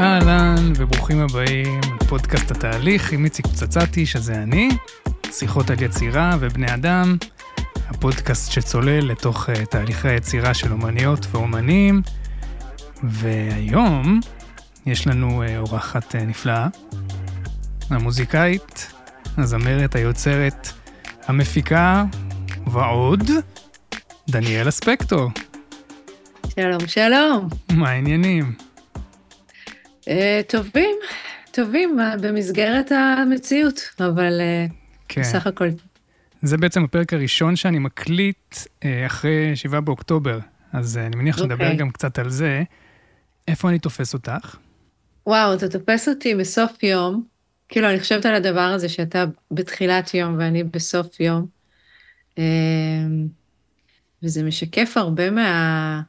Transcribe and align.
אהלן 0.00 0.72
וברוכים 0.76 1.20
הבאים 1.20 1.80
לפודקאסט 2.02 2.50
התהליך 2.50 3.12
עם 3.12 3.24
איציק 3.24 3.46
פצצתי, 3.46 4.06
שזה 4.06 4.34
אני, 4.34 4.68
שיחות 5.32 5.70
על 5.70 5.82
יצירה 5.82 6.36
ובני 6.40 6.74
אדם, 6.74 7.16
הפודקאסט 7.88 8.52
שצולל 8.52 9.10
לתוך 9.10 9.48
uh, 9.48 9.66
תהליכי 9.66 10.08
היצירה 10.08 10.54
של 10.54 10.72
אומניות 10.72 11.26
ואומנים, 11.30 12.02
והיום 13.02 14.20
יש 14.86 15.06
לנו 15.06 15.42
uh, 15.42 15.46
אורחת 15.58 16.14
uh, 16.14 16.18
נפלאה, 16.18 16.66
המוזיקאית, 17.90 18.92
הזמרת, 19.38 19.94
היוצרת, 19.96 20.68
המפיקה 21.26 22.04
ועוד, 22.66 23.30
דניאלה 24.28 24.70
ספקטור. 24.70 25.30
שלום, 26.56 26.86
שלום. 26.86 27.48
מה 27.72 27.90
העניינים? 27.90 28.69
Uh, 30.00 30.06
טובים, 30.48 30.96
טובים, 31.50 31.98
uh, 32.00 32.20
במסגרת 32.20 32.92
המציאות, 32.92 33.80
אבל 34.00 34.40
uh, 34.40 34.72
כן. 35.08 35.20
בסך 35.20 35.46
הכל. 35.46 35.68
זה 36.42 36.56
בעצם 36.56 36.84
הפרק 36.84 37.12
הראשון 37.12 37.56
שאני 37.56 37.78
מקליט 37.78 38.56
אחרי 39.06 39.56
7 39.56 39.80
באוקטובר, 39.80 40.38
אז 40.72 40.98
אני 40.98 41.16
מניח 41.16 41.38
שנדבר 41.38 41.64
אוקיי. 41.64 41.76
גם 41.76 41.90
קצת 41.90 42.18
על 42.18 42.30
זה. 42.30 42.62
איפה 43.48 43.68
אני 43.68 43.78
תופס 43.78 44.14
אותך? 44.14 44.56
וואו, 45.26 45.54
אתה 45.54 45.68
תופס 45.68 46.08
אותי 46.08 46.34
בסוף 46.34 46.82
יום, 46.82 47.24
כאילו, 47.68 47.90
אני 47.90 48.00
חושבת 48.00 48.26
על 48.26 48.34
הדבר 48.34 48.60
הזה 48.60 48.88
שאתה 48.88 49.24
בתחילת 49.50 50.14
יום 50.14 50.36
ואני 50.38 50.64
בסוף 50.64 51.20
יום, 51.20 51.46
וזה 54.22 54.42
משקף 54.42 54.92
הרבה 54.96 55.30
מה... 55.30 56.02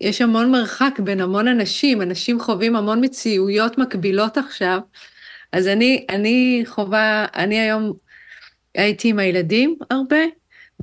יש 0.00 0.20
המון 0.20 0.50
מרחק 0.50 1.00
בין 1.04 1.20
המון 1.20 1.48
אנשים, 1.48 2.02
אנשים 2.02 2.40
חווים 2.40 2.76
המון 2.76 3.04
מציאויות 3.04 3.78
מקבילות 3.78 4.38
עכשיו, 4.38 4.78
אז 5.52 5.66
אני, 5.66 6.06
אני 6.08 6.62
חווה, 6.66 7.26
אני 7.34 7.60
היום 7.60 7.92
הייתי 8.74 9.08
עם 9.08 9.18
הילדים 9.18 9.76
הרבה, 9.90 10.20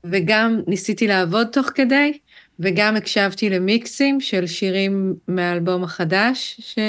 וגם 0.03 0.61
ניסיתי 0.67 1.07
לעבוד 1.07 1.47
תוך 1.47 1.67
כדי, 1.75 2.19
וגם 2.59 2.95
הקשבתי 2.95 3.49
למיקסים 3.49 4.21
של 4.21 4.47
שירים 4.47 5.13
מהאלבום 5.27 5.83
החדש 5.83 6.55
ש... 6.59 6.79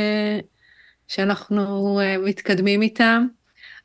שאנחנו 1.09 2.01
uh, 2.01 2.27
מתקדמים 2.29 2.83
איתם. 2.83 3.27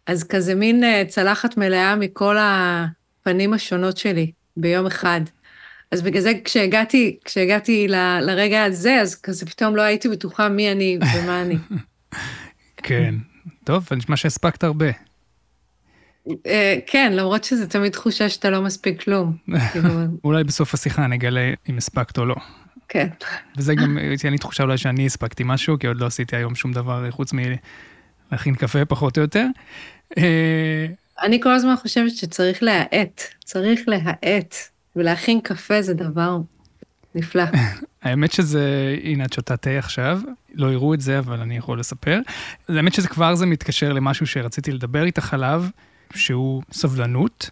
אז 0.05 0.23
כזה 0.23 0.55
מין 0.55 0.83
uh, 0.83 1.07
צלחת 1.07 1.57
מלאה 1.57 1.95
מכל 1.95 2.35
הפנים 2.39 3.53
השונות 3.53 3.97
שלי 3.97 4.31
ביום 4.57 4.85
אחד. 4.85 5.21
אז 5.91 6.01
בגלל 6.01 6.21
זה 6.21 6.31
כשהגעתי, 6.45 7.17
כשהגעתי 7.25 7.87
ל, 7.87 8.19
לרגע 8.21 8.63
הזה, 8.63 9.01
אז 9.01 9.15
כזה 9.15 9.45
פתאום 9.45 9.75
לא 9.75 9.81
הייתי 9.81 10.09
בטוחה 10.09 10.49
מי 10.49 10.71
אני 10.71 10.97
ומה 11.15 11.41
אני. 11.41 11.57
כן. 12.83 13.15
טוב, 13.63 13.87
נשמע 13.97 14.15
שהספקת 14.15 14.63
הרבה. 14.63 14.89
uh, 16.27 16.31
כן, 16.87 17.13
למרות 17.15 17.43
שזו 17.43 17.65
תמיד 17.65 17.91
תחושה 17.91 18.29
שאתה 18.29 18.49
לא 18.49 18.61
מספיק 18.61 19.03
כלום. 19.03 19.37
כאילו, 19.71 19.89
אולי 20.23 20.43
בסוף 20.43 20.73
השיחה 20.73 21.07
נגלה 21.07 21.53
אם 21.69 21.77
הספקת 21.77 22.17
או 22.17 22.25
לא. 22.25 22.35
כן. 22.89 23.07
וזה 23.57 23.75
גם, 23.75 23.97
אין 24.23 24.31
לי 24.31 24.37
תחושה 24.37 24.63
אולי 24.63 24.77
שאני 24.77 25.05
הספקתי 25.05 25.43
משהו, 25.45 25.79
כי 25.79 25.87
עוד 25.87 25.97
לא 25.97 26.05
עשיתי 26.05 26.35
היום 26.35 26.55
שום 26.55 26.73
דבר 26.73 27.11
חוץ 27.11 27.31
מלהכין 27.33 28.55
קפה, 28.55 28.85
פחות 28.85 29.17
או 29.17 29.21
יותר. 29.21 29.45
אה, 30.17 30.85
אני 31.21 31.41
כל 31.41 31.53
הזמן 31.53 31.75
חושבת 31.75 32.15
שצריך 32.15 32.63
להאט, 32.63 33.21
צריך 33.45 33.81
להאט, 33.87 34.55
ולהכין 34.95 35.41
קפה 35.41 35.81
זה 35.81 35.93
דבר 35.93 36.37
נפלא. 37.15 37.43
האמת 38.03 38.31
שזה, 38.31 38.95
הנה 39.03 39.25
את 39.25 39.33
שותה 39.33 39.57
תה 39.57 39.77
עכשיו, 39.77 40.21
לא 40.53 40.71
יראו 40.71 40.93
את 40.93 41.01
זה, 41.01 41.19
אבל 41.19 41.39
אני 41.39 41.57
יכול 41.57 41.79
לספר. 41.79 42.19
האמת 42.69 42.93
שזה 42.93 43.07
כבר 43.07 43.35
זה 43.35 43.45
מתקשר 43.45 43.93
למשהו 43.93 44.27
שרציתי 44.27 44.71
לדבר 44.71 45.03
איתך 45.03 45.33
עליו, 45.33 45.65
שהוא 46.15 46.63
סובלנות. 46.71 47.49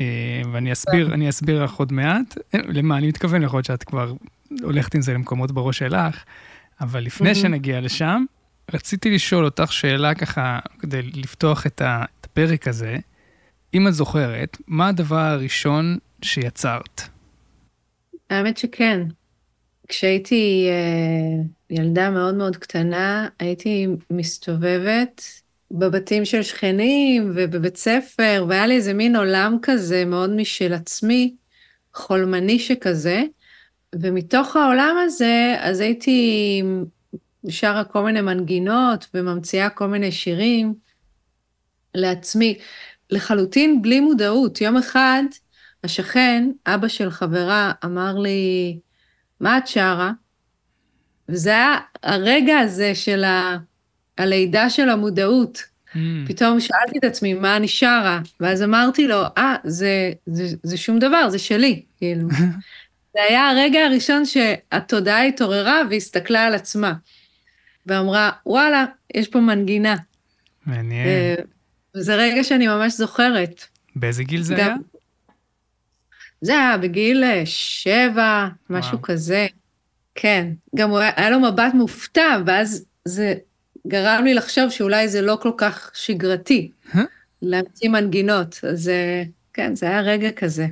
אה, 0.00 0.42
ואני 0.52 0.72
אסביר, 0.72 1.14
אני 1.14 1.28
אסביר 1.28 1.64
לך 1.64 1.74
עוד 1.74 1.92
מעט 1.92 2.38
אה, 2.54 2.60
למה 2.68 2.96
אני 2.96 3.08
מתכוון, 3.08 3.42
יכול 3.42 3.56
להיות 3.56 3.66
שאת 3.66 3.84
כבר 3.84 4.12
הולכת 4.62 4.94
עם 4.94 5.02
זה 5.02 5.14
למקומות 5.14 5.52
בראש 5.52 5.78
שלך, 5.78 6.24
אבל 6.80 7.00
לפני. 7.00 7.34
שנגיע 7.34 7.80
לשם, 7.80 8.24
רציתי 8.74 9.10
לשאול 9.10 9.44
אותך 9.44 9.72
שאלה 9.72 10.14
ככה, 10.14 10.58
כדי 10.78 11.02
לפתוח 11.02 11.66
את 11.66 11.82
הפרק 11.84 12.68
הזה. 12.68 12.96
אם 13.74 13.88
את 13.88 13.94
זוכרת, 13.94 14.56
מה 14.66 14.88
הדבר 14.88 15.20
הראשון 15.20 15.98
שיצרת? 16.24 17.00
האמת 18.30 18.58
שכן. 18.58 19.00
כשהייתי 19.88 20.68
אה, 20.70 21.44
ילדה 21.70 22.10
מאוד 22.10 22.34
מאוד 22.34 22.56
קטנה, 22.56 23.28
הייתי 23.38 23.86
מסתובבת 24.10 25.22
בבתים 25.70 26.24
של 26.24 26.42
שכנים 26.42 27.32
ובבית 27.34 27.76
ספר, 27.76 28.46
והיה 28.48 28.66
לי 28.66 28.74
איזה 28.76 28.94
מין 28.94 29.16
עולם 29.16 29.56
כזה 29.62 30.04
מאוד 30.04 30.30
משל 30.30 30.72
עצמי, 30.72 31.34
חולמני 31.94 32.58
שכזה, 32.58 33.22
ומתוך 33.94 34.56
העולם 34.56 34.96
הזה, 35.04 35.56
אז 35.60 35.80
הייתי 35.80 36.62
שרה 37.48 37.84
כל 37.84 38.04
מיני 38.04 38.20
מנגינות 38.20 39.06
וממציאה 39.14 39.70
כל 39.70 39.86
מיני 39.86 40.12
שירים 40.12 40.74
לעצמי, 41.94 42.58
לחלוטין 43.10 43.82
בלי 43.82 44.00
מודעות. 44.00 44.60
יום 44.60 44.76
אחד, 44.76 45.22
השכן, 45.84 46.50
אבא 46.66 46.88
של 46.88 47.10
חברה, 47.10 47.72
אמר 47.84 48.18
לי, 48.18 48.78
מה 49.40 49.58
את 49.58 49.66
שרה? 49.66 50.12
וזה 51.28 51.50
היה 51.50 51.74
הרגע 52.02 52.58
הזה 52.58 52.94
של 52.94 53.24
ה... 53.24 53.58
הלידה 54.18 54.70
של 54.70 54.88
המודעות. 54.88 55.62
Mm, 55.94 55.96
פתאום 56.26 56.60
שאלתי 56.60 56.98
את 56.98 57.04
עצמי, 57.04 57.34
מה 57.34 57.56
אני 57.56 57.68
שרה? 57.68 58.20
ואז 58.40 58.62
אמרתי 58.62 59.08
לו, 59.08 59.22
אה, 59.38 59.56
זה, 59.64 60.12
זה, 60.26 60.56
זה 60.62 60.76
שום 60.76 60.98
דבר, 60.98 61.28
זה 61.28 61.38
שלי, 61.38 61.82
כאילו. 61.98 62.28
זה 63.14 63.20
היה 63.28 63.48
הרגע 63.50 63.78
הראשון 63.84 64.22
שהתודעה 64.26 65.22
התעוררה 65.24 65.82
והסתכלה 65.90 66.46
על 66.46 66.54
עצמה. 66.54 66.92
ואמרה, 67.86 68.30
וואלה, 68.46 68.84
יש 69.14 69.28
פה 69.28 69.40
מנגינה. 69.40 69.96
מעניין. 70.66 71.06
אה, 71.06 71.34
וזה 71.96 72.14
רגע 72.14 72.44
שאני 72.44 72.66
ממש 72.66 72.92
זוכרת. 72.92 73.64
באיזה 73.96 74.24
גיל 74.24 74.42
זה 74.42 74.54
גם- 74.54 74.60
היה? 74.60 74.74
זה 76.44 76.52
היה 76.52 76.76
בגיל 76.78 77.24
אה, 77.24 77.42
שבע, 77.44 78.48
משהו 78.70 78.92
וואו. 78.92 79.02
כזה. 79.02 79.46
כן, 80.14 80.48
גם 80.76 80.90
הוא 80.90 80.98
היה, 80.98 81.10
היה 81.16 81.30
לו 81.30 81.40
מבט 81.40 81.74
מופתע, 81.74 82.36
ואז 82.46 82.84
זה 83.04 83.34
גרם 83.86 84.24
לי 84.24 84.34
לחשוב 84.34 84.70
שאולי 84.70 85.08
זה 85.08 85.22
לא 85.22 85.38
כל 85.42 85.52
כך 85.56 85.90
שגרתי? 85.94 86.70
להמציא 87.42 87.88
מנגינות. 87.88 88.60
אז 88.68 88.88
אה, 88.88 89.22
כן, 89.52 89.76
זה 89.76 89.86
היה 89.86 90.00
רגע 90.00 90.30
כזה. 90.30 90.66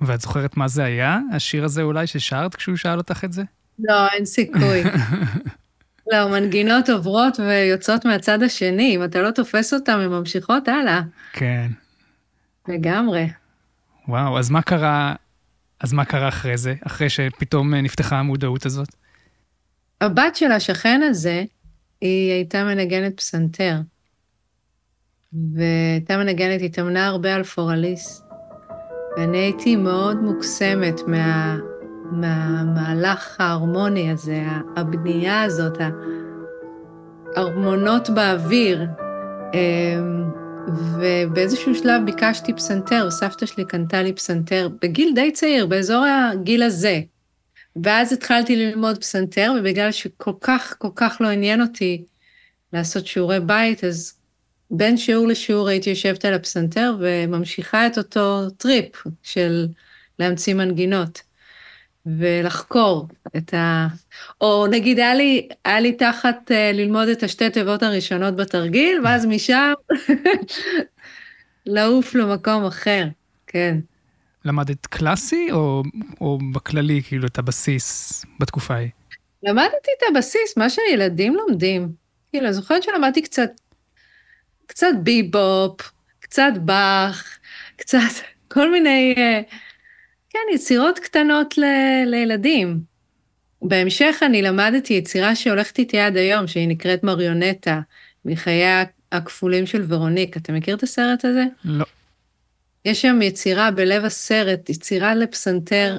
ואת 0.00 0.20
זוכרת 0.20 0.56
מה 0.56 0.68
זה 0.68 0.84
היה? 0.84 1.18
השיר 1.32 1.64
הזה 1.64 1.82
אולי 1.82 2.06
ששרת 2.06 2.54
כשהוא 2.54 2.76
שאל 2.76 2.98
אותך 2.98 3.24
את 3.24 3.32
זה? 3.32 3.42
לא, 3.78 4.08
אין 4.08 4.24
סיכוי. 4.24 4.82
לא, 6.12 6.28
מנגינות 6.28 6.88
עוברות 6.88 7.40
ויוצאות 7.40 8.04
מהצד 8.04 8.42
השני, 8.42 8.96
אם 8.96 9.04
אתה 9.04 9.22
לא 9.22 9.30
תופס 9.30 9.74
אותן, 9.74 9.92
הן 9.92 10.08
ממשיכות 10.10 10.68
הלאה. 10.68 11.00
כן. 11.32 11.70
לגמרי. 12.68 13.26
וואו, 14.08 14.38
אז 14.38 14.50
מה 14.50 14.62
קרה, 14.62 15.14
אז 15.80 15.92
מה 15.92 16.04
קרה 16.04 16.28
אחרי 16.28 16.56
זה? 16.56 16.74
אחרי 16.86 17.08
שפתאום 17.08 17.74
אה, 17.74 17.80
נפתחה 17.80 18.18
המודעות 18.18 18.66
הזאת? 18.66 18.88
הבת 20.00 20.36
של 20.36 20.52
השכן 20.52 21.00
הזה, 21.04 21.44
היא 22.00 22.32
הייתה 22.32 22.64
מנגנת 22.64 23.16
פסנתר. 23.16 23.76
והייתה 25.54 26.16
מנגנת, 26.16 26.60
התאמנה 26.62 27.06
הרבה 27.06 27.34
על 27.34 27.42
פורליס. 27.44 28.22
ואני 29.16 29.38
הייתי 29.38 29.76
מאוד 29.76 30.16
מוקסמת 30.22 31.00
מה, 31.06 31.58
מהמהלך 32.10 33.40
ההרמוני 33.40 34.10
הזה, 34.10 34.42
הבנייה 34.76 35.42
הזאת, 35.42 35.78
הארמונות 37.36 38.10
באוויר. 38.10 38.86
ובאיזשהו 40.74 41.74
שלב 41.74 42.02
ביקשתי 42.04 42.52
פסנתר, 42.52 43.10
סבתא 43.10 43.46
שלי 43.46 43.64
קנתה 43.64 44.02
לי 44.02 44.12
פסנתר 44.12 44.68
בגיל 44.82 45.12
די 45.14 45.32
צעיר, 45.32 45.66
באזור 45.66 46.04
הגיל 46.04 46.62
הזה. 46.62 47.00
ואז 47.82 48.12
התחלתי 48.12 48.56
ללמוד 48.56 48.98
פסנתר, 48.98 49.52
ובגלל 49.58 49.92
שכל 49.92 50.32
כך, 50.40 50.74
כל 50.78 50.88
כך 50.94 51.16
לא 51.20 51.28
עניין 51.28 51.62
אותי 51.62 52.04
לעשות 52.72 53.06
שיעורי 53.06 53.40
בית, 53.40 53.84
אז 53.84 54.14
בין 54.70 54.96
שיעור 54.96 55.28
לשיעור 55.28 55.68
הייתי 55.68 55.90
יושבת 55.90 56.24
על 56.24 56.34
הפסנתר 56.34 56.96
וממשיכה 57.00 57.86
את 57.86 57.98
אותו 57.98 58.50
טריפ 58.50 59.02
של 59.22 59.68
להמציא 60.18 60.54
מנגינות 60.54 61.22
ולחקור 62.06 63.08
את 63.36 63.54
ה... 63.54 63.86
או 64.40 64.66
נגיד, 64.66 64.98
היה 64.98 65.14
לי, 65.14 65.48
היה 65.64 65.80
לי 65.80 65.92
נגיד 65.92 66.50
uh, 66.50 66.76
ללמוד 66.76 67.08
את 67.08 67.22
השתי 67.22 67.50
תיבות 67.50 67.82
הראשונות 67.82 68.36
בתרגיל, 68.36 69.00
ואז 69.04 69.26
משם 69.26 69.72
לעוף 71.66 72.14
למקום 72.14 72.64
אחר, 72.64 73.06
כן. 73.46 73.78
למדת 74.44 74.86
קלאסי 74.86 75.48
או, 75.52 75.82
או 76.20 76.38
בכללי, 76.54 77.02
כאילו, 77.02 77.26
את 77.26 77.38
הבסיס 77.38 78.24
בתקופה 78.40 78.74
ההיא? 78.74 78.90
למדתי 79.42 79.90
את 79.98 80.02
הבסיס, 80.10 80.56
מה 80.56 80.70
שילדים 80.70 81.34
לומדים. 81.34 81.88
כאילו, 82.30 82.52
זוכרת 82.52 82.82
שלמדתי 82.82 83.22
קצת, 83.22 83.50
קצת 84.66 84.92
ביבופ, 85.02 85.92
קצת 86.20 86.52
באך, 86.60 87.38
קצת 87.76 87.98
כל 88.52 88.72
מיני, 88.72 89.14
אה, 89.18 89.40
כן, 90.36 90.54
יצירות 90.54 90.98
קטנות 90.98 91.58
ל, 91.58 91.64
לילדים. 92.06 92.80
בהמשך 93.62 94.16
אני 94.22 94.42
למדתי 94.42 94.94
יצירה 94.94 95.34
שהולכת 95.34 95.78
איתי 95.78 95.98
עד 95.98 96.16
היום, 96.16 96.46
שהיא 96.46 96.68
נקראת 96.68 97.04
מריונטה, 97.04 97.80
מחיי 98.24 98.64
הכפולים 99.12 99.66
של 99.66 99.84
ורוניק. 99.88 100.36
אתה 100.36 100.52
מכיר 100.52 100.76
את 100.76 100.82
הסרט 100.82 101.24
הזה? 101.24 101.44
לא. 101.64 101.84
יש 102.84 103.02
שם 103.02 103.22
יצירה 103.22 103.70
בלב 103.70 104.04
הסרט, 104.04 104.70
יצירה 104.70 105.14
לפסנתר, 105.14 105.98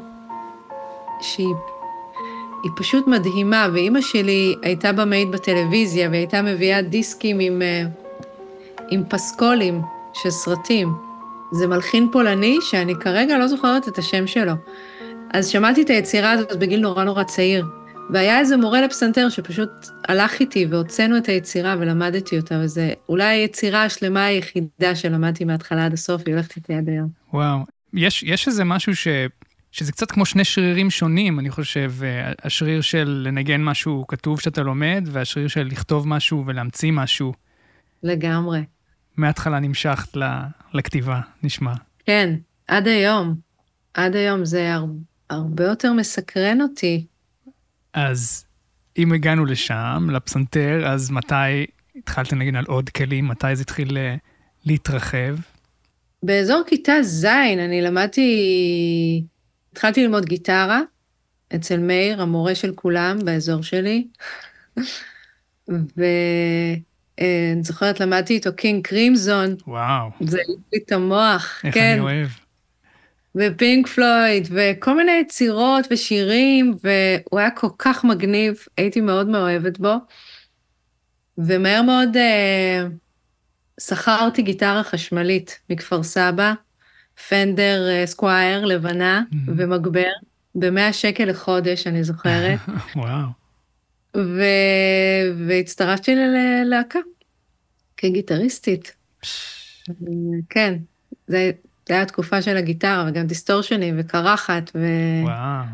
שהיא 1.22 1.54
היא 2.64 2.72
פשוט 2.76 3.08
מדהימה, 3.08 3.68
ואימא 3.74 4.02
שלי 4.02 4.56
הייתה 4.62 4.92
במאית 4.92 5.32
בטלוויזיה, 5.32 6.10
והיא 6.10 6.20
הייתה 6.20 6.42
מביאה 6.42 6.82
דיסקים 6.82 7.40
עם, 7.40 7.62
אה, 7.62 7.84
עם 8.90 9.04
פסקולים 9.10 9.82
של 10.14 10.30
סרטים. 10.30 11.07
זה 11.52 11.68
מלחין 11.68 12.10
פולני 12.12 12.58
שאני 12.62 12.96
כרגע 12.96 13.38
לא 13.38 13.48
זוכרת 13.48 13.88
את 13.88 13.98
השם 13.98 14.28
שלו. 14.28 14.54
אז 15.34 15.48
שמעתי 15.48 15.82
את 15.82 15.90
היצירה 15.90 16.32
הזאת 16.32 16.60
בגיל 16.60 16.80
נורא 16.80 17.04
נורא 17.04 17.24
צעיר, 17.24 17.66
והיה 18.10 18.40
איזה 18.40 18.58
מורה 18.58 18.82
לפסנתר 18.82 19.30
שפשוט 19.30 19.70
הלך 20.08 20.40
איתי 20.40 20.66
והוצאנו 20.66 21.18
את 21.18 21.28
היצירה 21.28 21.76
ולמדתי 21.80 22.38
אותה, 22.38 22.60
וזה 22.64 22.94
אולי 23.10 23.26
היצירה 23.26 23.84
השלמה 23.84 24.26
היחידה 24.26 24.96
שלמדתי 24.96 25.46
מההתחלה 25.46 25.86
עד 25.86 25.94
הסוף, 25.94 26.22
היא 26.26 26.34
הולכת 26.34 26.56
איתי 26.56 26.74
עד 26.74 26.90
היום. 26.90 27.10
וואו. 27.34 27.60
יש, 27.94 28.24
יש 28.24 28.48
איזה 28.48 28.64
משהו 28.64 28.96
ש... 28.96 29.08
שזה 29.72 29.92
קצת 29.92 30.12
כמו 30.12 30.26
שני 30.26 30.46
שרירים 30.46 30.90
שונים, 30.90 31.40
אני 31.40 31.50
חושב, 31.50 31.94
אה, 32.04 32.32
השריר 32.44 32.82
של 32.82 33.22
לנגן 33.26 33.64
משהו 33.64 34.06
כתוב 34.08 34.40
שאתה 34.40 34.64
לומד, 34.64 35.08
והשריר 35.12 35.48
של 35.48 35.68
לכתוב 35.72 36.08
משהו 36.08 36.44
ולהמציא 36.46 36.92
משהו. 36.92 37.34
לגמרי. 38.04 38.64
מההתחלה 39.18 39.60
נמשכת 39.60 40.16
לכתיבה, 40.74 41.20
נשמע. 41.44 41.74
כן, 42.06 42.36
עד 42.68 42.88
היום. 42.88 43.36
עד 43.94 44.16
היום 44.16 44.46
זה 44.46 44.74
הר... 44.74 44.86
הרבה 45.30 45.64
יותר 45.64 45.94
מסקרן 45.94 46.62
אותי. 46.62 47.06
אז 47.94 48.46
אם 48.98 49.14
הגענו 49.14 49.46
לשם, 49.46 50.08
לפסנתר, 50.12 50.84
אז 50.88 51.12
מתי 51.12 51.66
התחלת 51.96 52.34
לנגן 52.34 52.56
על 52.56 52.66
עוד 52.68 52.90
כלים? 52.90 53.28
מתי 53.28 53.56
זה 53.56 53.62
התחיל 53.62 53.98
אה, 53.98 54.16
להתרחב? 54.66 55.36
באזור 56.24 56.64
כיתה 56.68 56.94
ז', 57.04 57.26
אני 57.26 57.82
למדתי 57.82 59.24
התחלתי 59.72 60.04
ללמוד 60.04 60.26
גיטרה 60.26 60.82
אצל 61.56 61.80
מאיר, 61.80 62.22
המורה 62.22 62.56
של 62.56 62.74
כולם 62.76 63.20
באזור 63.26 63.64
שלי, 63.64 64.08
ואני 67.20 67.64
זוכרת, 67.64 68.00
למדתי 68.00 68.34
איתו 68.34 68.56
קינג 68.56 68.88
קרימזון. 68.88 69.56
וואו. 69.68 70.10
זה 70.22 70.38
לי 70.48 70.80
את 70.86 70.92
המוח, 70.92 71.62
איך, 71.64 71.74
כן. 71.74 71.80
איך 71.80 71.94
אני 71.94 72.00
אוהב. 72.00 72.28
ופינק 73.36 73.88
פלויד, 73.88 74.48
וכל 74.52 74.98
מיני 74.98 75.12
יצירות 75.12 75.88
ושירים, 75.92 76.74
והוא 76.84 77.40
היה 77.40 77.50
כל 77.52 77.68
כך 77.80 78.04
מגניב, 78.04 78.66
הייתי 78.78 79.02
מאוד 79.02 79.28
מאוהבת 79.28 79.80
בו. 79.80 79.94
ומהר 81.38 81.82
מאוד 81.82 82.18
אה, 82.18 82.88
שכרתי 83.80 84.42
גיטרה 84.42 84.84
חשמלית 84.84 85.60
מכפר 85.70 86.04
סבא, 86.04 86.54
פנדר 87.30 87.88
אה, 87.90 88.06
סקווייר 88.06 88.66
לבנה 88.66 89.22
mm-hmm. 89.32 89.52
ומגבר, 89.58 90.12
ב-100 90.56 90.94
שקל 90.94 91.26
לחודש, 91.26 91.88
אני 91.88 92.04
זוכרת. 92.04 92.60
וואו. 92.96 93.47
ו... 94.16 94.42
והצטרפתי 95.48 96.16
ללהקה 96.16 97.00
כגיטריסטית. 97.98 98.96
כן, 100.50 100.74
זה, 101.28 101.52
זה 101.88 101.94
היה 101.94 102.06
תקופה 102.06 102.42
של 102.42 102.58
הגיטרה, 102.58 103.06
וגם 103.10 103.28
דיסטורשנים 103.28 103.96
וקרחת, 104.00 104.72
ו... 104.76 104.80
וואו. 105.24 105.66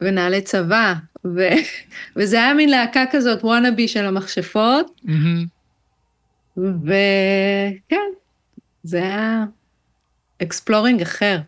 ונעלי 0.00 0.42
צבא, 0.42 0.94
ו... 1.24 1.38
וזה 2.16 2.36
היה 2.36 2.54
מין 2.54 2.68
להקה 2.68 3.04
כזאת, 3.10 3.44
wannabe 3.44 3.88
של 3.88 4.04
המכשפות, 4.04 5.00
Mm-hmm. 5.04 6.60
וכן, 6.82 8.10
זה 8.82 8.98
היה 8.98 9.44
exploring 10.42 11.02
אחר, 11.02 11.40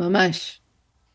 ממש. 0.00 0.60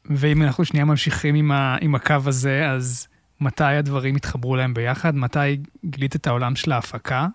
ואם 0.06 0.42
אנחנו 0.42 0.66
שנייה 0.66 0.86
ממשיכים 0.86 1.36
עם, 1.36 1.52
ה, 1.52 1.78
עם 1.82 1.96
הקו 1.96 2.16
הזה, 2.26 2.70
אז 2.70 3.08
מתי 3.42 3.64
הדברים 3.64 4.16
התחברו 4.16 4.56
להם 4.56 4.74
ביחד? 4.74 5.16
מתי 5.16 5.58
גילית 5.86 6.16
את 6.16 6.28
העולם 6.28 6.56
של 6.56 6.72
ההפקה? 6.72 7.28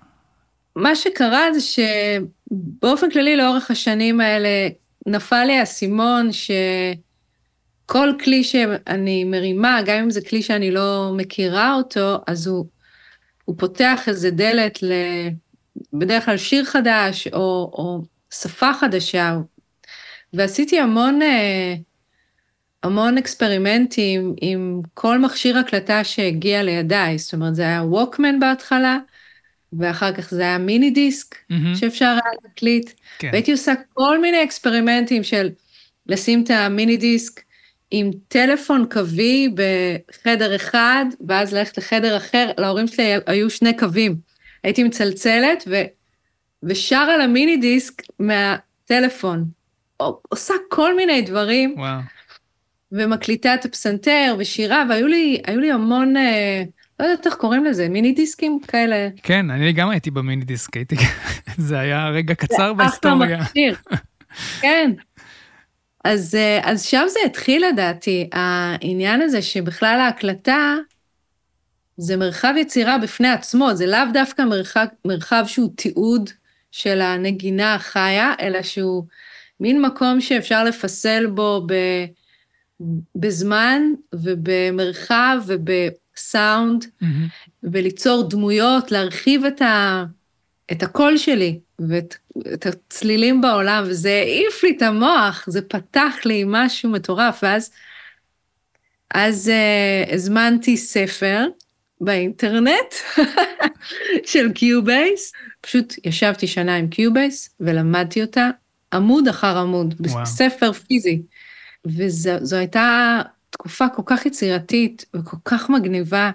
מה 0.77 0.97
שקרה 0.97 1.53
זה 1.53 1.61
שבאופן 1.61 3.11
כללי 3.11 3.37
לאורך 3.37 3.71
השנים 3.71 4.21
האלה 4.21 4.69
נפל 5.07 5.45
לי 5.45 5.59
האסימון 5.59 6.31
שכל 6.33 8.13
כלי 8.25 8.45
שאני 8.45 9.25
מרימה, 9.25 9.81
גם 9.87 9.99
אם 10.03 10.11
זה 10.11 10.21
כלי 10.21 10.43
שאני 10.43 10.71
לא 10.71 11.13
מכירה 11.17 11.75
אותו, 11.75 12.19
אז 12.27 12.47
הוא, 12.47 12.67
הוא 13.45 13.57
פותח 13.59 14.01
איזה 14.07 14.31
דלת 14.31 14.83
ל... 14.83 14.93
בדרך 15.93 16.25
כלל 16.25 16.37
שיר 16.37 16.65
חדש 16.65 17.29
או, 17.33 17.71
או 17.73 18.03
שפה 18.35 18.73
חדשה, 18.81 19.39
ועשיתי 20.33 20.81
המון, 20.81 21.23
אה, 21.23 21.75
המון 22.83 23.19
אקספרימנטים 23.19 24.35
עם 24.41 24.81
כל 24.95 25.19
מכשיר 25.19 25.59
הקלטה 25.59 26.05
שהגיע 26.05 26.63
לידיי, 26.63 27.19
זאת 27.19 27.33
אומרת, 27.33 27.55
זה 27.55 27.63
היה 27.63 27.83
ווקמן 27.83 28.41
בהתחלה, 28.41 28.99
ואחר 29.73 30.13
כך 30.13 30.31
זה 30.31 30.43
היה 30.43 30.59
מיני 30.59 30.91
דיסק 30.91 31.35
mm-hmm. 31.35 31.55
שאפשר 31.75 32.07
היה 32.07 32.33
להקליט, 32.45 32.91
כן. 33.19 33.29
והייתי 33.33 33.53
עושה 33.53 33.73
כל 33.95 34.21
מיני 34.21 34.45
אקספרימנטים 34.45 35.23
של 35.23 35.49
לשים 36.07 36.43
את 36.43 36.51
המיני 36.51 36.97
דיסק 36.97 37.43
עם 37.91 38.11
טלפון 38.29 38.87
קווי 38.91 39.55
בחדר 39.55 40.57
אחד, 40.57 41.05
ואז 41.29 41.55
ללכת 41.55 41.79
לחדר 41.79 42.17
אחר, 42.17 42.51
להורים 42.59 42.87
שלי 42.87 43.15
היו 43.27 43.51
שני 43.51 43.77
קווים. 43.77 44.17
הייתי 44.65 44.85
מצלצלת, 44.85 45.65
ו... 45.67 45.83
ושר 46.63 46.97
על 46.97 47.21
המיני 47.21 47.57
דיסק 47.57 48.03
מהטלפון. 48.19 49.45
עושה 50.29 50.55
כל 50.69 50.97
מיני 50.97 51.23
דברים. 51.23 51.75
וואו. 51.79 52.01
ומקליטה 52.93 53.55
את 53.55 53.65
הפסנתר 53.65 54.37
ושירה, 54.39 54.85
והיו 54.89 55.07
לי, 55.07 55.43
לי 55.49 55.73
המון, 55.73 56.17
אה, 56.17 56.63
לא 57.01 57.05
יודעת 57.05 57.27
איך 57.27 57.35
קוראים 57.35 57.65
לזה, 57.65 57.89
מיני 57.89 58.13
דיסקים 58.13 58.59
כאלה. 58.69 59.09
כן, 59.23 59.51
אני 59.51 59.73
גם 59.73 59.91
הייתי 59.91 60.11
במיני 60.11 60.45
דיסק, 60.45 60.77
הייתי, 60.77 60.97
זה 61.69 61.79
היה 61.79 62.09
רגע 62.09 62.35
קצר 62.35 62.73
בהיסטוריה. 62.73 63.45
כן. 64.61 64.91
אז, 66.05 66.35
אה, 66.35 66.61
אז 66.63 66.83
שם 66.83 67.05
זה 67.09 67.19
התחיל 67.27 67.67
לדעתי, 67.67 68.29
העניין 68.33 69.21
הזה 69.23 69.43
שבכלל 69.43 70.01
ההקלטה 70.01 70.77
זה 71.97 72.17
מרחב 72.17 72.55
יצירה 72.57 72.99
בפני 72.99 73.29
עצמו, 73.29 73.75
זה 73.75 73.87
לאו 73.87 73.99
דווקא 74.13 74.43
מרחב, 74.43 74.87
מרחב 75.05 75.45
שהוא 75.47 75.71
תיעוד 75.77 76.31
של 76.73 77.01
הנגינה 77.01 77.75
החיה, 77.75 78.35
אלא 78.41 78.63
שהוא 78.63 79.05
מין 79.61 79.83
מקום 79.83 80.21
שאפשר 80.21 80.65
לפסל 80.65 81.27
בו 81.27 81.63
ב, 81.67 81.75
בזמן 83.17 83.83
ובמרחב 84.15 85.39
ובסאונד, 85.47 86.85
mm-hmm. 86.85 87.07
וליצור 87.63 88.29
דמויות, 88.29 88.93
להרחיב 88.93 89.45
את, 89.45 89.63
ה, 89.63 90.05
את 90.73 90.83
הקול 90.83 91.17
שלי 91.17 91.59
ואת 91.79 92.17
את 92.55 92.67
הצלילים 92.67 93.41
בעולם, 93.41 93.85
וזה 93.87 94.11
העיף 94.11 94.63
לי 94.63 94.75
את 94.77 94.83
המוח, 94.83 95.45
זה 95.49 95.63
פתח 95.63 96.15
לי 96.25 96.45
משהו 96.47 96.91
מטורף, 96.91 97.41
ואז 97.43 97.71
אז 99.15 99.51
uh, 99.51 100.15
הזמנתי 100.15 100.77
ספר, 100.77 101.47
באינטרנט 102.01 102.95
של 104.31 104.53
Cubase. 104.53 105.33
פשוט 105.61 105.95
ישבתי 106.05 106.47
שנה 106.47 106.77
עם 106.77 106.89
Cubase 106.89 107.51
ולמדתי 107.61 108.23
אותה 108.23 108.51
עמוד 108.93 109.29
אחר 109.29 109.59
עמוד, 109.59 109.95
וואו. 110.01 110.23
בספר 110.23 110.73
פיזי. 110.73 111.23
וזו 111.87 112.57
הייתה 112.57 113.21
תקופה 113.51 113.89
כל 113.89 114.03
כך 114.07 114.27
יצירתית 114.27 115.05
וכל 115.17 115.37
כך 115.45 115.71
מגניבה, 115.71 116.31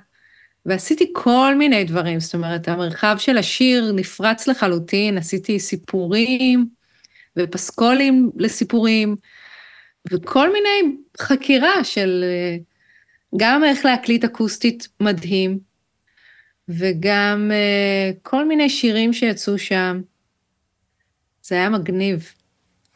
ועשיתי 0.65 1.11
כל 1.13 1.55
מיני 1.57 1.83
דברים, 1.83 2.19
זאת 2.19 2.35
אומרת, 2.35 2.67
המרחב 2.67 3.15
של 3.19 3.37
השיר 3.37 3.91
נפרץ 3.95 4.47
לחלוטין, 4.47 5.17
עשיתי 5.17 5.59
סיפורים 5.59 6.69
ופסקולים 7.37 8.31
לסיפורים, 8.35 9.15
וכל 10.11 10.53
מיני 10.53 10.97
חקירה 11.19 11.83
של 11.83 12.23
גם 13.37 13.63
איך 13.63 13.85
להקליט 13.85 14.23
אקוסטית 14.23 14.87
מדהים, 14.99 15.59
וגם 16.69 17.51
uh, 17.51 18.19
כל 18.21 18.47
מיני 18.47 18.69
שירים 18.69 19.13
שיצאו 19.13 19.57
שם. 19.57 20.01
זה 21.41 21.55
היה 21.55 21.69
מגניב. 21.69 22.33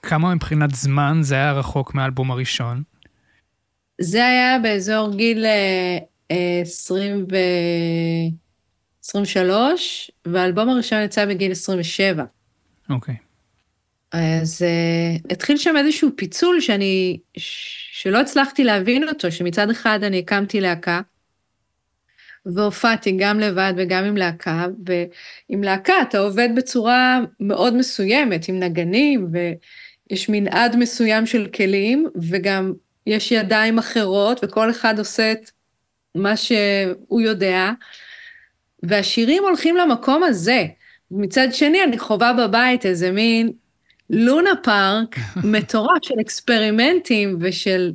כמה 0.01 0.35
מבחינת 0.35 0.75
זמן 0.75 1.17
זה 1.21 1.35
היה 1.35 1.51
רחוק 1.51 1.93
מהאלבום 1.93 2.31
הראשון? 2.31 2.83
זה 4.01 4.27
היה 4.27 4.59
באזור 4.59 5.15
גיל 5.15 5.45
20 6.29 7.25
ו... 7.31 7.35
23, 9.03 10.11
והאלבום 10.25 10.69
הראשון 10.69 11.01
יצא 11.01 11.25
בגיל 11.25 11.51
27. 11.51 12.23
אוקיי. 12.89 13.15
Okay. 13.15 13.17
אז 14.11 14.61
uh, 14.61 15.33
התחיל 15.33 15.57
שם 15.57 15.77
איזשהו 15.77 16.09
פיצול 16.15 16.59
שאני, 16.59 17.19
שלא 17.91 18.21
הצלחתי 18.21 18.63
להבין 18.63 19.07
אותו, 19.07 19.31
שמצד 19.31 19.69
אחד 19.69 19.99
אני 20.03 20.19
הקמתי 20.19 20.61
להקה, 20.61 21.01
והופעתי 22.45 23.17
גם 23.19 23.39
לבד 23.39 23.73
וגם 23.77 24.03
עם 24.03 24.17
להקה, 24.17 24.67
ועם 24.85 25.63
להקה 25.63 25.93
אתה 26.01 26.17
עובד 26.17 26.49
בצורה 26.55 27.19
מאוד 27.39 27.75
מסוימת, 27.75 28.47
עם 28.47 28.59
נגנים, 28.59 29.27
ויש 30.09 30.29
מנעד 30.29 30.75
מסוים 30.75 31.25
של 31.25 31.47
כלים, 31.55 32.07
וגם 32.29 32.73
יש 33.07 33.31
ידיים 33.31 33.77
אחרות, 33.77 34.39
וכל 34.43 34.71
אחד 34.71 34.99
עושה 34.99 35.31
את 35.31 35.51
מה 36.15 36.37
שהוא 36.37 37.21
יודע, 37.21 37.71
והשירים 38.83 39.43
הולכים 39.43 39.77
למקום 39.77 40.23
הזה. 40.23 40.65
מצד 41.11 41.47
שני, 41.51 41.83
אני 41.83 41.99
חווה 41.99 42.33
בבית 42.33 42.85
איזה 42.85 43.11
מין 43.11 43.51
לונה 44.09 44.55
פארק 44.63 45.15
מטורף 45.51 46.03
של 46.03 46.15
אקספרימנטים 46.21 47.37
ושל 47.41 47.91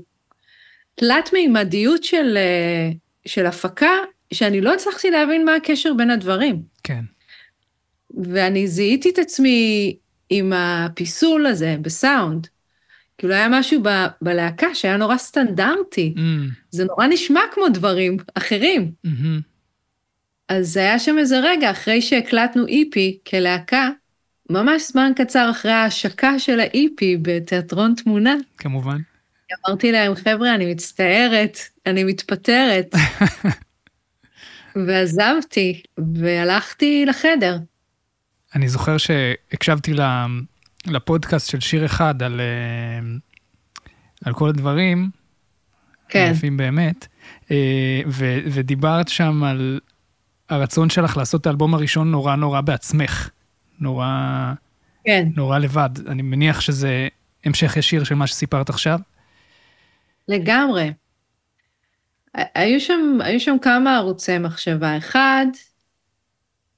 תלת-מימדיות 0.95 2.05
של, 2.05 2.37
אה, 2.37 2.91
של 3.27 3.47
הפקה, 3.47 3.93
שאני 4.33 4.61
לא 4.61 4.75
הצלחתי 4.75 5.11
להבין 5.11 5.45
מה 5.45 5.55
הקשר 5.55 5.95
בין 5.95 6.11
הדברים. 6.11 6.63
כן. 6.85 7.01
ואני 8.25 8.69
זיהיתי 8.69 9.11
את 9.11 9.19
עצמי 9.19 9.97
עם 10.31 10.53
הפיסול 10.57 11.47
הזה 11.47 11.77
בסאונד. 11.83 12.47
כאילו 13.19 13.35
היה 13.35 13.49
משהו 13.49 13.83
ב, 13.83 13.89
בלהקה 14.23 14.75
שהיה 14.75 14.97
נורא 14.97 15.17
סטנדרטי. 15.17 16.15
Mm. 16.17 16.21
זה 16.71 16.85
נורא 16.85 17.07
נשמע 17.07 17.41
כמו 17.55 17.69
דברים 17.69 18.17
אחרים. 18.35 18.93
Mm-hmm. 19.07 19.43
אז 20.49 20.77
היה 20.77 20.99
שם 20.99 21.19
איזה 21.19 21.41
רגע, 21.41 21.71
אחרי 21.71 22.03
שהקלטנו 22.03 22.67
איפי 22.67 23.19
e 23.21 23.31
כלהקה, 23.31 23.91
ממש 24.51 24.83
זמן 24.83 25.13
קצר 25.17 25.51
אחרי 25.51 25.73
ההשקה 25.73 26.39
של 26.39 26.61
האיפי 26.61 27.17
בתיאטרון 27.23 27.95
תמונה. 27.95 28.35
כמובן. 28.59 28.99
אמרתי 29.69 29.93
להם, 29.93 30.15
חבר'ה, 30.15 30.55
אני 30.55 30.73
מצטערת, 30.73 31.59
אני 31.87 32.05
מתפטרת. 32.05 32.95
ועזבתי, 34.87 35.83
והלכתי 36.15 37.05
לחדר. 37.07 37.57
אני 38.55 38.69
זוכר 38.69 38.99
שהקשבתי 38.99 39.93
לפודקאסט 40.87 41.51
של 41.51 41.61
שיר 41.61 41.85
אחד 41.85 42.23
על, 42.23 42.41
אה, 42.41 43.07
על 44.25 44.35
כל 44.35 44.49
הדברים, 44.49 45.11
כן. 46.09 46.33
יפים 46.35 46.57
באמת, 46.57 47.07
אה, 47.51 48.01
ו, 48.07 48.39
ודיברת 48.45 49.09
שם 49.09 49.45
על 49.45 49.81
הרצון 50.49 50.91
שלך 50.91 51.17
לעשות 51.17 51.41
את 51.41 51.47
האלבום 51.47 51.75
הראשון 51.75 52.11
נורא 52.11 52.37
נורא 52.37 52.61
בעצמך. 52.61 53.31
נורא, 53.81 54.53
כן. 55.05 55.29
נורא 55.37 55.59
לבד. 55.59 55.91
אני 56.09 56.23
מניח 56.23 56.61
שזה 56.61 57.09
המשך 57.45 57.77
ישיר 57.77 58.05
של 58.05 58.15
מה 58.15 58.27
שסיפרת 58.27 58.69
עכשיו. 58.69 58.99
לגמרי. 60.29 60.93
היו 62.35 62.81
שם, 62.81 63.19
היו 63.21 63.41
שם 63.41 63.57
כמה 63.63 63.97
ערוצי 63.97 64.39
מחשבה. 64.39 64.99
אחד, 64.99 65.47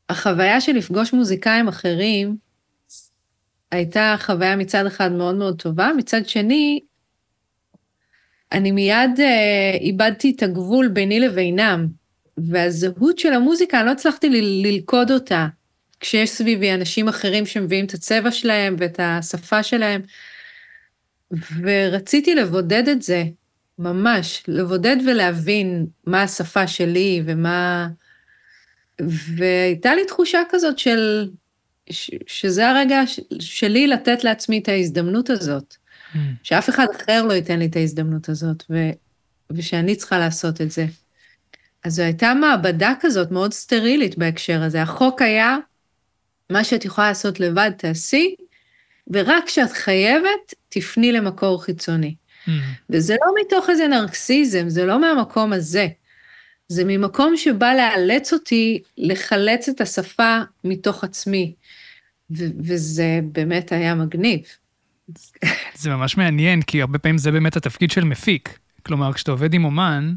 החוויה 0.08 0.60
של 0.60 0.72
לפגוש 0.72 1.12
מוזיקאים 1.12 1.68
אחרים 1.68 2.36
הייתה 3.70 4.16
חוויה 4.18 4.56
מצד 4.56 4.86
אחד 4.86 5.12
מאוד 5.12 5.34
מאוד 5.34 5.62
טובה, 5.62 5.90
מצד 5.96 6.28
שני, 6.28 6.80
אני 8.52 8.70
מיד 8.70 9.20
אה, 9.20 9.78
איבדתי 9.80 10.32
את 10.36 10.42
הגבול 10.42 10.88
ביני 10.88 11.20
לבינם, 11.20 11.86
והזהות 12.38 13.18
של 13.18 13.32
המוזיקה, 13.32 13.78
אני 13.78 13.86
לא 13.86 13.92
הצלחתי 13.92 14.28
ל- 14.28 14.66
ללכוד 14.66 15.10
אותה. 15.10 15.46
כשיש 16.00 16.30
סביבי 16.30 16.74
אנשים 16.74 17.08
אחרים 17.08 17.46
שמביאים 17.46 17.84
את 17.84 17.94
הצבע 17.94 18.30
שלהם 18.30 18.76
ואת 18.78 19.00
השפה 19.02 19.62
שלהם. 19.62 20.02
ורציתי 21.62 22.34
לבודד 22.34 22.88
את 22.88 23.02
זה, 23.02 23.24
ממש, 23.78 24.42
לבודד 24.48 24.96
ולהבין 25.06 25.86
מה 26.06 26.22
השפה 26.22 26.66
שלי 26.66 27.22
ומה... 27.26 27.88
והייתה 29.36 29.94
לי 29.94 30.04
תחושה 30.04 30.42
כזאת 30.50 30.78
של... 30.78 31.28
ש... 31.90 32.10
שזה 32.26 32.68
הרגע 32.68 33.00
שלי 33.40 33.86
לתת 33.86 34.24
לעצמי 34.24 34.58
את 34.58 34.68
ההזדמנות 34.68 35.30
הזאת. 35.30 35.74
Mm. 35.74 36.18
שאף 36.42 36.68
אחד 36.68 36.86
אחר 36.96 37.22
לא 37.22 37.32
ייתן 37.32 37.58
לי 37.58 37.66
את 37.66 37.76
ההזדמנות 37.76 38.28
הזאת, 38.28 38.64
ו... 38.70 38.76
ושאני 39.50 39.96
צריכה 39.96 40.18
לעשות 40.18 40.60
את 40.60 40.70
זה. 40.70 40.86
אז 41.84 41.94
זו 41.94 42.02
הייתה 42.02 42.34
מעבדה 42.34 42.92
כזאת 43.00 43.30
מאוד 43.30 43.52
סטרילית 43.52 44.18
בהקשר 44.18 44.62
הזה. 44.62 44.82
החוק 44.82 45.22
היה, 45.22 45.56
מה 46.50 46.64
שאת 46.64 46.84
יכולה 46.84 47.08
לעשות 47.08 47.40
לבד, 47.40 47.70
תעשי, 47.78 48.34
ורק 49.10 49.44
כשאת 49.46 49.72
חייבת, 49.72 50.54
תפני 50.68 51.12
למקור 51.12 51.64
חיצוני. 51.64 52.14
Mm-hmm. 52.14 52.50
וזה 52.90 53.16
לא 53.26 53.32
מתוך 53.40 53.70
איזה 53.70 53.88
נרקסיזם, 53.88 54.68
זה 54.68 54.84
לא 54.84 55.00
מהמקום 55.00 55.52
הזה. 55.52 55.88
זה 56.68 56.82
ממקום 56.86 57.36
שבא 57.36 57.72
לאלץ 57.74 58.32
אותי 58.32 58.82
לחלץ 58.98 59.68
את 59.68 59.80
השפה 59.80 60.38
מתוך 60.64 61.04
עצמי. 61.04 61.54
ו- 62.30 62.50
וזה 62.58 63.20
באמת 63.32 63.72
היה 63.72 63.94
מגניב. 63.94 64.40
זה 65.74 65.90
ממש 65.90 66.16
מעניין, 66.16 66.62
כי 66.62 66.80
הרבה 66.80 66.98
פעמים 66.98 67.18
זה 67.18 67.32
באמת 67.32 67.56
התפקיד 67.56 67.90
של 67.90 68.04
מפיק. 68.04 68.58
כלומר, 68.82 69.12
כשאתה 69.12 69.30
עובד 69.30 69.54
עם 69.54 69.64
אומן, 69.64 70.14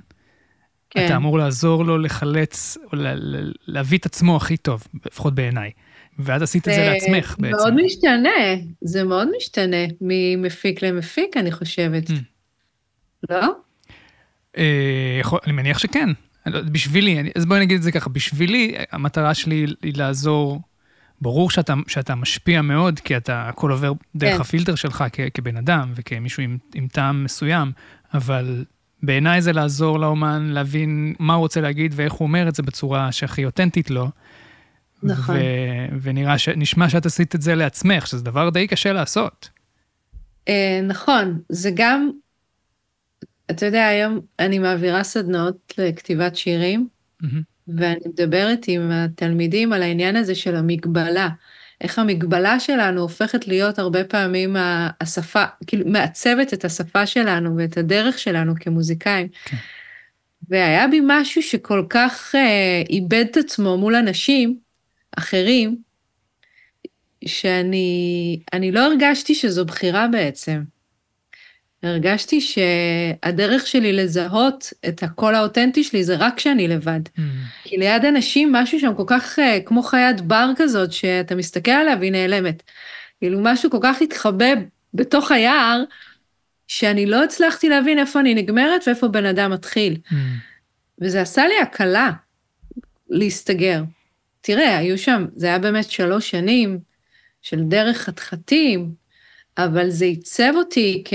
כן. 0.90 1.06
אתה 1.06 1.16
אמור 1.16 1.38
לעזור 1.38 1.86
לו 1.86 1.98
לחלץ, 1.98 2.78
או 2.84 2.98
להביא 3.68 3.98
את 3.98 4.06
עצמו 4.06 4.38
הכי 4.38 4.58
טוב, 4.58 4.88
לפחות 5.06 5.36
בעיניי. 5.36 5.72
ואז 6.20 6.42
עשית 6.42 6.68
את 6.68 6.74
זה 6.74 6.86
לעצמך 6.86 7.36
בעצם. 7.40 7.58
זה 7.58 7.64
מאוד 7.64 7.86
משתנה, 7.86 8.30
זה 8.82 9.04
מאוד 9.04 9.28
משתנה 9.38 9.86
ממפיק 10.02 10.84
למפיק, 10.84 11.38
אני 11.38 11.52
חושבת. 11.52 12.10
Mm. 12.10 12.14
לא? 13.30 13.42
אה, 14.58 15.22
אני 15.46 15.54
מניח 15.54 15.80
שכן. 15.80 16.10
לא, 16.46 16.62
בשבילי, 16.62 17.32
אז 17.36 17.46
בואי 17.46 17.60
נגיד 17.60 17.78
את 17.78 17.84
זה 17.84 17.92
ככה, 17.92 18.10
בשבילי 18.10 18.76
המטרה 18.92 19.34
שלי 19.34 19.66
היא 19.84 19.94
לעזור, 19.96 20.62
ברור 21.22 21.50
שאתה, 21.50 21.74
שאתה 21.88 22.16
משפיע 22.16 22.62
מאוד, 22.62 23.00
כי 23.00 23.18
אתה, 23.18 23.50
הכל 23.50 23.72
עובר 23.72 23.94
דרך 24.16 24.36
כן. 24.36 24.42
הפילטר 24.42 24.76
שלך 24.76 25.04
כ, 25.14 25.20
כבן 25.34 25.58
אדם 25.58 25.92
וכמישהו 25.96 26.44
עם, 26.44 26.58
עם 26.76 26.88
טעם 26.88 27.24
מסוים, 27.24 27.72
אבל 28.14 28.66
בעיניי 29.04 29.42
זה 29.42 29.54
לעזור 29.54 30.00
לאומן 30.00 30.50
להבין 30.50 31.14
מה 31.20 31.34
הוא 31.34 31.40
רוצה 31.40 31.62
להגיד 31.62 31.94
ואיך 31.96 32.14
הוא 32.14 32.28
אומר 32.28 32.48
את 32.48 32.56
זה 32.56 32.64
בצורה 32.64 33.12
שהכי 33.12 33.46
אותנטית 33.46 33.90
לו. 33.90 34.10
נכון. 35.04 35.36
ו- 35.36 35.96
ונראה, 36.02 36.38
ש- 36.38 36.50
נשמע 36.50 36.90
שאת 36.90 37.06
עשית 37.06 37.36
את 37.36 37.42
זה 37.42 37.56
לעצמך, 37.56 38.08
שזה 38.08 38.24
דבר 38.24 38.50
די 38.50 38.68
קשה 38.68 38.94
לעשות. 38.94 39.50
אה, 40.48 40.80
נכון, 40.88 41.40
זה 41.50 41.72
גם, 41.76 42.10
אתה 43.52 43.66
יודע, 43.66 43.88
היום 43.88 44.20
אני 44.40 44.60
מעבירה 44.60 45.04
סדנאות 45.04 45.74
לכתיבת 45.78 46.36
שירים, 46.36 46.88
mm-hmm. 47.24 47.26
ואני 47.68 48.00
מדברת 48.06 48.66
עם 48.68 48.92
התלמידים 48.92 49.74
על 49.74 49.82
העניין 49.82 50.16
הזה 50.16 50.36
של 50.36 50.56
המגבלה. 50.56 51.30
איך 51.82 52.00
המגבלה 52.00 52.60
שלנו 52.60 53.02
הופכת 53.02 53.48
להיות 53.48 53.80
הרבה 53.80 54.04
פעמים 54.04 54.56
השפה, 55.02 55.44
כאילו 55.68 55.90
מעצבת 55.90 56.54
את 56.54 56.66
השפה 56.66 57.06
שלנו 57.06 57.58
ואת 57.58 57.78
הדרך 57.78 58.20
שלנו 58.20 58.54
כמוזיקאים. 58.60 59.28
כן. 59.46 59.58
והיה 60.50 60.88
בי 60.88 61.02
משהו 61.04 61.42
שכל 61.44 61.86
כך 61.90 62.36
אה, 62.36 62.82
איבד 62.90 63.26
את 63.32 63.38
עצמו 63.38 63.78
מול 63.78 63.96
אנשים 63.96 64.58
אחרים, 65.18 65.78
שאני 67.26 68.72
לא 68.72 68.80
הרגשתי 68.80 69.36
שזו 69.36 69.66
בחירה 69.66 70.08
בעצם. 70.08 70.62
הרגשתי 71.84 72.42
שהדרך 72.42 73.68
שלי 73.68 73.94
לזהות 73.94 74.74
את 74.88 75.04
הקול 75.04 75.36
האותנטי 75.36 75.84
שלי 75.84 76.04
זה 76.04 76.16
רק 76.16 76.38
כשאני 76.38 76.68
לבד. 76.68 77.00
Mm. 77.06 77.22
כי 77.64 77.78
ליד 77.78 78.06
אנשים 78.06 78.52
משהו 78.52 78.80
שם 78.80 78.94
כל 78.94 79.04
כך 79.08 79.40
uh, 79.40 79.42
כמו 79.66 79.84
חיית 79.84 80.22
בר 80.22 80.52
כזאת, 80.56 80.92
שאתה 80.92 81.36
מסתכל 81.36 81.72
עליה 81.72 81.96
והיא 82.00 82.12
נעלמת. 82.12 82.64
כאילו 83.20 83.40
משהו 83.42 83.70
כל 83.70 83.80
כך 83.82 84.02
התחבא 84.02 84.54
בתוך 84.94 85.32
היער, 85.32 85.84
שאני 86.68 87.06
לא 87.06 87.24
הצלחתי 87.24 87.70
להבין 87.70 88.00
איפה 88.00 88.20
אני 88.20 88.34
נגמרת 88.34 88.84
ואיפה 88.88 89.08
בן 89.08 89.26
אדם 89.26 89.52
מתחיל. 89.52 89.98
Mm. 90.06 90.16
וזה 91.02 91.22
עשה 91.22 91.48
לי 91.48 91.60
הקלה 91.62 92.12
להסתגר. 93.10 93.84
תראה, 94.42 94.78
היו 94.78 94.98
שם, 94.98 95.26
זה 95.36 95.48
היה 95.48 95.60
באמת 95.60 95.92
שלוש 95.92 96.30
שנים 96.30 96.80
של 97.42 97.60
דרך 97.64 97.98
חתחתים, 97.98 98.92
אבל 99.66 99.90
זה 99.90 100.06
עיצב 100.06 100.54
אותי 100.56 101.04
כ... 101.06 101.14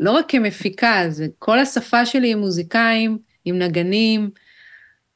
לא 0.00 0.10
רק 0.10 0.24
כמפיקה, 0.28 1.04
זה 1.08 1.26
כל 1.38 1.58
השפה 1.58 2.06
שלי 2.06 2.32
עם 2.32 2.38
מוזיקאים, 2.38 3.18
עם 3.44 3.58
נגנים, 3.58 4.30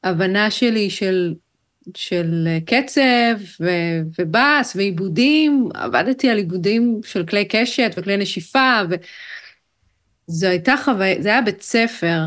הבנה 0.03 0.51
שלי 0.51 0.89
של, 0.89 1.33
של 1.95 2.47
קצב 2.65 3.35
ו... 3.59 3.69
ובאס 4.19 4.75
ועיבודים, 4.75 5.69
עבדתי 5.73 6.29
על 6.29 6.37
עיבודים 6.37 7.01
של 7.05 7.25
כלי 7.25 7.45
קשת 7.45 7.93
וכלי 7.97 8.17
נשיפה, 8.17 8.81
ו... 8.89 8.95
זו 10.27 10.47
הייתה 10.47 10.75
חוויה, 10.83 11.21
זה 11.21 11.29
היה 11.29 11.41
בית 11.41 11.61
ספר 11.61 12.19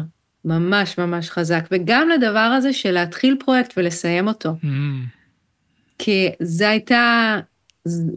ממש 0.45 0.99
ממש 0.99 1.31
חזק, 1.31 1.65
וגם 1.71 2.09
לדבר 2.09 2.39
הזה 2.39 2.73
של 2.73 2.91
להתחיל 2.91 3.37
פרויקט 3.45 3.73
ולסיים 3.77 4.29
אותו. 4.29 4.55
Mm, 4.63 4.67
כי 5.99 6.29
זו 6.43 6.65
הייתה, 6.65 7.37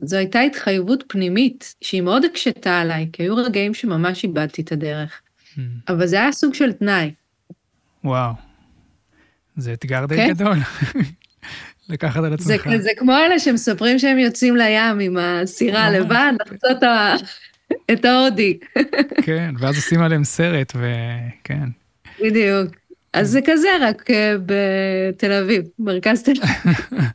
זו 0.01 0.17
הייתה 0.17 0.39
התחייבות 0.39 1.03
פנימית 1.07 1.75
שהיא 1.81 2.01
מאוד 2.01 2.25
הקשתה 2.25 2.79
עליי, 2.79 3.09
כי 3.13 3.23
היו 3.23 3.35
רגעים 3.35 3.73
שממש 3.73 4.23
איבדתי 4.23 4.61
את 4.61 4.71
הדרך. 4.71 5.21
mm. 5.55 5.59
אבל 5.87 6.07
זה 6.07 6.15
היה 6.15 6.31
סוג 6.31 6.53
של 6.53 6.71
תנאי. 6.73 7.11
וואו. 8.03 8.31
זה 9.57 9.73
אתגר 9.73 10.05
די 10.05 10.15
כן. 10.15 10.29
גדול. 10.29 10.57
לקחת 11.89 12.23
על 12.23 12.37
זה, 12.39 12.53
עצמך. 12.53 12.77
זה 12.77 12.89
כמו 12.97 13.11
אלה 13.17 13.39
שמספרים 13.39 13.99
שהם 13.99 14.19
יוצאים 14.19 14.55
לים 14.55 14.99
עם 15.01 15.17
הסירה. 15.17 15.89
לבד, 15.91 16.31
לחצות 16.45 16.83
ה- 16.83 17.15
את 17.93 18.05
ההודי. 18.05 18.59
כן, 19.25 19.55
ואז 19.59 19.75
עושים 19.75 20.01
עליהם 20.01 20.23
סרט, 20.23 20.73
וכן. 20.75 21.69
בדיוק. 22.23 22.75
אז 23.13 23.29
זה 23.29 23.39
כזה, 23.45 23.69
רק 23.81 24.11
אה, 24.11 24.35
בתל 24.45 25.31
אביב, 25.31 25.63
מרכז 25.79 26.23
תל 26.23 26.31
אביב. 26.43 27.05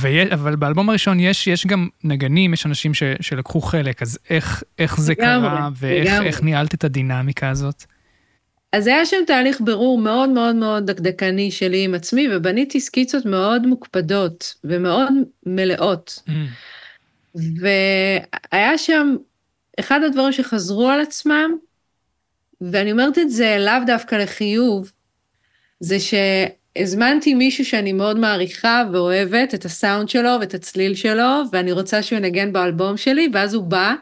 ויש, 0.00 0.28
אבל 0.32 0.56
באלבום 0.56 0.88
הראשון 0.88 1.20
יש, 1.20 1.46
יש 1.46 1.66
גם 1.66 1.88
נגנים, 2.04 2.54
יש 2.54 2.66
אנשים 2.66 2.94
ש, 2.94 3.02
שלקחו 3.20 3.60
חלק, 3.60 4.02
אז 4.02 4.18
איך, 4.30 4.62
איך 4.78 5.00
זה 5.00 5.12
לגמרי, 5.18 5.48
קרה, 5.48 5.68
ואיך. 5.76 6.22
איך 6.22 6.42
ניהלת 6.42 6.74
את 6.74 6.84
הדינמיקה 6.84 7.48
הזאת? 7.48 7.84
אז 8.72 8.86
היה 8.86 9.06
שם 9.06 9.16
תהליך 9.26 9.60
בירור 9.60 9.98
מאוד 9.98 10.28
מאוד 10.28 10.56
מאוד 10.56 10.90
דקדקני 10.90 11.50
שלי 11.50 11.84
עם 11.84 11.94
עצמי, 11.94 12.28
ובניתי 12.32 12.80
סקיצות 12.80 13.26
מאוד 13.26 13.66
מוקפדות 13.66 14.54
ומאוד 14.64 15.12
מלאות. 15.46 16.22
Mm, 16.28 16.30
והיה 17.34 18.78
שם 18.78 19.16
אחד 19.80 20.00
הדברים 20.06 20.32
שחזרו 20.32 20.88
על 20.88 21.00
עצמם, 21.00 21.50
ואני 22.60 22.92
אומרת 22.92 23.18
את 23.18 23.30
זה 23.30 23.56
לאו 23.60 23.86
דווקא 23.86 24.14
לחיוב, 24.14 24.92
זה 25.80 25.96
שהזמנתי 26.78 27.34
מישהו 27.34 27.64
שאני 27.64 27.92
מאוד 27.92 28.18
מעריכה 28.18 28.82
ואוהבת 28.92 29.54
את 29.54 29.64
הסאונד 29.64 30.08
שלו 30.08 30.30
ואת 30.40 30.54
הצליל 30.54 30.94
שלו, 30.94 31.42
ואני 31.52 31.72
רוצה 31.72 32.02
שהוא 32.02 32.16
ינגן 32.16 32.52
באלבום 32.52 32.96
שלי, 32.96 33.28
ואז 33.32 33.54
הוא 33.54 33.64
בא, 33.64 33.94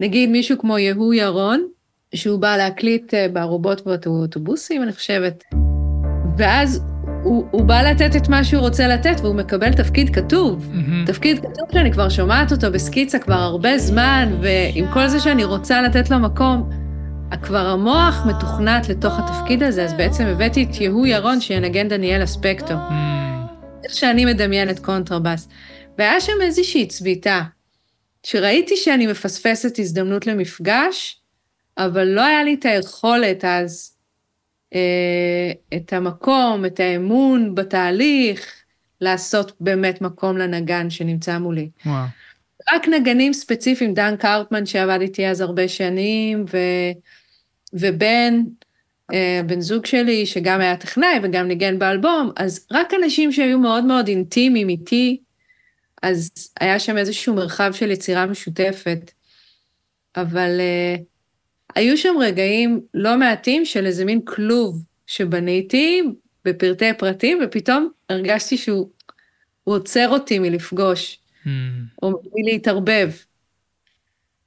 נגיד 0.00 0.30
מישהו 0.30 0.58
כמו 0.58 0.78
יהוא 0.78 1.14
ירון, 1.14 1.66
שהוא 2.14 2.40
בא 2.40 2.56
להקליט 2.56 3.14
אה, 3.14 3.28
בארובות 3.28 3.82
באוטובוסים, 3.86 4.82
אני 4.82 4.92
חושבת, 4.92 5.44
ואז 6.38 6.82
הוא, 7.22 7.46
הוא 7.50 7.64
בא 7.64 7.82
לתת 7.82 8.16
את 8.16 8.28
מה 8.28 8.44
שהוא 8.44 8.60
רוצה 8.60 8.88
לתת, 8.88 9.20
והוא 9.20 9.34
מקבל 9.34 9.72
תפקיד 9.72 10.14
כתוב. 10.14 10.68
מהמם. 10.72 11.04
תפקיד 11.06 11.38
כתוב 11.38 11.68
שאני 11.72 11.92
כבר 11.92 12.08
שומעת 12.08 12.52
אותו 12.52 12.72
בסקיצה 12.72 13.18
כבר 13.18 13.34
הרבה 13.34 13.78
זמן, 13.78 14.38
ועם 14.42 14.92
כל 14.92 15.08
זה 15.08 15.20
שאני 15.20 15.44
רוצה 15.44 15.82
לתת 15.82 16.10
לו 16.10 16.18
מקום, 16.18 16.70
כבר 17.42 17.66
המוח 17.66 18.26
מתוכנת 18.26 18.88
לתוך 18.88 19.14
התפקיד 19.18 19.62
הזה, 19.62 19.84
אז 19.84 19.92
בעצם 19.94 20.24
הבאתי 20.26 20.64
את 20.64 20.80
יהוא 20.80 21.06
ירון 21.06 21.40
שינגן 21.40 21.88
דניאלה 21.88 22.24
ספקטור, 22.24 22.74
Mm, 22.74 22.92
איך 23.84 23.94
שאני 23.94 24.24
מדמיינת 24.24 24.78
קונטרבאס. 24.78 25.48
והיה 25.98 26.20
שם 26.20 26.32
איזושהי 26.42 26.86
צביטה, 26.86 27.42
שראיתי 28.22 28.76
שאני 28.76 29.06
מפספסת 29.06 29.78
הזדמנות 29.78 30.26
למפגש, 30.26 31.20
אבל 31.78 32.04
לא 32.04 32.24
היה 32.24 32.44
לי 32.44 32.54
את 32.54 32.64
היכולת 32.64 33.44
אז, 33.44 33.96
אה, 34.74 35.52
את 35.76 35.92
המקום, 35.92 36.64
את 36.64 36.80
האמון 36.80 37.54
בתהליך, 37.54 38.52
לעשות 39.00 39.52
באמת 39.60 40.00
מקום 40.00 40.38
לנגן 40.38 40.90
שנמצא 40.90 41.38
מולי. 41.38 41.70
וואו. 41.86 42.04
רק 42.72 42.88
נגנים 42.88 43.32
ספציפיים, 43.32 43.94
דן 43.94 44.16
קרפמן 44.16 44.66
שעבד 44.66 45.00
איתי 45.00 45.26
אז 45.26 45.40
הרבה 45.40 45.68
שנים, 45.68 46.44
ו... 46.52 46.58
ובן, 47.72 48.40
אה, 49.12 49.40
בן 49.46 49.60
זוג 49.60 49.86
שלי, 49.86 50.26
שגם 50.26 50.60
היה 50.60 50.76
טכנאי 50.76 51.18
וגם 51.22 51.48
ניגן 51.48 51.78
באלבום, 51.78 52.30
אז 52.36 52.66
רק 52.70 52.94
אנשים 52.94 53.32
שהיו 53.32 53.58
מאוד 53.58 53.84
מאוד 53.84 54.08
אינטימיים 54.08 54.68
איתי, 54.68 55.20
אז 56.02 56.30
היה 56.60 56.78
שם 56.78 56.98
איזשהו 56.98 57.34
מרחב 57.34 57.70
של 57.72 57.90
יצירה 57.90 58.26
משותפת. 58.26 59.10
אבל 60.16 60.60
uh, 60.60 61.02
היו 61.74 61.98
שם 61.98 62.14
רגעים 62.20 62.80
לא 62.94 63.16
מעטים 63.16 63.64
של 63.64 63.86
איזה 63.86 64.04
מין 64.04 64.20
כלוב 64.24 64.84
שבניתי 65.06 66.02
בפרטי 66.44 66.92
פרטים, 66.98 67.38
ופתאום 67.44 67.90
הרגשתי 68.08 68.56
שהוא 68.56 68.90
הוא 69.64 69.74
עוצר 69.74 70.08
אותי 70.08 70.38
מלפגוש. 70.38 71.18
Mm, 71.46 71.50
או 72.02 72.22
מלהתערבב. 72.34 73.10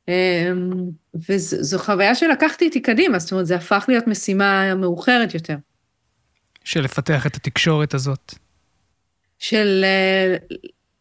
אמ, 0.08 0.72
וזו 1.30 1.80
חוויה 1.80 2.16
שלקחתי 2.16 2.66
איתי 2.66 2.82
קדימה, 2.82 3.20
זאת 3.20 3.32
אומרת, 3.32 3.46
זה 3.46 3.56
הפך 3.56 3.86
להיות 3.88 4.08
משימה 4.08 4.76
מאוחרת 4.76 5.34
יותר. 5.34 5.56
של 6.64 6.82
לפתח 6.82 7.28
את 7.28 7.36
התקשורת 7.36 7.94
הזאת. 7.94 8.34
של 9.40 9.82
אה, 9.84 10.36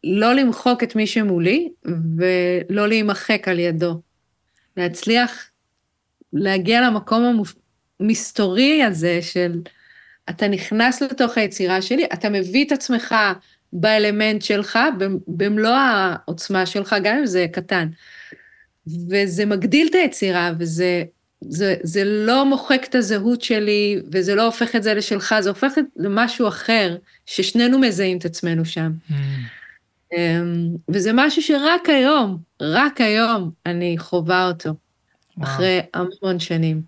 לא 0.05 0.33
למחוק 0.33 0.83
את 0.83 0.97
מי 0.97 1.07
שמולי 1.07 1.69
ולא 2.17 2.89
להימחק 2.89 3.49
על 3.49 3.59
ידו. 3.59 4.01
להצליח 4.77 5.51
להגיע 6.33 6.81
למקום 6.81 7.43
המסתורי 8.01 8.83
הזה 8.83 9.23
של 9.23 9.61
אתה 10.31 10.49
נכנס 10.49 11.03
לתוך 11.03 11.39
היצירה 11.39 11.83
שלי, 11.83 12.05
אתה 12.05 12.31
מביא 12.31 12.67
את 12.67 12.73
עצמך 12.73 13.15
באלמנט 13.73 14.43
שלך, 14.43 14.79
במלוא 15.27 15.75
העוצמה 15.77 16.67
שלך, 16.67 16.97
גם 17.05 17.17
אם 17.17 17.27
זה 17.27 17.47
קטן. 17.53 17.89
וזה 19.11 19.47
מגדיל 19.47 19.87
את 19.91 19.95
היצירה, 19.95 20.53
וזה 20.59 21.05
זה, 21.41 21.75
זה 21.83 22.05
לא 22.05 22.45
מוחק 22.45 22.81
את 22.89 22.95
הזהות 22.95 23.43
שלי, 23.43 24.01
וזה 24.13 24.35
לא 24.35 24.47
הופך 24.47 24.77
את 24.77 24.83
זה 24.83 24.95
לשלך, 24.95 25.35
זה 25.41 25.49
הופך 25.49 25.73
את 25.79 25.85
למשהו 25.97 26.49
אחר, 26.49 26.97
ששנינו 27.27 27.79
מזהים 27.79 28.19
את 28.19 28.25
עצמנו 28.25 28.65
שם. 28.65 28.93
Mm, 29.11 30.15
וזה 30.89 31.11
משהו 31.15 31.43
שרק 31.43 31.89
היום, 31.89 32.39
רק 32.61 33.01
היום, 33.01 33.51
אני 33.67 33.95
חווה 33.99 34.49
אותו, 34.49 34.75
וואו. 35.37 35.49
אחרי 35.49 35.81
המון 35.95 36.39
שנים. 36.39 36.83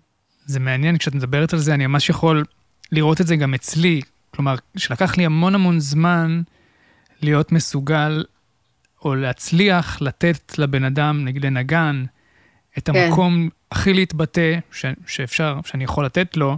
זה 0.45 0.59
מעניין, 0.59 0.97
כשאת 0.97 1.15
מדברת 1.15 1.53
על 1.53 1.59
זה, 1.59 1.73
אני 1.73 1.87
ממש 1.87 2.09
יכול 2.09 2.43
לראות 2.91 3.21
את 3.21 3.27
זה 3.27 3.35
גם 3.35 3.53
אצלי. 3.53 4.01
כלומר, 4.35 4.55
שלקח 4.77 5.17
לי 5.17 5.25
המון 5.25 5.55
המון 5.55 5.79
זמן 5.79 6.41
להיות 7.23 7.51
מסוגל, 7.51 8.23
או 9.05 9.15
להצליח 9.15 10.01
לתת 10.01 10.57
לבן 10.57 10.83
אדם, 10.83 11.25
נגיד 11.25 11.45
לנגן, 11.45 12.05
את 12.77 12.89
כן. 12.89 12.95
המקום 12.95 13.49
הכי 13.71 13.93
להתבטא 13.93 14.59
ש- 14.71 14.85
שאפשר, 15.07 15.59
שאני 15.65 15.83
יכול 15.83 16.05
לתת 16.05 16.37
לו, 16.37 16.57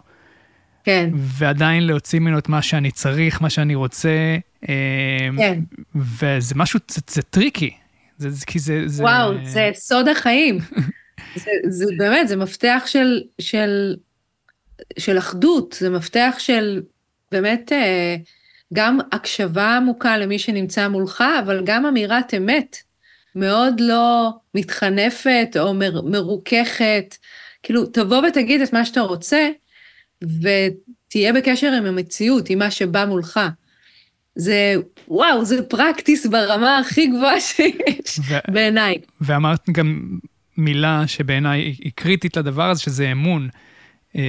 כן, 0.84 1.10
ועדיין 1.14 1.88
להוציא 1.88 2.20
ממנו 2.20 2.38
את 2.38 2.50
מה 2.50 2.62
שאני 2.62 2.92
צריך, 2.92 3.42
מה 3.42 3.50
שאני 3.50 3.76
רוצה. 3.76 4.38
אה, 4.70 5.28
כן. 5.38 5.60
וזה 5.96 6.56
משהו, 6.56 6.80
זה, 6.92 7.02
זה 7.08 7.22
tricky. 7.22 7.74
זה, 8.18 8.30
זה, 8.30 8.46
כי 8.46 8.60
זה... 8.60 8.84
זה... 8.86 9.04
וואו, 9.04 9.34
זה 9.46 9.70
סוד 9.74 10.08
החיים. 10.08 10.58
זה, 11.44 11.52
זה 11.70 11.86
באמת, 11.98 12.28
זה 12.28 12.36
מפתח 12.36 12.84
של, 12.86 13.22
של, 13.40 13.96
של 15.00 15.18
אחדות, 15.18 15.76
זה 15.80 15.90
מפתח 15.90 16.36
של 16.38 16.82
באמת 17.32 17.72
אה, 17.72 18.16
גם 18.74 19.00
הקשבה 19.12 19.78
עמוקה 19.78 20.18
למי 20.18 20.40
שנמצא 20.40 20.88
מולך, 20.88 21.24
אבל 21.40 21.62
גם 21.66 21.86
אמירת 21.86 22.34
אמת, 22.34 22.78
מאוד 23.36 23.80
לא 23.80 24.30
מתחנפת 24.56 25.58
או 25.60 25.74
מר, 25.74 26.02
מרוככת. 26.02 27.16
כאילו, 27.64 27.86
תבוא 27.86 28.28
ותגיד 28.28 28.62
את 28.62 28.74
מה 28.74 28.86
שאתה 28.86 29.02
רוצה, 29.02 29.50
ותהיה 30.24 31.34
בקשר 31.34 31.72
עם 31.72 31.86
המציאות, 31.86 32.50
עם 32.50 32.60
מה 32.60 32.72
שבא 32.72 33.06
מולך. 33.06 33.40
זה, 34.36 34.76
וואו, 35.08 35.46
זה 35.46 35.64
פרקטיס 35.64 36.26
ברמה 36.26 36.78
הכי 36.78 37.08
גבוהה 37.08 37.42
שיש, 37.42 38.20
ו- 38.30 38.52
בעיניי. 38.54 38.98
ואמרת 39.22 39.70
גם 39.72 40.18
מילה 40.58 41.04
שבעיניי 41.08 41.62
היא 41.62 41.92
קריטית 41.96 42.38
לדבר 42.38 42.70
הזה, 42.70 42.82
שזה 42.82 43.12
אמון. 43.12 43.50
אה, 44.16 44.22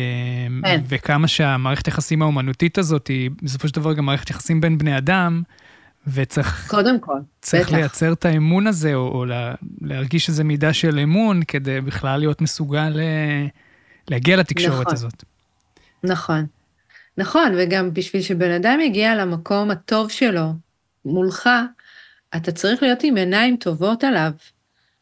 כן. 0.63 0.81
וכמה 0.89 1.29
שהמערכת 1.29 1.89
יחסים 1.89 2.23
האומנותית 2.23 2.79
הזאת 2.79 3.07
היא 3.07 3.31
בסופו 3.43 3.69
של 3.69 3.75
דבר 3.75 3.93
גם 3.93 4.07
מערכת 4.07 4.31
יחסים 4.31 4.61
בין 4.61 4.79
בני 4.79 4.99
אדם, 4.99 5.43
וצריך 6.07 6.69
קודם 6.71 7.01
כל, 7.01 7.19
צריך 7.41 7.69
בטח. 7.69 7.77
לייצר 7.77 8.13
את 8.13 8.25
האמון 8.25 8.67
הזה, 8.67 8.95
או, 8.95 9.09
או 9.09 9.25
לה, 9.25 9.55
להרגיש 9.81 10.29
איזו 10.29 10.45
מידה 10.45 10.73
של 10.73 10.99
אמון, 10.99 11.43
כדי 11.49 11.81
בכלל 11.81 12.21
להיות 12.21 12.41
מסוגל 12.41 13.01
אה, 13.01 13.47
להגיע 14.09 14.37
לתקשורת 14.37 14.81
נכון. 14.81 14.93
הזאת. 14.93 15.25
נכון. 16.05 16.47
נכון, 17.19 17.53
וגם 17.59 17.95
בשביל 17.95 18.23
שבן 18.23 18.51
אדם 18.51 18.81
יגיע 18.81 19.15
למקום 19.15 19.71
הטוב 19.71 20.11
שלו 20.11 20.53
מולך, 21.05 21.49
אתה 22.37 22.53
צריך 22.53 22.83
להיות 22.83 23.03
עם 23.03 23.17
עיניים 23.17 23.57
טובות 23.57 24.05
עליו. 24.05 24.31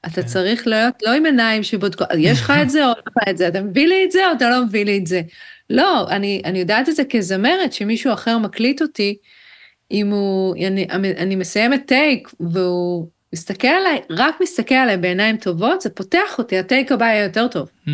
אתה 0.06 0.22
כן. 0.22 0.26
צריך 0.26 0.66
להיות 0.66 0.94
לא 1.02 1.12
עם 1.12 1.26
עיניים 1.26 1.62
שבודקות, 1.62 2.08
יש 2.18 2.40
לך 2.40 2.52
את 2.62 2.70
זה 2.70 2.86
או 2.86 2.90
אין 2.90 3.02
לך 3.06 3.28
את 3.30 3.38
זה, 3.38 3.48
אתה 3.48 3.60
מביא 3.60 3.86
לי 3.86 4.04
את 4.04 4.12
זה 4.12 4.28
או 4.28 4.32
אתה 4.32 4.50
לא 4.50 4.64
מביא 4.64 4.84
לי 4.84 4.98
את 4.98 5.06
זה. 5.06 5.22
לא, 5.70 6.10
אני, 6.10 6.42
אני 6.44 6.58
יודעת 6.58 6.88
את 6.88 6.96
זה 6.96 7.02
כזמרת, 7.04 7.72
שמישהו 7.72 8.12
אחר 8.12 8.38
מקליט 8.38 8.82
אותי, 8.82 9.16
אם 9.90 10.10
הוא, 10.10 10.56
אני, 10.66 10.86
אני 11.16 11.36
מסיימת 11.36 11.82
טייק 11.86 12.28
והוא 12.40 13.08
מסתכל 13.32 13.68
עליי, 13.68 14.00
רק 14.10 14.34
מסתכל 14.42 14.74
עליי 14.74 14.96
בעיניים 14.96 15.36
טובות, 15.36 15.80
זה 15.80 15.90
פותח 15.90 16.38
אותי, 16.38 16.58
הטייק 16.58 16.92
הבא 16.92 17.04
יהיה 17.04 17.24
יותר 17.24 17.48
טוב. 17.48 17.68
Mm, 17.86 17.90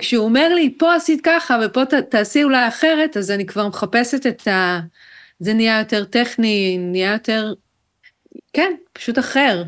כשהוא 0.00 0.24
אומר 0.24 0.54
לי, 0.54 0.74
פה 0.78 0.94
עשית 0.94 1.20
ככה 1.24 1.58
ופה 1.64 1.84
ת, 1.84 1.94
תעשי 1.94 2.44
אולי 2.44 2.68
אחרת, 2.68 3.16
אז 3.16 3.30
אני 3.30 3.46
כבר 3.46 3.68
מחפשת 3.68 4.26
את 4.26 4.48
ה... 4.48 4.80
זה 5.38 5.54
נהיה 5.54 5.78
יותר 5.78 6.04
טכני, 6.04 6.78
נהיה 6.78 7.12
יותר... 7.12 7.52
כן, 8.52 8.72
פשוט 8.92 9.18
אחר. 9.18 9.62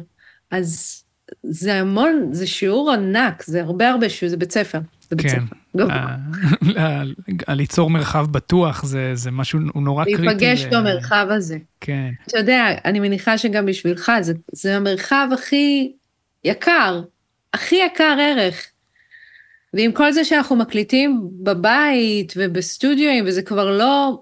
אז 0.50 0.99
זה 1.42 1.74
המון, 1.74 2.28
זה 2.32 2.46
שיעור 2.46 2.92
ענק, 2.92 3.42
זה 3.46 3.62
הרבה 3.62 3.90
הרבה 3.90 4.08
שיעור, 4.08 4.30
זה 4.30 4.36
בית 4.36 4.52
ספר. 4.52 4.78
זה 5.10 5.16
בית 5.16 5.26
כן. 5.26 5.28
ספר. 5.28 5.56
גבוה. 5.76 5.94
ה- 5.94 7.02
ה- 7.48 7.54
ליצור 7.54 7.90
מרחב 7.90 8.26
בטוח 8.30 8.84
זה, 8.84 9.10
זה 9.14 9.30
משהו 9.30 9.58
הוא 9.74 9.82
נורא 9.82 10.04
קריטי. 10.04 10.22
להיפגש 10.22 10.64
במרחב 10.64 11.26
הזה. 11.30 11.58
כן, 11.80 12.10
אתה 12.28 12.38
יודע, 12.38 12.66
אני 12.84 13.00
מניחה 13.00 13.38
שגם 13.38 13.66
בשבילך, 13.66 14.12
זה, 14.20 14.32
זה 14.52 14.76
המרחב 14.76 15.28
הכי 15.34 15.92
יקר, 16.44 17.02
הכי 17.54 17.76
יקר 17.76 18.16
ערך. 18.20 18.66
ועם 19.74 19.92
כל 19.92 20.12
זה 20.12 20.24
שאנחנו 20.24 20.56
מקליטים 20.56 21.20
בבית 21.42 22.32
ובסטודיואים, 22.36 23.24
וזה 23.26 23.42
כבר 23.42 23.78
לא, 23.78 24.20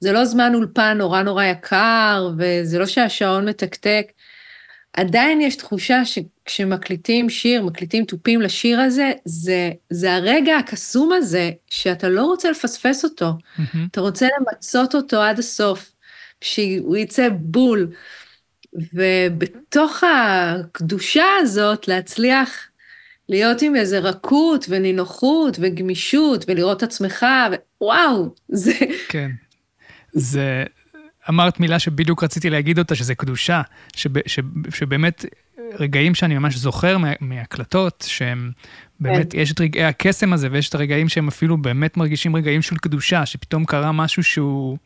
זה 0.00 0.12
לא 0.12 0.24
זמן 0.24 0.52
אולפן 0.54 0.98
נורא 0.98 1.22
נורא 1.22 1.44
יקר, 1.44 2.30
וזה 2.38 2.78
לא 2.78 2.86
שהשעון 2.86 3.48
מתקתק, 3.48 4.02
עדיין 4.92 5.40
יש 5.40 5.56
תחושה 5.56 6.02
שכשמקליטים 6.04 7.30
שיר, 7.30 7.62
מקליטים 7.62 8.04
תופים 8.04 8.40
לשיר 8.40 8.80
הזה, 8.80 9.12
זה, 9.24 9.70
זה 9.90 10.14
הרגע 10.14 10.56
הקסום 10.56 11.12
הזה, 11.12 11.50
שאתה 11.70 12.08
לא 12.08 12.24
רוצה 12.24 12.50
לפספס 12.50 13.04
אותו. 13.04 13.32
מהמם. 13.58 13.86
אתה 13.90 14.00
רוצה 14.00 14.28
למצות 14.40 14.94
אותו 14.94 15.22
עד 15.22 15.38
הסוף, 15.38 15.92
שהוא 16.40 16.96
יצא 16.96 17.28
בול. 17.32 17.92
ובתוך 18.94 20.04
הקדושה 20.04 21.24
הזאת, 21.40 21.88
להצליח 21.88 22.68
להיות 23.28 23.62
עם 23.62 23.76
איזה 23.76 23.98
רכות 23.98 24.66
ונינוחות 24.68 25.56
וגמישות 25.60 26.44
ולראות 26.48 26.76
את 26.76 26.82
עצמך, 26.82 27.26
וואו, 27.80 28.34
זה... 28.48 28.72
כן. 29.08 29.30
זה, 30.12 30.64
אמרת 31.28 31.60
מילה 31.60 31.78
שבדיוק 31.78 32.24
רציתי 32.24 32.50
להגיד 32.50 32.78
אותה, 32.78 32.94
שזה 32.94 33.14
קדושה, 33.14 33.62
שב, 33.96 34.28
ש, 34.28 34.38
שבאמת 34.74 35.24
רגעים 35.78 36.14
שאני 36.14 36.38
ממש 36.38 36.56
זוכר 36.56 36.98
מה, 36.98 37.12
מהקלטות, 37.20 38.04
שהם 38.08 38.50
באמת, 39.00 39.34
יש 39.34 39.52
את 39.52 39.60
רגעי 39.60 39.84
הקסם 39.84 40.32
הזה, 40.32 40.48
ויש 40.50 40.68
את 40.68 40.74
הרגעים 40.74 41.08
שהם 41.08 41.28
אפילו 41.28 41.56
באמת 41.56 41.96
מרגישים 41.96 42.36
רגעים 42.36 42.62
של 42.62 42.76
קדושה, 42.76 43.26
שפתאום 43.26 43.64
קרה 43.64 43.92
משהו 43.92 44.24
שהוא 44.24 44.78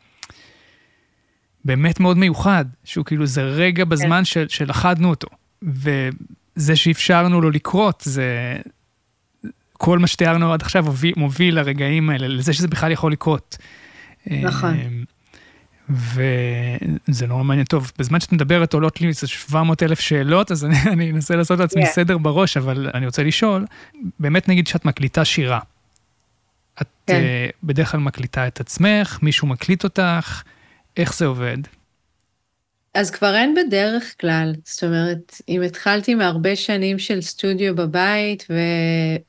באמת 1.64 2.00
מאוד 2.00 2.18
מיוחד, 2.18 2.64
שהוא 2.84 3.04
כאילו 3.04 3.26
זה 3.26 3.42
רגע 3.42 3.84
בזמן 3.84 4.24
של, 4.24 4.48
שלכדנו 4.48 5.10
אותו, 5.10 5.28
וזה 5.62 6.76
שאפשרנו 6.76 7.40
לו 7.40 7.50
לקרות, 7.50 8.02
זה... 8.06 8.56
כל 9.72 9.98
מה 9.98 10.06
שתיארנו 10.06 10.52
עד 10.52 10.62
עכשיו 10.62 10.84
מוביל, 10.84 11.12
מוביל 11.16 11.54
לרגעים 11.54 12.10
האלה, 12.10 12.28
לזה 12.28 12.52
שזה 12.52 12.68
בכלל 12.68 12.92
יכול 12.92 13.12
לקרות. 13.12 13.56
נכון. 14.26 14.76
וזה 15.90 17.26
נורא 17.26 17.42
מעניין. 17.42 17.66
טוב, 17.66 17.92
בזמן 17.98 18.20
שאת 18.20 18.32
מדברת 18.32 18.74
עולות 18.74 19.00
לי 19.00 19.08
איזה 19.08 19.26
700 19.26 19.82
אלף 19.82 20.00
שאלות, 20.00 20.52
אז 20.52 20.64
אני, 20.64 20.76
אני 20.92 21.10
אנסה 21.10 21.36
לעשות 21.36 21.58
לעצמי 21.58 21.82
Yeah. 21.82 21.86
סדר 21.86 22.18
בראש, 22.18 22.56
אבל 22.56 22.90
אני 22.94 23.06
רוצה 23.06 23.22
לשאול, 23.22 23.66
באמת 24.20 24.48
נגיד 24.48 24.66
שאת 24.66 24.84
מקליטה 24.84 25.24
שירה. 25.24 25.60
את 26.80 26.86
כן. 27.06 27.22
uh, 27.22 27.56
בדרך 27.64 27.90
כלל 27.90 28.00
מקליטה 28.00 28.46
את 28.46 28.60
עצמך, 28.60 29.18
מישהו 29.22 29.48
מקליט 29.48 29.84
אותך, 29.84 30.42
איך 30.96 31.14
זה 31.16 31.26
עובד? 31.26 31.58
אז 32.94 33.10
כבר 33.10 33.34
אין 33.34 33.54
בדרך 33.54 34.14
כלל, 34.20 34.54
זאת 34.64 34.84
אומרת, 34.84 35.40
אם 35.48 35.62
התחלתי 35.62 36.14
מהרבה 36.14 36.56
שנים 36.56 36.98
של 36.98 37.20
סטודיו 37.20 37.76
בבית, 37.76 38.46
ו... 38.50 38.54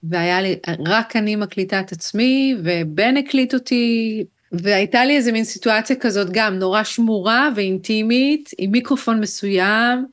והיה 0.04 0.42
לי, 0.42 0.56
רק 0.86 1.16
אני 1.16 1.36
מקליטה 1.36 1.80
את 1.80 1.92
עצמי, 1.92 2.56
ובן 2.64 3.18
הקליט 3.18 3.54
אותי, 3.54 4.24
והייתה 4.52 5.06
לי 5.06 5.18
איזה 5.18 5.32
מין 5.32 5.44
סיטואציה 5.44 5.96
כזאת 5.96 6.28
גם 6.32 6.54
נורא 6.60 6.84
שמורה 6.84 7.50
ואינטימית, 7.56 8.50
עם 8.58 8.72
מיקרופון 8.72 9.20
מסוים, 9.20 10.06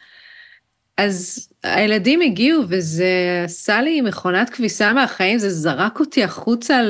אז 0.96 1.48
הילדים 1.62 2.20
הגיעו 2.20 2.62
וזה 2.68 3.42
עשה 3.44 3.82
לי 3.82 4.00
מכונת 4.00 4.50
כביסה 4.50 4.92
מהחיים, 4.92 5.38
זה 5.38 5.50
זרק 5.50 6.00
אותי 6.00 6.24
החוצה. 6.24 6.80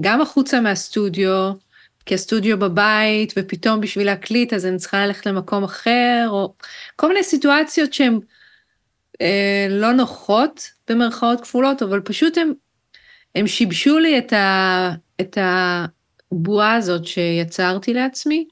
גם 0.00 0.20
החוצה 0.20 0.60
מהסטודיו, 0.60 1.52
כי 2.06 2.14
הסטודיו 2.14 2.58
בבית, 2.58 3.34
ופתאום 3.36 3.80
בשביל 3.80 4.06
להקליט 4.06 4.52
אז 4.52 4.66
אני 4.66 4.78
צריכה 4.78 5.06
ללכת 5.06 5.26
למקום 5.26 5.64
אחר, 5.64 6.26
או 6.30 6.54
כל 6.96 7.08
מיני 7.08 7.22
סיטואציות 7.22 7.92
שהן 7.92 8.18
אה, 9.20 9.66
לא 9.70 9.92
נוחות 9.92 10.70
במרכאות 10.90 11.40
כפולות, 11.40 11.82
אבל 11.82 12.00
פשוט 12.00 12.38
הם 13.34 13.46
שיבשו 13.46 13.98
לי 13.98 14.18
את, 14.18 14.32
ה, 14.32 14.90
את 15.20 15.38
הבועה 16.32 16.74
הזאת 16.74 17.06
שיצרתי 17.06 17.94
לעצמי, 17.94 18.48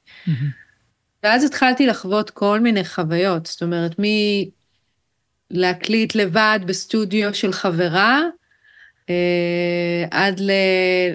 ואז 1.23 1.43
התחלתי 1.43 1.87
לחוות 1.87 2.29
כל 2.29 2.59
מיני 2.59 2.85
חוויות, 2.85 3.45
זאת 3.45 3.61
אומרת, 3.61 3.95
מלהקליט 5.51 6.15
לבד 6.15 6.59
בסטודיו 6.65 7.33
של 7.33 7.53
חברה, 7.53 8.21
אה, 9.09 10.05
עד 10.11 10.39
ל, 10.39 10.51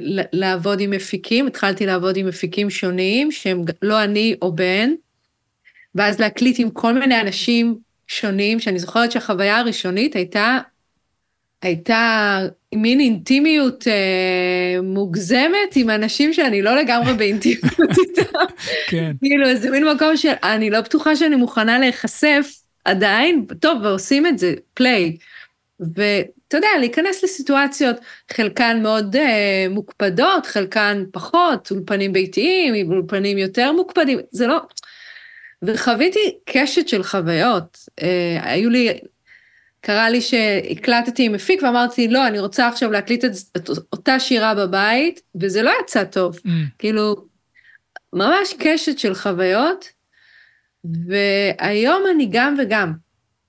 ל, 0.00 0.20
לעבוד 0.32 0.80
עם 0.80 0.90
מפיקים, 0.90 1.46
התחלתי 1.46 1.86
לעבוד 1.86 2.16
עם 2.16 2.26
מפיקים 2.26 2.70
שונים, 2.70 3.32
שהם 3.32 3.64
לא 3.82 4.04
אני 4.04 4.36
או 4.42 4.56
בן, 4.56 4.90
ואז 5.94 6.20
להקליט 6.20 6.58
עם 6.58 6.70
כל 6.70 6.98
מיני 6.98 7.20
אנשים 7.20 7.78
שונים, 8.08 8.60
שאני 8.60 8.78
זוכרת 8.78 9.12
שהחוויה 9.12 9.58
הראשונית 9.58 10.16
הייתה, 10.16 10.58
הייתה 11.62 12.38
מין 12.74 13.00
אינטימיות 13.00 13.88
אה, 13.88 14.82
מוגזמת 14.82 15.76
עם 15.76 15.90
אנשים 15.90 16.32
שאני 16.32 16.62
לא 16.62 16.76
לגמרי 16.76 17.14
באינטימיות 17.14 17.80
איתם. 18.08 18.44
כן, 18.86 19.12
כאילו 19.22 19.48
איזה 19.48 19.70
מין 19.70 19.88
מקום 19.88 20.16
שאני 20.16 20.70
לא 20.70 20.80
בטוחה 20.80 21.16
שאני 21.16 21.36
מוכנה 21.36 21.78
להיחשף 21.78 22.62
עדיין, 22.84 23.46
טוב, 23.60 23.82
ועושים 23.82 24.26
את 24.26 24.38
זה, 24.38 24.54
פליי. 24.74 25.16
ואתה 25.80 26.56
יודע, 26.56 26.68
להיכנס 26.80 27.24
לסיטואציות, 27.24 27.96
חלקן 28.32 28.82
מאוד 28.82 29.16
אה, 29.16 29.66
מוקפדות, 29.70 30.46
חלקן 30.46 31.04
פחות, 31.12 31.70
אולפנים 31.70 32.12
ביתיים, 32.12 32.92
אולפנים 32.92 33.38
יותר 33.38 33.72
מוקפדים, 33.72 34.18
זה 34.30 34.46
לא... 34.46 34.60
וחוויתי 35.62 36.38
קשת 36.44 36.88
של 36.88 37.02
חוויות. 37.02 37.78
אה, 38.02 38.38
היו 38.42 38.70
לי, 38.70 38.88
קרה 39.84 40.10
לי 40.10 40.20
שהקלטתי 40.20 41.26
עם 41.26 41.32
מפיק 41.32 41.62
ואמרתי, 41.62 42.08
לא, 42.08 42.26
אני 42.26 42.38
רוצה 42.38 42.68
עכשיו 42.68 42.90
להקליט 42.90 43.24
את, 43.24 43.32
את 43.56 43.68
אותה 43.68 44.20
שירה 44.20 44.54
בבית, 44.54 45.20
וזה 45.40 45.62
לא 45.62 45.72
יצא 45.82 46.04
טוב. 46.04 46.36
Mm, 46.36 46.50
כאילו, 46.78 47.26
ממש 48.12 48.54
קשת 48.58 48.98
של 48.98 49.14
חוויות, 49.14 49.88
והיום 50.84 52.02
אני 52.14 52.28
גם 52.30 52.56
וגם. 52.58 52.92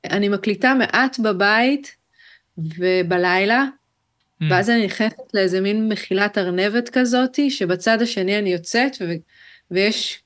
אני 0.05 0.29
מקליטה 0.29 0.73
מעט 0.73 1.19
בבית 1.19 1.95
ובלילה, 2.57 3.65
mm, 3.65 4.45
ואז 4.49 4.69
אני 4.69 4.85
נכנסת 4.85 5.33
לאיזה 5.33 5.61
מין 5.61 5.89
מחילת 5.89 6.37
ארנבת 6.37 6.89
כזאתי, 6.89 7.51
שבצד 7.51 8.01
השני 8.01 8.39
אני 8.39 8.53
יוצאת, 8.53 8.97
ו- 9.01 9.13
ויש 9.71 10.21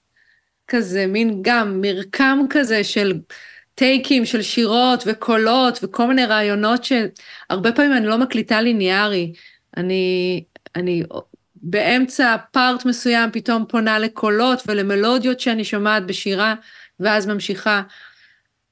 כזה 0.68 1.08
מין 1.08 1.40
גם 1.42 1.82
מרקם 1.82 2.40
כזה 2.50 2.84
של 2.84 3.20
טייקים 3.78 4.26
של 4.26 4.42
שירות 4.42 5.04
וקולות 5.06 5.80
וכל 5.84 6.08
מיני 6.08 6.26
רעיונות 6.26 6.84
שהרבה 6.84 7.72
פעמים 7.72 7.94
אני 7.94 8.08
לא 8.08 8.18
מקליטה 8.18 8.62
ליניארי. 8.62 9.34
אני, 9.78 10.44
אני 10.76 11.04
באמצע 11.56 12.36
part 12.52 12.86
מסוים 12.86 13.32
פתאום 13.32 13.66
פונה 13.70 14.00
לקולות 14.00 14.64
ולמלודיות 14.68 15.40
שאני 15.40 15.64
שומעת 15.64 16.06
בשירה, 16.06 16.56
ואז 17.00 17.28
ממשיכה. 17.28 17.82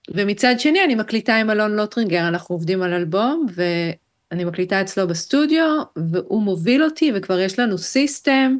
ומצד 0.10 0.56
שני 0.60 0.84
אני 0.84 0.96
מקליטה 0.96 1.36
עם 1.36 1.50
אלון 1.50 1.76
לוטרינגר, 1.76 2.28
אנחנו 2.28 2.56
עובדים 2.56 2.82
על 2.82 2.94
אלבום, 2.94 3.46
ואני 3.56 4.44
מקליטה 4.44 4.82
אצלו 4.82 5.08
בסטודיו, 5.08 5.82
והוא 5.96 6.42
מוביל 6.42 6.84
אותי, 6.84 7.12
וכבר 7.16 7.40
יש 7.40 7.60
לנו 7.60 7.78
system, 7.78 8.58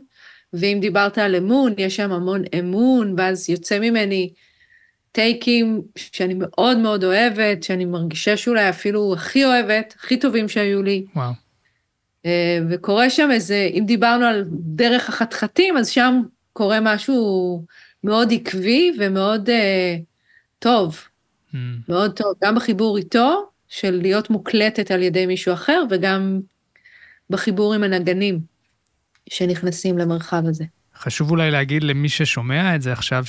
ואם 0.54 0.78
דיברת 0.82 1.18
על 1.18 1.36
אמון, 1.36 1.74
יש 1.78 1.96
שם 1.96 2.12
המון 2.12 2.42
אמון, 2.60 3.16
ואז 3.18 3.50
יוצא 3.50 3.80
ממני 3.80 4.34
טייקים 5.16 5.82
שאני 5.96 6.34
מאוד 6.38 6.78
מאוד 6.78 7.04
אוהבת, 7.04 7.64
שאני 7.64 7.86
מרגישה 7.86 8.38
שאולי 8.38 8.70
אפילו 8.70 9.14
הכי 9.14 9.46
אוהבת, 9.46 9.96
הכי 10.00 10.18
טובים 10.20 10.50
שהיו 10.50 10.84
לי. 10.84 11.06
וואו. 11.16 11.32
אה, 12.26 12.60
וקורה 12.70 13.10
שם 13.10 13.30
איזה, 13.32 13.70
אם 13.74 13.84
דיברנו 13.88 14.26
על 14.26 14.44
דרך 14.52 15.10
החתחתים, 15.10 15.78
אז 15.78 15.90
שם 15.90 16.22
קורה 16.54 16.80
משהו 16.82 17.66
מאוד 18.04 18.34
עקבי 18.34 18.92
ומאוד 19.00 19.50
uh, 19.50 20.04
טוב, 20.60 21.08
Mm, 21.56 21.58
מאוד 21.90 22.12
טוב, 22.12 22.34
גם 22.44 22.56
בחיבור 22.56 22.98
איתו, 22.98 23.50
של 23.68 24.00
להיות 24.02 24.30
מוקלטת 24.30 24.92
על 24.92 25.02
ידי 25.02 25.26
מישהו 25.26 25.54
אחר, 25.54 25.84
וגם 25.90 26.40
בחיבור 27.30 27.74
עם 27.74 27.84
הנגנים 27.84 28.40
שנכנסים 29.30 29.98
למרחב 29.98 30.44
הזה. 30.46 30.66
חשוב 30.96 31.32
אולי 31.32 31.52
להגיד 31.52 31.84
למי 31.84 32.10
ששומע 32.10 32.76
את 32.76 32.82
זה 32.82 32.94
עכשיו, 32.94 33.24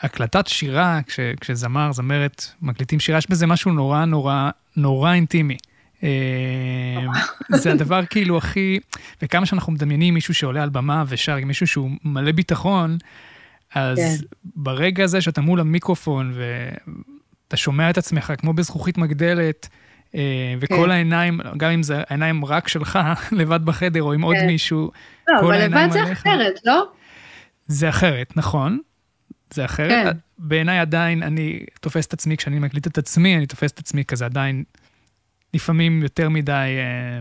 הקלטת 0.00 0.46
שירה, 0.46 1.00
כש, 1.06 1.20
כשזמר, 1.40 1.92
זמרת, 1.92 2.46
מקליטים 2.62 3.00
שירה, 3.00 3.18
יש 3.18 3.30
בזה 3.30 3.46
משהו 3.46 3.72
נורא 3.72 4.04
נורא 4.04 4.50
נורא 4.76 5.12
אינטימי. 5.12 5.56
אה, 6.02 6.96
זה 7.54 7.72
הדבר 7.72 8.06
כאילו 8.06 8.38
הכי, 8.38 8.78
וכמה 9.22 9.46
שאנחנו 9.46 9.72
מדמיינים 9.72 10.14
מישהו 10.14 10.34
שעולה 10.34 10.62
על 10.62 10.68
במה 10.68 11.04
ושר 11.08 11.36
עם 11.36 11.48
מישהו 11.48 11.66
שהוא 11.66 11.90
מלא 12.04 12.32
ביטחון, 12.32 12.98
אז 13.74 13.98
כן. 13.98 14.26
ברגע 14.44 15.04
הזה 15.04 15.20
שאתה 15.20 15.40
מול 15.40 15.60
המיקרופון 15.60 16.32
ואתה 16.34 17.56
שומע 17.56 17.90
את 17.90 17.98
עצמך 17.98 18.32
כמו 18.38 18.52
בזכוכית 18.52 18.98
מגדלת, 18.98 19.68
אה, 20.14 20.54
וכל 20.60 20.84
כן. 20.84 20.90
העיניים, 20.90 21.40
גם 21.56 21.70
אם 21.70 21.82
זה 21.82 22.02
העיניים 22.08 22.44
רק 22.44 22.68
שלך, 22.68 22.98
לבד 23.38 23.64
בחדר, 23.64 24.02
או 24.02 24.12
עם 24.12 24.20
כן. 24.20 24.24
עוד 24.24 24.36
מישהו, 24.46 24.90
לא, 25.28 25.40
כל 25.40 25.52
העיניים 25.52 25.90
עליך. 25.92 25.96
לא, 26.26 26.32
אבל 26.32 26.40
לבד 26.40 26.42
זה 26.42 26.52
אחרת, 26.52 26.60
לא? 26.64 26.86
זה 27.66 27.88
אחרת, 27.88 28.36
נכון. 28.36 28.78
זה 29.54 29.64
אחרת. 29.64 30.06
כן. 30.06 30.18
בעיניי 30.38 30.78
עדיין, 30.78 31.22
אני 31.22 31.60
תופס 31.80 32.06
את 32.06 32.12
עצמי, 32.12 32.36
כשאני 32.36 32.58
מקליט 32.58 32.86
את 32.86 32.98
עצמי, 32.98 33.36
אני 33.36 33.46
תופס 33.46 33.72
את 33.72 33.78
עצמי 33.78 34.04
כזה 34.04 34.24
עדיין, 34.24 34.64
לפעמים 35.54 36.02
יותר 36.02 36.28
מדי 36.28 36.52
אה, 36.52 37.20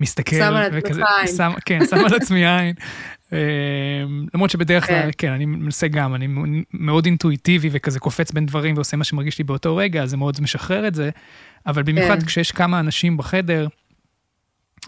מסתכל. 0.00 0.36
שם 0.36 0.54
על 0.54 0.78
עצמך 0.78 1.06
עין. 1.18 1.36
שם, 1.36 1.52
כן, 1.64 1.80
שם 1.90 1.96
על 1.96 2.14
עצמי 2.14 2.46
עין. 2.56 2.74
אה, 3.32 3.38
למרות 4.34 4.50
שבדרך 4.50 4.86
כלל, 4.86 5.02
כן. 5.02 5.10
כן, 5.18 5.32
אני 5.32 5.46
מנסה 5.46 5.88
גם, 5.88 6.14
אני 6.14 6.28
מאוד 6.74 7.06
אינטואיטיבי 7.06 7.68
וכזה 7.72 8.00
קופץ 8.00 8.32
בין 8.32 8.46
דברים 8.46 8.74
ועושה 8.74 8.96
מה 8.96 9.04
שמרגיש 9.04 9.38
לי 9.38 9.44
באותו 9.44 9.76
רגע, 9.76 10.06
זה 10.06 10.16
מאוד 10.16 10.40
משחרר 10.40 10.86
את 10.86 10.94
זה. 10.94 11.10
אבל 11.66 11.82
במיוחד 11.82 12.20
כן. 12.20 12.26
כשיש 12.26 12.52
כמה 12.52 12.80
אנשים 12.80 13.16
בחדר. 13.16 13.68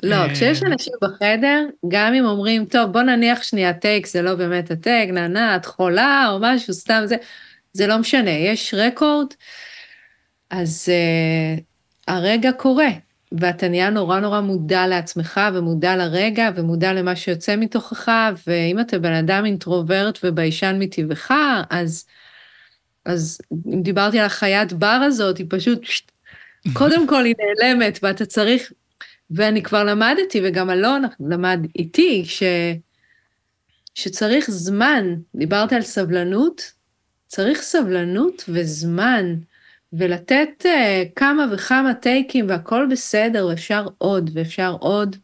לא, 0.03 0.15
אה... 0.15 0.35
כשיש 0.35 0.63
אנשים 0.63 0.93
בחדר, 1.03 1.67
גם 1.89 2.15
אם 2.15 2.25
אומרים, 2.25 2.65
טוב, 2.65 2.93
בוא 2.93 3.03
נניח 3.03 3.43
שנייה 3.43 3.73
טייק, 3.73 4.07
זה 4.07 4.23
לא 4.23 4.35
באמת 4.35 4.71
הטייק, 4.71 5.11
נענה, 5.11 5.57
את 5.57 5.67
חולה 5.67 6.29
או 6.31 6.39
משהו, 6.41 6.75
סתם 6.75 7.03
זה, 7.05 7.17
זה 7.73 7.87
לא 7.87 7.99
משנה, 7.99 8.31
יש 8.31 8.75
רקורד, 8.75 9.27
אז 10.51 10.89
uh, 10.89 11.61
הרגע 12.09 12.53
קורה, 12.53 12.89
ואתה 13.41 13.69
נהיה 13.69 13.91
נורא 13.91 14.21
נורא 14.21 14.41
מודע 14.41 14.87
לעצמך, 14.87 15.41
ומודע 15.55 15.97
לרגע, 15.97 16.51
ומודע 16.57 16.93
למה 16.93 17.17
שיוצא 17.17 17.57
מתוכך, 17.57 18.11
ואם 18.47 18.81
אתה 18.81 18.99
בן 18.99 19.13
אדם 19.13 19.45
אינטרוברט 19.45 20.19
וביישן 20.25 20.77
מטבעך, 20.79 21.31
אז, 21.71 22.07
אז 23.05 23.41
אם 23.75 23.83
דיברתי 23.83 24.21
על 24.21 24.27
החיית 24.27 24.73
בר 24.73 25.01
הזאת, 25.07 25.39
היא 25.39 25.47
פשוט 25.49 25.81
קודם 26.79 27.07
כל 27.07 27.25
היא 27.25 27.35
נעלמת, 27.39 27.99
ואתה 28.03 28.27
צריך, 28.27 28.73
ואני 29.35 29.63
כבר 29.63 29.85
למדתי, 29.85 30.41
וגם 30.45 30.71
אלון 30.71 31.03
למד 31.21 31.61
איתי, 31.79 32.25
ש, 32.25 32.43
שצריך 33.95 34.51
זמן, 34.51 35.15
דיברת 35.35 35.73
על 35.73 35.83
סבלנות, 35.83 36.73
צריך 37.27 37.63
סבלנות 37.63 38.45
וזמן, 38.49 39.35
ולתת 39.93 40.49
uh, 40.63 40.67
כמה 41.17 41.47
וכמה 41.53 41.95
טייקים 41.95 42.49
והכל 42.49 42.87
בסדר, 42.91 43.47
ואפשר 43.47 43.87
עוד 43.99 44.31
ואפשר 44.35 44.77
עוד. 44.81 45.17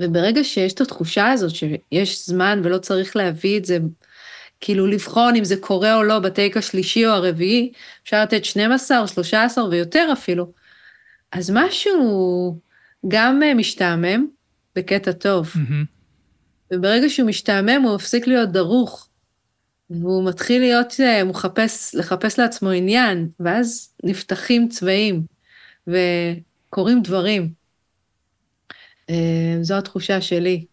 וברגע 0.00 0.44
שיש 0.44 0.72
את 0.72 0.80
התחושה 0.80 1.32
הזאת 1.32 1.54
שיש 1.54 2.26
זמן 2.26 2.60
ולא 2.64 2.78
צריך 2.78 3.16
להביא 3.16 3.58
את 3.58 3.64
זה, 3.64 3.78
כאילו 4.60 4.86
לבחון 4.86 5.36
אם 5.36 5.44
זה 5.44 5.56
קורה 5.56 5.96
או 5.96 6.02
לא 6.02 6.18
בטייק 6.18 6.56
השלישי 6.56 7.06
או 7.06 7.10
הרביעי, 7.10 7.72
אפשר 8.02 8.22
לתת 8.22 8.44
12, 8.44 9.06
13 9.06 9.68
ויותר 9.68 10.08
אפילו. 10.12 10.52
אז 11.32 11.50
משהו 11.54 12.58
גם 13.08 13.42
אה, 13.42 13.54
משתעמם, 13.54 14.26
בקטע 14.76 15.12
טוב. 15.12 15.52
Mm-hmm. 15.54 15.86
וברגע 16.72 17.08
שהוא 17.08 17.28
משתעמם 17.28 17.82
הוא 17.82 17.94
מפסיק 17.94 18.26
להיות 18.26 18.52
דרוך, 18.52 19.08
והוא 19.90 20.28
מתחיל 20.28 20.60
להיות, 20.60 20.94
אה, 21.00 21.20
הוא 21.20 21.30
מחפש, 21.30 21.94
לחפש 21.94 22.38
לעצמו 22.38 22.70
עניין, 22.70 23.28
ואז 23.40 23.94
נפתחים 24.04 24.68
צבעים 24.68 25.22
וקורים 25.86 27.02
דברים. 27.02 27.52
אה, 29.10 29.56
זו 29.60 29.78
התחושה 29.78 30.20
שלי. 30.20 30.64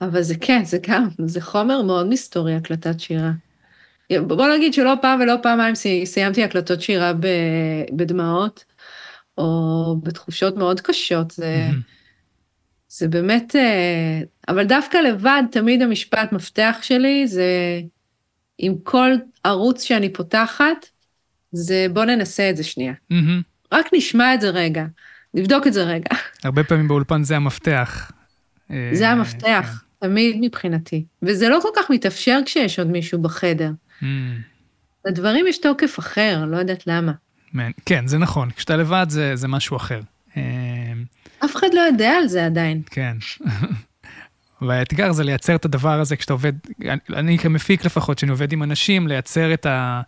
אבל 0.00 0.22
זה 0.22 0.34
כן, 0.40 0.64
זה 0.64 0.78
גם, 0.88 1.08
זה 1.26 1.40
חומר 1.40 1.82
מאוד 1.82 2.08
מסתורי, 2.08 2.54
הקלטת 2.54 3.00
שירה. 3.00 3.30
בוא 4.26 4.48
נגיד 4.56 4.74
שלא 4.74 4.94
פעם 5.02 5.20
ולא 5.20 5.34
פעמיים 5.42 5.74
סיימתי 6.04 6.44
הקלטות 6.44 6.80
שירה 6.82 7.12
בדמעות, 7.92 8.64
או 9.38 9.96
בתחושות 10.02 10.56
מאוד 10.56 10.80
קשות. 10.80 11.30
זה. 11.30 11.68
זה 12.88 13.08
באמת, 13.08 13.56
אה, 13.56 14.20
אבל 14.48 14.64
דווקא 14.64 14.96
לבד, 14.96 15.42
תמיד 15.50 15.82
המשפט 15.82 16.32
מפתח 16.32 16.78
שלי 16.82 17.26
זה, 17.26 17.80
עם 18.58 18.74
כל 18.82 19.10
ערוץ 19.44 19.82
שאני 19.82 20.12
פותחת, 20.12 20.86
זה 21.52 21.86
בוא 21.92 22.04
ננסה 22.04 22.50
את 22.50 22.56
זה 22.56 22.64
שנייה. 22.64 22.92
רק 23.72 23.86
נשמע 23.92 24.34
את 24.34 24.40
זה 24.40 24.50
רגע, 24.50 24.84
נבדוק 25.34 25.66
את 25.66 25.72
זה 25.72 25.82
רגע. 25.82 26.10
הרבה 26.44 26.64
פעמים 26.64 26.88
באולפן 26.88 27.22
זה 27.22 27.36
המפתח. 27.36 28.10
זה 28.68 29.04
אה, 29.04 29.10
המפתח, 29.10 29.82
כן. 30.00 30.08
תמיד 30.08 30.36
מבחינתי. 30.40 31.04
וזה 31.22 31.48
לא 31.48 31.58
כל 31.62 31.68
כך 31.76 31.90
מתאפשר 31.90 32.38
כשיש 32.46 32.78
עוד 32.78 32.88
מישהו 32.88 33.22
בחדר. 33.22 33.70
לדברים 35.06 35.46
יש 35.46 35.58
תוקף 35.58 35.98
אחר, 35.98 36.44
לא 36.44 36.56
יודעת 36.56 36.86
למה. 36.86 37.12
כן, 37.86 38.06
זה 38.06 38.18
נכון, 38.18 38.50
כשאתה 38.50 38.76
לבד 38.76 39.06
זה, 39.08 39.36
זה 39.36 39.48
משהו 39.48 39.76
אחר. 39.76 40.00
אה, 40.36 40.42
אף 41.44 41.56
אחד 41.56 41.66
לא 41.72 41.80
יודע 41.80 42.10
על 42.10 42.28
זה 42.28 42.46
עדיין. 42.46 42.82
כן. 42.90 43.16
והאתגר 44.62 45.12
זה 45.12 45.24
לייצר 45.24 45.54
את 45.54 45.64
הדבר 45.64 46.00
הזה 46.00 46.16
כשאתה 46.16 46.32
עובד, 46.32 46.52
אני 47.14 47.38
כמפיק 47.38 47.84
לפחות, 47.84 48.16
כשאני 48.16 48.30
עובד 48.30 48.52
עם 48.52 48.62
אנשים, 48.62 49.08
לייצר 49.08 49.54
את, 49.54 49.66
ה, 49.66 50.00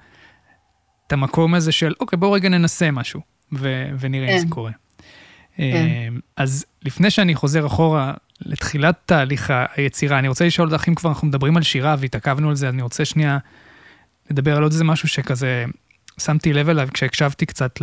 את 1.07 1.13
המקום 1.13 1.55
הזה 1.55 1.73
של, 1.73 1.95
אוקיי, 2.01 2.17
בואו 2.17 2.33
רגע 2.33 2.49
ננסה 2.49 2.91
משהו, 2.91 3.21
ו, 3.53 3.85
ונראה 4.01 4.29
כן. 4.29 4.33
אם 4.33 4.39
זה 4.39 4.45
כן. 4.45 4.51
קורה. 4.51 4.73
כן. 5.57 5.63
אה, 5.63 6.09
אז 6.37 6.67
לפני 6.83 7.11
שאני 7.11 7.35
חוזר 7.35 7.67
אחורה 7.67 8.15
לתחילת 8.41 8.97
תהליך 9.07 9.53
היצירה, 9.77 10.19
אני 10.19 10.29
רוצה 10.29 10.47
לשאול 10.47 10.73
אותך, 10.73 10.89
אם 10.89 10.95
כבר 10.95 11.11
אנחנו 11.11 11.29
מדברים 11.29 11.57
על 11.57 11.63
שירה 11.63 11.97
והתעכבנו 11.99 12.49
על 12.49 12.57
זה, 12.57 12.69
אני 12.69 12.83
רוצה 12.83 13.05
שנייה 13.05 13.39
לדבר 14.31 14.57
על 14.57 14.63
עוד 14.63 14.73
איזה 14.73 14.85
משהו 14.85 15.09
שכזה 15.09 15.65
שמתי 16.21 16.53
לב 16.53 16.69
אליו 16.69 16.89
כשהקשבתי 16.95 17.47
קצת 17.47 17.79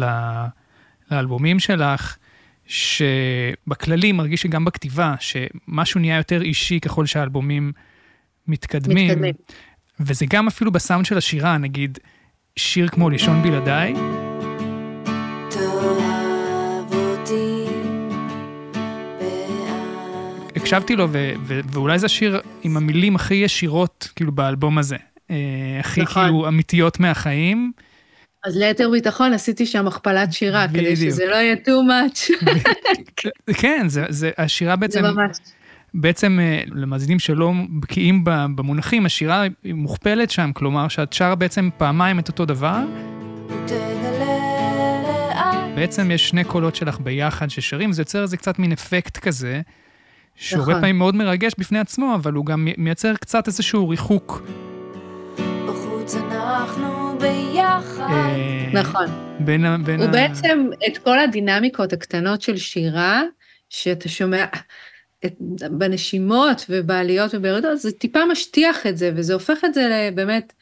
לאלבומים 1.12 1.60
שלך, 1.60 2.17
שבכללי 2.65 4.12
מרגיש 4.12 4.41
שגם 4.41 4.65
בכתיבה, 4.65 5.15
שמשהו 5.19 6.00
נהיה 6.00 6.17
יותר 6.17 6.41
אישי 6.41 6.80
ככל 6.80 7.06
שהאלבומים 7.06 7.71
מתקדמים. 8.47 9.08
מתקדמים. 9.08 9.34
וזה 10.00 10.26
גם 10.30 10.47
אפילו 10.47 10.71
בסאונד 10.71 11.06
של 11.06 11.17
השירה, 11.17 11.58
נגיד, 11.58 11.97
שיר 12.56 12.88
כמו 12.88 13.10
לישון 13.10 13.43
בלעדיי. 13.43 13.93
הקשבתי 20.56 20.95
לו, 20.95 21.08
ו- 21.12 21.32
ו- 21.43 21.60
ואולי 21.71 22.00
זה 22.00 22.06
השיר 22.06 22.41
עם 22.63 22.78
המילים 22.78 23.15
הכי 23.15 23.36
ישירות, 23.36 24.12
כאילו, 24.15 24.32
באלבום 24.32 24.78
הזה. 24.78 24.97
אה, 25.32 25.36
הכי 25.80 26.02
נכון. 26.02 26.23
כאילו 26.23 26.47
אמיתיות 26.47 27.00
מהחיים. 27.00 27.71
אז 28.45 28.58
ליתר 28.58 28.89
ביטחון 28.89 29.34
עשיתי 29.34 29.65
שם 29.65 29.88
הכפלת 29.88 30.34
שירה, 30.34 30.67
בדיוק. 30.67 30.86
כדי 30.86 30.95
שזה 30.95 31.26
לא 31.26 31.36
יהיה 31.36 31.56
too 31.56 31.69
much. 31.89 32.47
כן, 33.62 33.86
זה, 33.88 34.06
זה, 34.10 34.32
השירה 34.38 34.76
בעצם... 34.76 35.02
זה 35.02 35.12
ממש. 35.12 35.38
בעצם 35.93 36.39
אה, 36.41 36.62
למאזינים 36.71 37.19
שלא 37.19 37.54
בקיאים 37.80 38.21
במונחים, 38.26 39.06
השירה 39.06 39.41
היא 39.63 39.73
מוכפלת 39.73 40.32
שם, 40.32 40.52
כלומר 40.54 40.88
שאת 40.88 41.13
שרה 41.13 41.36
בעצם 41.36 41.69
פעמיים 41.78 42.19
את 42.19 42.28
אותו 42.28 42.45
דבר. 42.45 42.80
בעצם 45.76 46.12
יש 46.12 46.30
שני 46.30 46.43
קולות 46.43 46.76
שלך 46.76 47.00
ביחד 47.00 47.50
ששרים, 47.50 47.91
זה 47.91 48.02
יוצר 48.02 48.21
איזה 48.21 48.38
קצת 48.38 48.60
מין 48.60 48.71
אפקט 48.71 49.17
כזה, 49.17 49.62
שהרבה 50.36 50.69
נכון. 50.69 50.82
פעמים 50.82 50.97
מאוד 50.97 51.15
מרגש 51.15 51.54
בפני 51.58 51.80
עצמו, 51.80 52.15
אבל 52.15 52.34
הוא 52.34 52.45
גם 52.45 52.67
מייצר 52.78 53.15
קצת 53.15 53.47
איזשהו 53.47 53.89
ריחוק. 53.89 54.41
בחוץ 55.67 56.15
אנחנו 56.15 56.96
ביחד. 57.19 58.10
אה, 58.10 58.69
נכון. 58.73 59.06
בין 59.39 59.65
ה... 59.65 59.77
בין 59.77 59.99
הוא 59.99 60.08
ה... 60.08 60.12
בעצם, 60.12 60.69
את 60.88 60.97
כל 60.97 61.19
הדינמיקות 61.19 61.93
הקטנות 61.93 62.41
של 62.41 62.58
שירה, 62.58 63.23
שאתה 63.69 64.10
שומע 64.10 64.45
את, 65.25 65.34
בנשימות 65.71 66.65
ובעליות 66.69 67.32
ובירידות, 67.34 67.80
זה 67.80 67.91
טיפה 67.91 68.19
משטיח 68.32 68.88
את 68.88 68.97
זה, 68.97 69.12
וזה 69.15 69.34
הופך 69.34 69.65
את 69.65 69.73
זה 69.73 70.10
באמת 70.15 70.53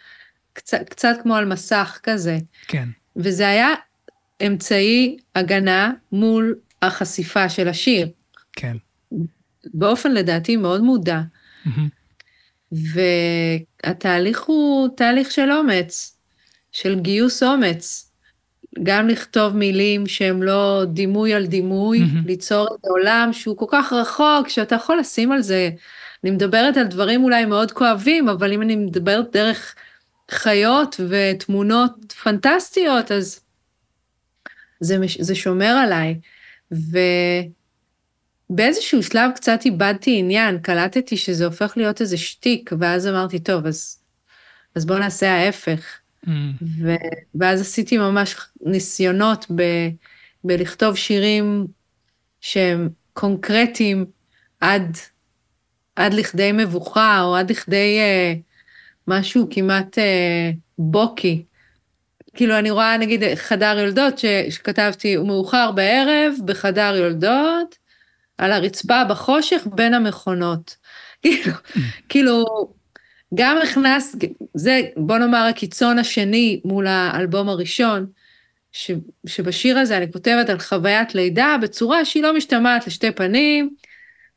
קצת, 0.53 0.89
קצת 0.89 1.15
כמו 1.23 1.35
על 1.35 1.45
מסך 1.45 1.99
כזה. 2.03 2.37
כן. 2.67 2.89
וזה 3.15 3.47
היה 3.47 3.69
אמצעי 4.47 5.17
הגנה 5.35 5.93
מול 6.11 6.55
החשיפה 6.81 7.49
של 7.49 7.67
השיר. 7.67 8.07
כן. 8.53 8.77
באופן 9.73 10.11
לדעתי 10.11 10.57
מאוד 10.57 10.81
מודע. 10.81 11.21
Mm-hmm. 11.65 12.75
והתהליך 13.85 14.43
הוא 14.43 14.89
תהליך 14.97 15.31
של 15.31 15.51
אומץ. 15.51 16.14
של 16.75 16.99
גיוס 16.99 17.43
אומץ. 17.43 18.11
גם 18.83 19.07
לכתוב 19.07 19.55
מילים 19.55 20.07
שהם 20.07 20.43
לא 20.43 20.83
דימוי 20.87 21.33
על 21.33 21.45
דימוי, 21.45 21.99
mm-hmm. 21.99 22.27
ליצור 22.27 22.67
את 22.75 22.85
העולם 22.85 23.29
שהוא 23.33 23.57
כל 23.57 23.65
כך 23.69 23.93
רחוק, 23.93 24.49
שאתה 24.49 24.75
יכול 24.75 24.97
לשים 24.97 25.31
על 25.31 25.41
זה. 25.41 25.69
אני 26.23 26.31
מדברת 26.31 26.77
על 26.77 26.87
דברים 26.87 27.23
אולי 27.23 27.45
מאוד 27.45 27.71
כואבים, 27.71 28.29
אבל 28.29 28.53
אם 28.53 28.61
אני 28.61 28.75
מדברת 28.75 29.31
דרך 29.31 29.75
חיות 30.31 30.99
ותמונות 31.09 32.13
פנטסטיות, 32.23 33.11
אז 33.11 33.39
זה, 34.79 34.97
זה 35.19 35.35
שומר 35.35 35.75
עליי. 35.83 36.19
ובאיזשהו 38.49 39.03
שלב 39.03 39.31
קצת 39.35 39.59
איבדתי 39.65 40.19
עניין, 40.19 40.59
קלטתי 40.59 41.17
שזה 41.17 41.45
הופך 41.45 41.73
להיות 41.77 42.01
איזה 42.01 42.17
שטיק, 42.17 42.71
ואז 42.79 43.07
אמרתי, 43.07 43.39
טוב, 43.39 43.65
אז, 43.65 43.99
אז 44.75 44.85
בואו 44.85 44.99
נעשה 44.99 45.31
ההפך. 45.33 46.04
Mm. 46.25 46.29
ו, 46.81 46.95
ואז 47.35 47.61
עשיתי 47.61 47.97
ממש 47.97 48.35
ניסיונות 48.61 49.45
ב, 49.55 49.63
בלכתוב 50.43 50.95
שירים 50.95 51.67
שהם 52.41 52.89
קונקרטיים 53.13 54.05
עד, 54.59 54.97
עד 55.95 56.13
לכדי 56.13 56.51
מבוכה, 56.51 57.21
או 57.21 57.35
עד 57.35 57.51
לכדי 57.51 57.99
אה, 57.99 58.33
משהו 59.07 59.47
כמעט 59.51 59.97
אה, 59.97 60.51
בוקי. 60.77 61.45
כאילו, 62.33 62.59
אני 62.59 62.71
רואה, 62.71 62.97
נגיד, 62.97 63.23
חדר 63.35 63.77
יולדות, 63.79 64.17
ש, 64.17 64.25
שכתבתי, 64.49 65.13
הוא 65.13 65.27
מאוחר 65.27 65.71
בערב, 65.71 66.33
בחדר 66.45 66.95
יולדות, 66.95 67.77
על 68.37 68.51
הרצפה 68.51 69.03
בחושך 69.09 69.67
בין 69.75 69.93
המכונות. 69.93 70.75
כאילו, 71.21 71.53
כאילו, 72.09 72.45
גם 73.33 73.57
הכנס, 73.63 74.15
זה, 74.53 74.81
בוא 74.97 75.17
נאמר, 75.17 75.47
הקיצון 75.49 75.99
השני 75.99 76.61
מול 76.65 76.87
האלבום 76.87 77.49
הראשון, 77.49 78.05
ש, 78.71 78.91
שבשיר 79.27 79.77
הזה 79.77 79.97
אני 79.97 80.11
כותבת 80.11 80.49
על 80.49 80.59
חוויית 80.59 81.15
לידה 81.15 81.55
בצורה 81.61 82.05
שהיא 82.05 82.23
לא 82.23 82.37
משתמעת 82.37 82.87
לשתי 82.87 83.11
פנים, 83.11 83.69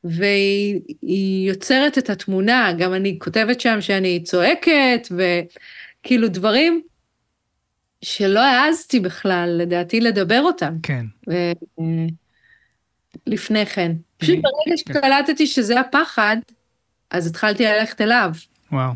והיא 0.04 1.48
יוצרת 1.48 1.98
את 1.98 2.10
התמונה, 2.10 2.72
גם 2.78 2.94
אני 2.94 3.18
כותבת 3.20 3.60
שם 3.60 3.80
שאני 3.80 4.22
צועקת, 4.22 5.08
וכאילו 5.10 6.28
דברים 6.28 6.82
שלא 8.02 8.40
העזתי 8.40 9.00
בכלל, 9.00 9.56
לדעתי, 9.58 10.00
לדבר 10.00 10.40
אותם. 10.40 10.76
כן. 10.82 11.06
לפני 13.26 13.66
כן. 13.66 13.92
פשוט 14.18 14.36
ברגע 14.36 14.76
כן. 14.76 14.76
שקלטתי 14.76 15.46
שזה 15.46 15.80
הפחד, 15.80 16.36
אז 17.10 17.26
התחלתי 17.26 17.64
ללכת 17.64 18.00
אליו. 18.00 18.30
וואו. 18.72 18.92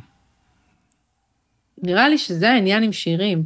נראה 1.82 2.08
לי 2.08 2.18
שזה 2.18 2.50
העניין 2.50 2.82
עם 2.82 2.92
שירים. 2.92 3.44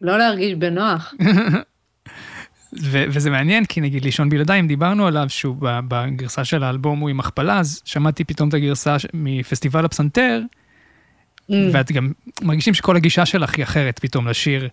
לא 0.00 0.18
להרגיש 0.18 0.54
בנוח. 0.54 1.14
ו- 2.82 3.04
וזה 3.08 3.30
מעניין, 3.30 3.64
כי 3.64 3.80
נגיד 3.80 4.04
לישון 4.04 4.28
בלעדיים, 4.28 4.68
דיברנו 4.68 5.06
עליו 5.06 5.26
שהוא 5.28 5.56
בגרסה 5.60 6.44
של 6.44 6.62
האלבום 6.62 6.98
הוא 6.98 7.10
עם 7.10 7.20
הכפלה, 7.20 7.58
אז 7.58 7.82
שמעתי 7.84 8.24
פתאום 8.24 8.48
את 8.48 8.54
הגרסה 8.54 8.96
מפסטיבל 9.14 9.84
הפסנתר, 9.84 10.42
mm. 11.50 11.54
ואת 11.72 11.92
גם 11.92 12.12
מרגישים 12.42 12.74
שכל 12.74 12.96
הגישה 12.96 13.26
שלך 13.26 13.54
היא 13.54 13.62
אחרת 13.62 13.98
פתאום 13.98 14.28
לשיר. 14.28 14.68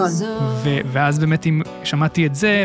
נכון. 0.00 0.82
ואז 0.92 1.18
באמת 1.18 1.46
אם 1.46 1.62
שמעתי 1.84 2.26
את 2.26 2.34
זה, 2.34 2.64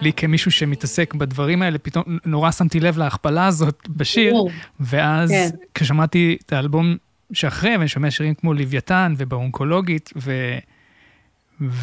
לי 0.00 0.12
כמישהו 0.12 0.50
שמתעסק 0.50 1.14
בדברים 1.14 1.62
האלה, 1.62 1.78
פתאום 1.78 2.04
נורא 2.24 2.50
שמתי 2.50 2.80
לב 2.80 2.98
להכפלה 2.98 3.46
הזאת 3.46 3.88
בשיר, 3.88 4.34
ואז 4.80 5.30
כן. 5.30 5.48
כששמעתי 5.74 6.36
את 6.46 6.52
האלבום 6.52 6.96
שאחרי, 7.32 7.76
ואני 7.76 7.88
שומע 7.88 8.10
שירים 8.10 8.34
כמו 8.34 8.54
לוויתן 8.54 9.14
ובאונקולוגית, 9.16 10.10
ו... 10.16 10.58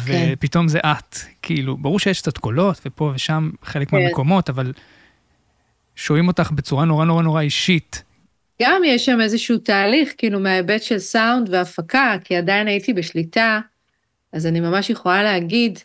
כן. 0.06 0.32
ופתאום 0.32 0.68
זה 0.68 0.78
את, 0.78 1.16
כאילו, 1.42 1.76
ברור 1.76 1.98
שיש 1.98 2.20
קצת 2.20 2.38
קולות, 2.38 2.80
ופה 2.86 3.12
ושם 3.14 3.50
חלק 3.62 3.90
כן. 3.90 3.96
מהמקומות, 3.96 4.50
אבל 4.50 4.72
שומעים 5.96 6.28
אותך 6.28 6.50
בצורה 6.50 6.84
נורא 6.84 7.04
נורא 7.04 7.22
נורא 7.22 7.40
אישית. 7.40 8.02
גם 8.62 8.82
יש 8.84 9.06
שם 9.06 9.20
איזשהו 9.20 9.58
תהליך, 9.58 10.12
כאילו, 10.18 10.40
מההיבט 10.40 10.82
של 10.82 10.98
סאונד 10.98 11.48
והפקה, 11.50 12.16
כי 12.24 12.36
עדיין 12.36 12.66
הייתי 12.66 12.92
בשליטה, 12.92 13.60
אז 14.32 14.46
אני 14.46 14.60
ממש 14.60 14.90
יכולה 14.90 15.22
להגיד, 15.22 15.78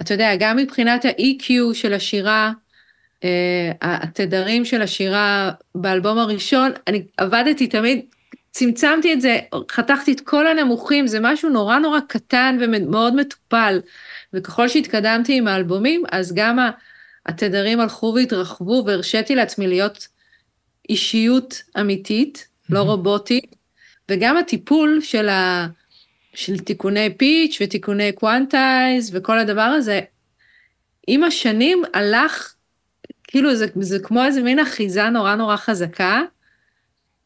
אתה 0.00 0.14
יודע, 0.14 0.36
גם 0.38 0.56
מבחינת 0.56 1.04
ה-EQ 1.04 1.74
של 1.74 1.92
השירה, 1.92 2.52
uh, 3.20 3.24
התדרים 3.80 4.64
של 4.64 4.82
השירה 4.82 5.50
באלבום 5.74 6.18
הראשון, 6.18 6.72
אני 6.86 7.02
עבדתי 7.16 7.66
תמיד, 7.66 8.00
צמצמתי 8.50 9.12
את 9.12 9.20
זה, 9.20 9.38
חתכתי 9.70 10.12
את 10.12 10.20
כל 10.20 10.46
הנמוכים, 10.46 11.06
זה 11.06 11.18
משהו 11.20 11.48
נורא 11.48 11.78
נורא 11.78 12.00
קטן 12.08 12.58
ומאוד 12.60 13.14
מטופל. 13.14 13.80
וככל 14.32 14.68
שהתקדמתי 14.68 15.36
עם 15.36 15.48
האלבומים, 15.48 16.02
אז 16.12 16.34
גם 16.34 16.58
התדרים 17.26 17.80
הלכו 17.80 18.12
והתרחבו, 18.16 18.82
והרשיתי 18.86 19.34
לעצמי 19.34 19.66
להיות 19.66 20.08
אישיות 20.88 21.62
אמיתית, 21.80 22.46
mm-hmm. 22.48 22.74
לא 22.74 22.82
רובוטית, 22.82 23.56
וגם 24.08 24.36
הטיפול 24.36 25.00
של 25.02 25.28
ה... 25.28 25.66
של 26.34 26.58
תיקוני 26.58 27.14
pitch 27.16 27.58
ותיקוני 27.62 28.12
quantize 28.12 29.10
וכל 29.14 29.38
הדבר 29.38 29.62
הזה, 29.62 30.00
עם 31.06 31.24
השנים 31.24 31.82
הלך, 31.94 32.54
כאילו 33.24 33.56
זה, 33.56 33.66
זה 33.80 33.98
כמו 33.98 34.24
איזה 34.24 34.42
מין 34.42 34.58
אחיזה 34.58 35.08
נורא 35.08 35.34
נורא 35.34 35.56
חזקה, 35.56 36.22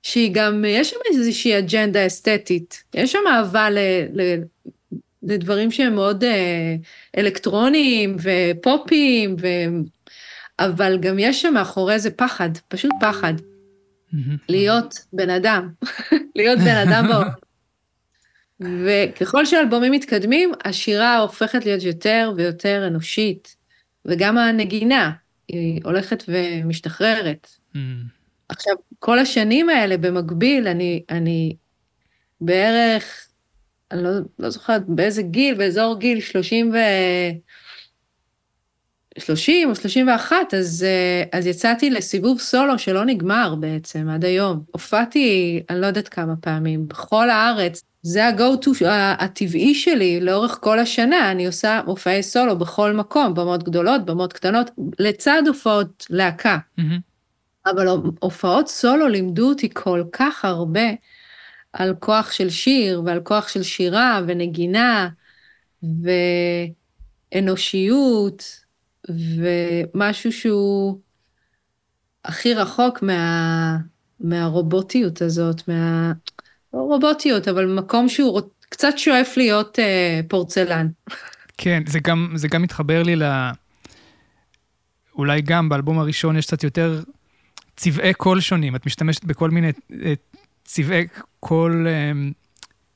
שהיא 0.03 0.31
גם, 0.35 0.64
יש 0.69 0.90
שם 0.90 0.97
איזושהי 1.11 1.59
אג'נדה 1.59 2.07
אסתטית, 2.07 2.85
יש 2.95 3.12
שם 3.12 3.19
אהבה 3.31 3.71
ל, 3.71 3.79
ל, 4.12 4.43
לדברים 5.23 5.71
שהם 5.71 5.95
מאוד 5.95 6.25
אה, 6.25 6.75
אלקטרוניים 7.19 8.17
ופופיים, 8.23 9.37
ו... 9.40 9.47
אבל 10.59 10.99
גם 10.99 11.19
יש 11.19 11.43
שם 11.43 11.55
מאחורי 11.55 11.99
זה 11.99 12.11
פחד, 12.11 12.49
פשוט 12.69 12.90
פחד. 13.01 13.35
להיות 14.49 14.95
בן 15.12 15.31
אדם, 15.31 15.69
להיות 16.37 16.59
בן 16.59 16.88
אדם 16.88 17.09
בעולם. 17.09 17.29
וככל 18.61 19.47
שאלבומים 19.47 19.93
מתקדמים, 19.93 20.53
השירה 20.64 21.19
הופכת 21.19 21.64
להיות 21.64 21.83
יותר 21.83 22.33
ויותר 22.37 22.87
אנושית, 22.87 23.57
וגם 24.05 24.38
הנגינה, 24.38 25.12
היא 25.49 25.81
הולכת 25.85 26.25
ומשתחררת. 26.29 27.49
Mm. 27.75 27.79
עכשיו, 28.49 28.75
כל 28.99 29.19
השנים 29.19 29.69
האלה 29.69 29.97
במקביל, 29.97 30.69
אני, 30.69 31.03
אני 31.11 31.57
בערך, 32.40 33.29
אני 33.90 34.03
לא, 34.03 34.11
לא 34.38 34.51
זוכרת 34.51 34.83
באיזה 34.88 35.23
גיל, 35.23 35.55
באזור 35.55 35.99
גיל 35.99 36.21
30 36.21 36.73
ו... 36.73 36.77
30 39.18 39.70
או 39.70 39.74
31, 39.74 40.37
אז, 40.55 40.87
אז 41.33 41.46
יצאתי 41.46 41.90
לסיבוב 41.90 42.40
סולו 42.40 42.79
שלא 42.79 43.05
נגמר 43.05 43.55
בעצם 43.55 44.09
עד 44.09 44.24
היום. 44.24 44.62
הופעתי, 44.72 45.62
אני 45.70 45.81
לא 45.81 45.87
יודעת 45.87 46.09
כמה 46.09 46.37
פעמים, 46.37 46.88
בכל 46.88 47.31
הארץ. 47.31 47.83
זה 48.03 48.27
ה-go-to 48.27 48.85
הטבעי 49.18 49.74
שלי 49.74 50.20
לאורך 50.20 50.59
כל 50.61 50.79
השנה, 50.79 51.31
אני 51.31 51.46
עושה 51.46 51.81
מופעי 51.87 52.22
סולו 52.22 52.59
בכל 52.59 52.92
מקום, 52.92 53.35
במות 53.35 53.62
גדולות, 53.62 54.05
במות 54.05 54.33
קטנות, 54.33 54.70
לצד 54.98 55.42
הופעות 55.46 56.07
להקה. 56.11 56.59
Mm-hmm. 56.79 56.83
אבל 57.66 57.87
הופעות 58.20 58.68
סולו 58.68 59.09
לימדו 59.09 59.48
אותי 59.48 59.68
כל 59.72 60.05
כך 60.12 60.44
הרבה 60.44 60.90
על 61.72 61.94
כוח 61.98 62.33
של 62.33 62.50
שיר 62.50 63.03
ועל 63.05 63.20
כוח 63.20 63.48
של 63.48 63.62
שירה 63.62 64.20
ונגינה 64.27 65.09
ואנושיות 67.33 68.63
ומשהו 69.11 70.33
שהוא 70.33 70.99
הכי 72.25 72.55
רחוק 72.55 73.03
מה, 73.03 73.77
מהרובוטיות 74.21 75.23
הזאת, 75.23 75.69
מה... 75.69 76.12
לא 76.75 76.79
רובוטיות, 76.79 77.49
אבל 77.49 77.67
מקום 77.67 78.09
שהוא 78.09 78.40
קצת 78.69 78.99
שואף 78.99 79.37
להיות 79.37 79.79
אה, 79.79 80.21
פורצלן. 80.29 80.88
כן, 81.59 81.83
זה 81.87 81.99
גם, 81.99 82.33
זה 82.35 82.49
גם 82.49 82.62
מתחבר 82.62 83.03
לי 83.03 83.17
ל... 83.17 83.23
אולי 85.19 85.40
גם 85.40 85.69
באלבום 85.69 85.99
הראשון 85.99 86.37
יש 86.37 86.47
קצת 86.47 86.64
יותר 86.64 87.03
צבעי 87.77 88.15
קול 88.15 88.40
שונים. 88.40 88.77
את 88.77 88.87
משתמשת 88.87 89.25
בכל 89.25 89.50
מיני 89.50 89.73
אה, 90.02 90.13
צבעי 90.65 91.07
קול 91.40 91.87
אה, 91.88 92.13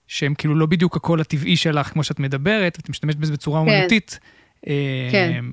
שהם 0.06 0.34
כאילו 0.34 0.54
לא 0.54 0.66
בדיוק 0.66 0.96
הקול 0.96 1.20
הטבעי 1.20 1.56
שלך, 1.56 1.86
כמו 1.86 2.04
שאת 2.04 2.20
מדברת, 2.20 2.78
את 2.78 2.88
משתמשת 2.88 3.18
בזה 3.18 3.32
בצורה 3.32 3.64
כן. 3.64 3.70
אומנותית. 3.70 4.18
אה, 4.66 5.08
כן. 5.12 5.44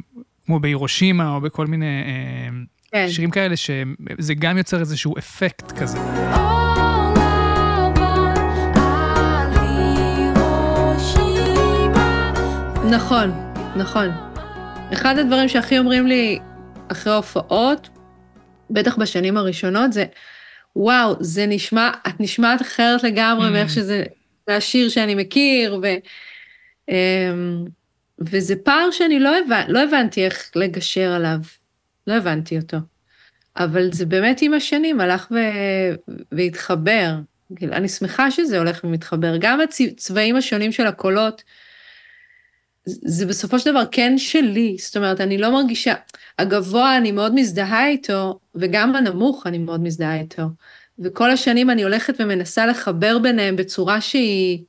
כמו 0.45 0.59
בהירושימה 0.59 1.35
או 1.35 1.41
בכל 1.41 1.67
מיני 1.67 2.03
כן. 2.91 3.09
שירים 3.09 3.31
כאלה, 3.31 3.55
שזה 3.55 4.33
גם 4.39 4.57
יוצר 4.57 4.79
איזשהו 4.79 5.17
אפקט 5.17 5.71
כזה. 5.71 5.97
נכון, 12.91 13.31
נכון. 13.75 14.07
אחד 14.93 15.17
הדברים 15.17 15.49
שהכי 15.49 15.79
אומרים 15.79 16.07
לי 16.07 16.39
אחרי 16.91 17.13
הופעות, 17.13 17.89
בטח 18.69 18.97
בשנים 18.97 19.37
הראשונות, 19.37 19.93
זה, 19.93 20.05
וואו, 20.75 21.15
זה 21.19 21.45
נשמע, 21.45 21.91
את 22.07 22.19
נשמעת 22.19 22.61
אחרת 22.61 23.03
לגמרי 23.03 23.47
mm. 23.47 23.51
מאיך 23.51 23.69
שזה, 23.69 24.03
מהשיר 24.47 24.89
שאני 24.89 25.15
מכיר, 25.15 25.79
ו, 25.83 25.87
אמ, 26.89 27.65
וזה 28.19 28.55
פער 28.55 28.91
שאני 28.91 29.19
לא, 29.19 29.37
הבנ, 29.37 29.63
לא 29.67 29.79
הבנתי 29.83 30.25
איך 30.25 30.51
לגשר 30.55 31.11
עליו. 31.11 31.37
לא 32.07 32.13
הבנתי 32.13 32.57
אותו. 32.57 32.77
אבל 33.57 33.91
זה 33.91 34.05
באמת 34.05 34.41
עם 34.41 34.53
השנים 34.53 35.01
הלך 35.01 35.27
ו... 35.31 35.35
והתחבר. 36.31 37.15
כאילו, 37.55 37.73
אני 37.73 37.89
שמחה 37.89 38.31
שזה 38.31 38.57
הולך 38.57 38.83
ומתחבר. 38.83 39.37
גם 39.39 39.59
הצבעים 39.61 40.35
השונים 40.35 40.71
של 40.71 40.87
הקולות, 40.87 41.43
זה 42.85 43.25
בסופו 43.25 43.59
של 43.59 43.71
דבר 43.71 43.83
כן 43.91 44.17
שלי, 44.17 44.75
זאת 44.79 44.97
אומרת, 44.97 45.21
אני 45.21 45.37
לא 45.37 45.51
מרגישה, 45.51 45.93
הגבוה 46.39 46.97
אני 46.97 47.11
מאוד 47.11 47.35
מזדהה 47.35 47.87
איתו, 47.87 48.39
וגם 48.55 48.95
הנמוך 48.95 49.47
אני 49.47 49.57
מאוד 49.57 49.81
מזדהה 49.81 50.19
איתו. 50.19 50.43
וכל 50.99 51.31
השנים 51.31 51.69
אני 51.69 51.83
הולכת 51.83 52.13
ומנסה 52.19 52.65
לחבר 52.65 53.19
ביניהם 53.19 53.55
בצורה 53.55 54.01
שהיא, 54.01 54.63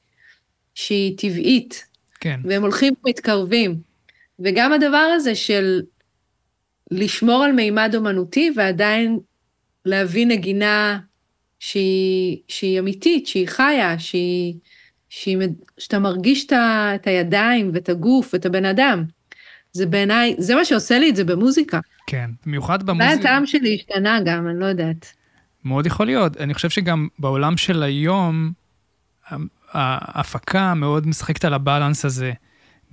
שהיא 0.74 1.18
טבעית. 1.18 1.85
כן. 2.26 2.40
והם 2.44 2.62
הולכים 2.62 2.94
ומתקרבים. 3.04 3.76
וגם 4.38 4.72
הדבר 4.72 5.08
הזה 5.16 5.34
של 5.34 5.82
לשמור 6.90 7.44
על 7.44 7.52
מימד 7.52 7.94
אומנותי 7.94 8.50
ועדיין 8.56 9.18
להביא 9.84 10.26
נגינה 10.26 10.98
שהיא, 11.58 12.38
שהיא 12.48 12.80
אמיתית, 12.80 13.26
שהיא 13.26 13.48
חיה, 13.48 13.98
שהיא, 13.98 14.54
שהיא, 15.08 15.38
שאתה 15.78 15.98
מרגיש 15.98 16.46
את 16.46 17.06
הידיים 17.06 17.70
ואת 17.74 17.88
הגוף 17.88 18.34
ואת 18.34 18.46
הבן 18.46 18.64
אדם. 18.64 19.04
זה 19.72 19.86
בעיניי, 19.86 20.34
זה 20.38 20.54
מה 20.54 20.64
שעושה 20.64 20.98
לי 20.98 21.10
את 21.10 21.16
זה 21.16 21.24
במוזיקה. 21.24 21.80
כן, 22.06 22.30
במיוחד 22.46 22.82
במוזיקה. 22.82 23.12
אולי 23.12 23.20
הטעם 23.20 23.46
שלי 23.46 23.74
השתנה 23.74 24.20
גם, 24.24 24.48
אני 24.48 24.60
לא 24.60 24.66
יודעת. 24.66 25.12
מאוד 25.64 25.86
יכול 25.86 26.06
להיות. 26.06 26.36
אני 26.36 26.54
חושב 26.54 26.70
שגם 26.70 27.08
בעולם 27.18 27.56
של 27.56 27.82
היום, 27.82 28.52
ההפקה 29.72 30.74
מאוד 30.74 31.06
משחקת 31.06 31.44
על 31.44 31.54
הבלנס 31.54 32.04
הזה 32.04 32.32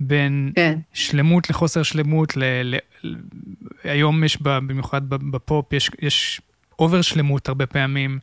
בין 0.00 0.52
כן. 0.56 0.78
שלמות 0.92 1.50
לחוסר 1.50 1.82
שלמות. 1.82 2.36
ל, 2.36 2.44
ל, 2.44 2.76
ל, 3.02 3.14
היום 3.84 4.24
יש, 4.24 4.38
במיוחד 4.42 5.08
בפופ, 5.08 5.72
יש, 5.72 5.90
יש 6.02 6.40
over 6.78 7.02
שלמות 7.02 7.48
הרבה 7.48 7.66
פעמים, 7.66 8.18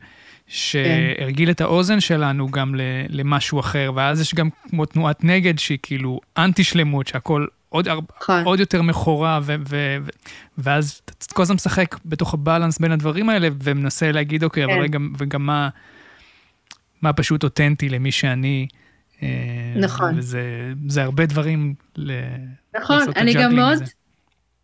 שהרגיל 0.46 1.46
כן. 1.46 1.52
את 1.52 1.60
האוזן 1.60 2.00
שלנו 2.00 2.50
גם 2.50 2.74
למשהו 3.08 3.60
אחר, 3.60 3.92
ואז 3.94 4.20
יש 4.20 4.34
גם 4.34 4.48
כמו 4.70 4.86
תנועת 4.86 5.24
נגד 5.24 5.58
שהיא 5.58 5.78
כאילו 5.82 6.20
אנטי 6.38 6.64
שלמות, 6.64 7.06
שהכל 7.06 7.46
עוד, 7.68 7.88
נכון. 8.20 8.44
עוד 8.44 8.60
יותר 8.60 8.82
מכורה, 8.82 9.40
ו, 9.42 9.54
ו, 9.68 9.96
ו, 10.02 10.10
ואז 10.58 11.00
אתה 11.04 11.34
כל 11.34 11.42
הזמן 11.42 11.54
משחק 11.54 11.96
בתוך 12.04 12.34
הבלנס 12.34 12.78
בין 12.78 12.92
הדברים 12.92 13.28
האלה, 13.28 13.48
ומנסה 13.62 14.12
להגיד, 14.12 14.44
אוקיי, 14.44 14.66
כן. 14.66 14.72
אבל 14.72 14.82
רגע, 14.82 14.98
וגם 15.18 15.46
מה, 15.46 15.68
מה 17.02 17.12
פשוט 17.12 17.44
אותנטי 17.44 17.88
למי 17.88 18.12
שאני. 18.12 18.66
אה, 19.22 19.28
נכון. 19.76 20.18
וזה 20.18 21.02
הרבה 21.02 21.26
דברים 21.26 21.74
ל... 21.96 22.12
נכון, 22.76 23.02
אני 23.16 23.34
גם 23.34 23.56
מאוד, 23.56 23.78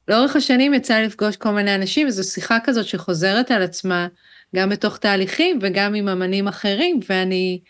לאורך 0.09 0.37
השנים 0.37 0.75
יצא 0.75 1.01
לפגוש 1.01 1.37
כל 1.37 1.51
מיני 1.51 1.75
אנשים, 1.75 2.07
וזו 2.07 2.25
שיחה 2.25 2.59
כזאת 2.65 2.87
שחוזרת 2.87 3.51
על 3.51 3.63
עצמה, 3.63 4.09
גם 4.57 4.69
בתוך 4.69 4.99
תהליכים 4.99 5.59
וגם 5.63 5.95
עם 5.95 6.09
אמנים 6.09 6.49
אחרים, 6.49 7.01
ואני 7.09 7.61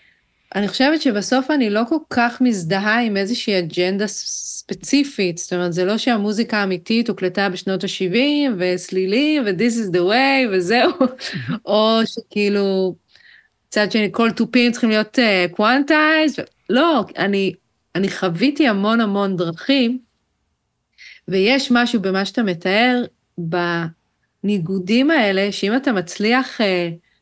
אני 0.55 0.69
חושבת 0.69 1.03
שבסוף 1.03 1.51
אני 1.51 1.71
לא 1.71 1.83
כל 1.89 1.97
כך 2.11 2.41
מזדהה 2.41 3.01
עם 3.01 3.16
איזושהי 3.16 3.59
אג'נדה 3.59 4.07
ספציפית, 4.07 5.39
זאת 5.39 5.53
אומרת, 5.53 5.73
זה 5.73 5.85
לא 5.85 5.99
שהמוזיקה 5.99 6.59
האמיתית 6.59 7.09
הוקלטה 7.09 7.49
בשנות 7.49 7.85
ה-70, 7.85 8.51
וסלילים, 8.59 9.43
ו-this 9.47 9.87
is 9.87 9.95
the 9.95 10.01
way, 10.01 10.49
וזהו, 10.53 10.91
או 11.66 12.01
שכאילו, 12.05 12.95
מצד 13.69 13.93
שני, 13.93 14.09
כל 14.12 14.31
תופים 14.31 14.73
צריכים 14.73 14.91
להיות 14.91 15.19
quantized, 15.51 16.39
uh, 16.39 16.43
לא, 16.71 17.05
אני, 17.19 17.53
אני 17.95 18.11
חוויתי 18.11 18.69
המון 18.69 19.01
המון 19.01 19.37
דרכים, 19.37 19.99
ויש 21.29 21.71
משהו 21.71 22.01
במה 22.01 22.25
שאתה 22.25 22.43
מתאר, 22.43 23.05
בניגודים 24.45 25.11
האלה, 25.11 25.53
שאם 25.53 25.77
אתה 25.77 25.93
מצליח 25.93 26.61
uh, 26.61 26.64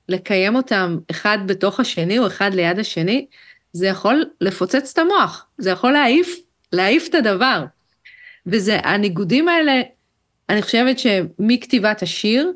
לקיים 0.09 0.57
אותם 0.57 0.99
אחד 1.11 1.39
בתוך 1.47 1.81
השני 1.81 2.19
או 2.19 2.27
אחד 2.27 2.55
ליד 2.55 2.79
השני, 2.79 3.27
זה 3.73 3.87
יכול 3.87 4.25
לפוצץ 4.41 4.93
את 4.93 4.99
המוח, 4.99 5.47
זה 5.59 5.71
יכול 5.71 5.93
להעיף, 5.93 6.37
להעיף 6.73 7.09
את 7.09 7.15
הדבר. 7.15 7.65
וזה, 8.47 8.79
הניגודים 8.85 9.49
האלה, 9.49 9.83
אני 10.49 10.63
חושבת 10.63 10.99
שמכתיבת 10.99 12.03
השיר, 12.03 12.53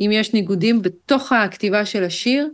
אם 0.00 0.10
יש 0.12 0.34
ניגודים 0.34 0.82
בתוך 0.82 1.32
הכתיבה 1.32 1.86
של 1.86 2.04
השיר, 2.04 2.48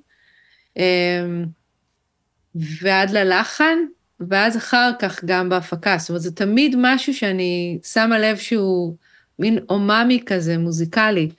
ועד 2.55 3.11
ללחן, 3.11 3.79
ואז 4.21 4.57
אחר 4.57 4.91
כך 4.99 5.25
גם 5.25 5.49
בהפקה. 5.49 5.99
זאת 5.99 6.09
אומרת, 6.09 6.23
זה 6.23 6.33
תמיד 6.33 6.77
משהו 6.79 7.15
שאני 7.15 7.79
שמה 7.83 8.19
לב 8.19 8.37
שהוא 8.37 8.97
מין 9.39 9.59
אומאמי 9.69 10.23
כזה, 10.27 10.59
מוזיקלי, 10.59 11.31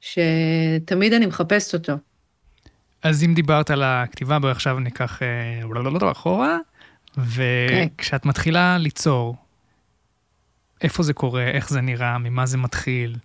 שתמיד 0.00 1.12
אני 1.12 1.26
מחפשת 1.26 1.74
אותו. 1.74 1.92
אז 3.02 3.24
אם 3.24 3.34
דיברת 3.34 3.70
על 3.70 3.82
הכתיבה, 3.82 4.38
בואי 4.38 4.52
עכשיו 4.52 4.78
ניקח 4.78 5.22
אה, 5.22 6.12
אחורה, 6.12 6.58
וכשאת 7.18 8.26
מתחילה 8.26 8.78
ליצור, 8.78 9.36
איפה 10.82 11.02
זה 11.02 11.12
קורה, 11.12 11.46
איך 11.46 11.70
זה 11.70 11.80
נראה, 11.80 12.18
ממה 12.18 12.46
זה 12.46 12.58
מתחיל, 12.58 13.16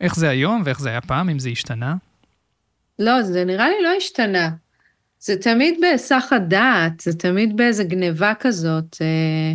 איך 0.00 0.14
זה 0.14 0.28
היום 0.28 0.62
ואיך 0.64 0.80
זה 0.80 0.88
היה 0.88 1.00
פעם, 1.00 1.28
אם 1.28 1.38
זה 1.38 1.48
השתנה? 1.48 1.94
לא, 2.98 3.22
זה 3.22 3.44
נראה 3.44 3.68
לי 3.68 3.82
לא 3.82 3.92
השתנה. 3.96 4.50
זה 5.24 5.36
תמיד 5.36 5.80
בהיסח 5.80 6.24
הדעת, 6.30 7.00
זה 7.00 7.18
תמיד 7.18 7.56
באיזה 7.56 7.84
גניבה 7.84 8.32
כזאת. 8.40 8.96
אה, 9.00 9.52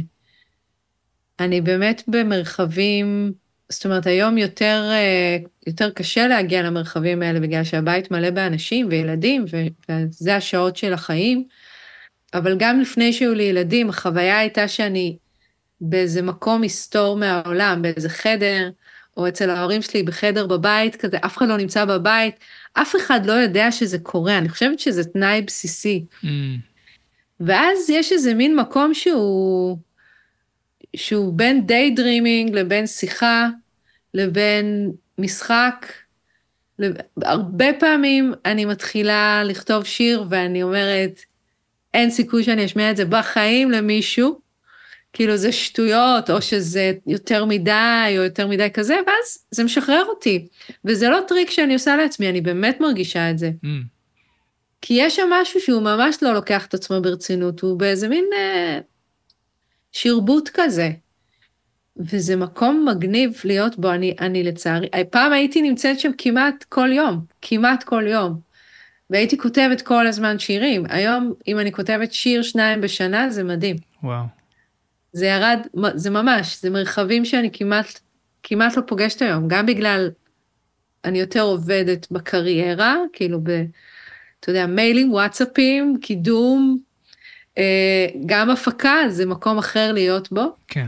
אני 1.40 1.62
באמת 1.62 2.04
במרחבים 2.08 3.34
זאת 3.70 3.86
אומרת, 3.86 4.08
היום 4.08 4.38
יותר, 4.38 4.90
אה, 4.92 5.38
יותר 5.68 5.90
קשה 5.90 6.28
להגיע 6.28 6.62
למרחבים 6.62 7.22
האלה 7.22 7.40
בגלל 7.40 7.64
שהבית 7.64 8.12
מלא 8.12 8.30
באנשים 8.30 8.88
וילדים, 8.90 9.46
וזה 9.90 10.36
השעות 10.36 10.78
של 10.78 10.94
החיים. 10.94 11.48
אבל 12.34 12.58
גם 12.60 12.80
לפני 12.82 13.14
שהיו 13.14 13.34
לי 13.34 13.44
ילדים, 13.44 13.90
החוויה 13.90 14.40
הייתה 14.40 14.68
שאני 14.68 15.18
באיזה 15.82 16.22
מקום 16.22 16.62
מסתור 16.62 17.18
מהעולם, 17.18 17.82
באיזה 17.82 18.10
חדר, 18.10 18.70
או 19.18 19.28
אצל 19.28 19.50
ההורים 19.50 19.82
שלי 19.82 20.04
בחדר 20.04 20.48
בבית 20.48 20.96
כזה, 20.96 21.18
אף 21.26 21.38
אחד 21.38 21.48
לא 21.48 21.58
נמצא 21.58 21.86
בבית, 21.86 22.36
אף 22.82 22.96
אחד 22.96 23.26
לא 23.26 23.34
יודע 23.34 23.72
שזה 23.72 24.00
קורה, 24.00 24.38
אני 24.38 24.50
חושבת 24.50 24.80
שזה 24.80 25.04
תנאי 25.04 25.42
בסיסי. 25.42 26.06
Mm. 26.24 26.28
ואז 27.40 27.90
יש 27.90 28.12
איזה 28.12 28.34
מין 28.34 28.56
מקום 28.56 28.94
שהוא... 28.94 29.78
שהוא 30.96 31.34
בין 31.34 31.66
day 31.68 31.92
dreaming 31.92 32.56
לבין 32.56 32.88
שיחה, 32.88 33.48
לבין 34.14 34.92
משחק. 35.18 35.86
הרבה 37.22 37.74
פעמים 37.80 38.34
אני 38.46 38.66
מתחילה 38.66 39.44
לכתוב 39.46 39.84
שיר 39.84 40.26
ואני 40.30 40.64
אומרת, 40.64 41.20
אין 41.94 42.10
סיכוי 42.10 42.44
שאני 42.44 42.66
אשמיע 42.66 42.92
את 42.92 42.98
זה 42.98 43.06
בחיים 43.06 43.72
למישהו, 43.72 44.40
כאילו 45.20 45.38
זה 45.38 45.52
שטויות, 45.52 46.30
או 46.30 46.42
שזה 46.42 46.92
יותר 47.08 47.46
מדי, 47.46 48.16
או 48.18 48.24
יותר 48.24 48.48
מדי 48.48 48.68
כזה, 48.74 48.96
ואז 49.08 49.46
זה 49.52 49.64
משחרר 49.64 50.04
אותי. 50.10 50.48
וזה 50.86 51.10
לא 51.10 51.20
טריק 51.28 51.50
שאני 51.50 51.74
עושה 51.74 51.96
לעצמי, 51.96 52.30
אני 52.30 52.42
באמת 52.42 52.82
מרגישה 52.82 53.32
את 53.32 53.38
זה. 53.38 53.52
Mm. 53.64 53.68
כי 54.82 54.94
יש 54.94 55.16
שם 55.16 55.30
משהו 55.32 55.62
שהוא 55.62 55.82
ממש 55.82 56.18
לא 56.22 56.34
לוקח 56.34 56.66
את 56.66 56.74
עצמו 56.74 57.02
ברצינות, 57.02 57.60
הוא 57.60 57.80
באיזה 57.80 58.08
מין 58.08 58.26
אה, 58.38 58.80
שרבוט 59.92 60.50
כזה. 60.54 60.92
וזה 61.98 62.36
מקום 62.36 62.88
מגניב 62.90 63.42
להיות 63.46 63.78
בו, 63.78 63.92
אני, 63.92 64.16
אני 64.20 64.44
לצערי, 64.44 64.88
פעם 65.10 65.34
הייתי 65.34 65.62
נמצאת 65.62 66.00
שם 66.00 66.12
כמעט 66.18 66.66
כל 66.70 66.90
יום, 66.94 67.20
כמעט 67.42 67.84
כל 67.84 68.04
יום. 68.08 68.40
והייתי 69.10 69.38
כותבת 69.38 69.82
כל 69.82 70.08
הזמן 70.08 70.40
שירים. 70.40 70.84
היום, 70.90 71.34
אם 71.48 71.60
אני 71.60 71.72
כותבת 71.72 72.14
שיר 72.14 72.42
שניים 72.42 72.82
בשנה, 72.82 73.30
זה 73.30 73.44
מדהים. 73.44 73.76
וואו. 74.04 74.39
זה 75.14 75.26
ירד, 75.26 75.60
זה 75.96 76.10
ממש, 76.10 76.62
זה 76.62 76.70
מרחבים 76.70 77.26
שאני 77.26 77.50
כמעט, 77.54 78.00
כמעט 78.44 78.78
לא 78.78 78.82
פוגשת 78.88 79.22
היום, 79.22 79.48
גם 79.48 79.66
בגלל, 79.66 80.10
אני 81.06 81.20
יותר 81.20 81.42
עובדת 81.42 82.08
בקריירה, 82.12 82.96
כאילו 83.14 83.40
ב... 83.44 83.64
אתה 84.40 84.50
יודע, 84.50 84.66
מיילים, 84.66 85.14
וואטסאפים, 85.14 85.98
קידום, 86.02 86.78
אה, 87.58 88.08
גם 88.26 88.50
הפקה, 88.50 88.96
זה 89.10 89.26
מקום 89.26 89.58
אחר 89.58 89.92
להיות 89.92 90.32
בו. 90.32 90.56
כן. 90.68 90.88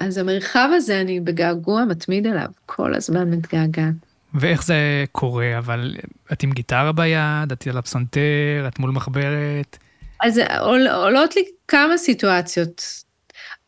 אז 0.00 0.18
המרחב 0.18 0.68
הזה, 0.74 1.00
אני 1.00 1.20
בגעגוע 1.20 1.84
מתמיד 1.84 2.26
אליו, 2.26 2.48
כל 2.66 2.94
הזמן 2.94 3.30
מתגעגעת. 3.30 3.94
ואיך 4.34 4.64
זה 4.64 5.04
קורה? 5.12 5.58
אבל 5.58 5.96
את 6.32 6.42
עם 6.42 6.52
גיטרה 6.52 6.92
ביד, 6.92 7.52
את 7.52 7.66
על 7.66 7.78
הפסנתר, 7.78 8.64
את 8.68 8.78
מול 8.78 8.90
מחברת? 8.90 9.78
אז 10.20 10.40
עול, 10.60 10.88
עולות 10.88 11.36
לי 11.36 11.42
כמה 11.68 11.98
סיטואציות. 11.98 12.82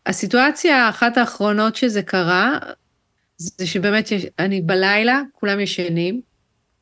הסיטואציה 0.07 0.87
האחת 0.87 1.17
האחרונות 1.17 1.77
שזה 1.77 2.03
קרה, 2.03 2.59
זה 3.37 3.67
שבאמת 3.67 4.13
יש, 4.13 4.27
אני 4.39 4.61
בלילה, 4.61 5.23
כולם 5.33 5.61
ישנים, 5.61 6.21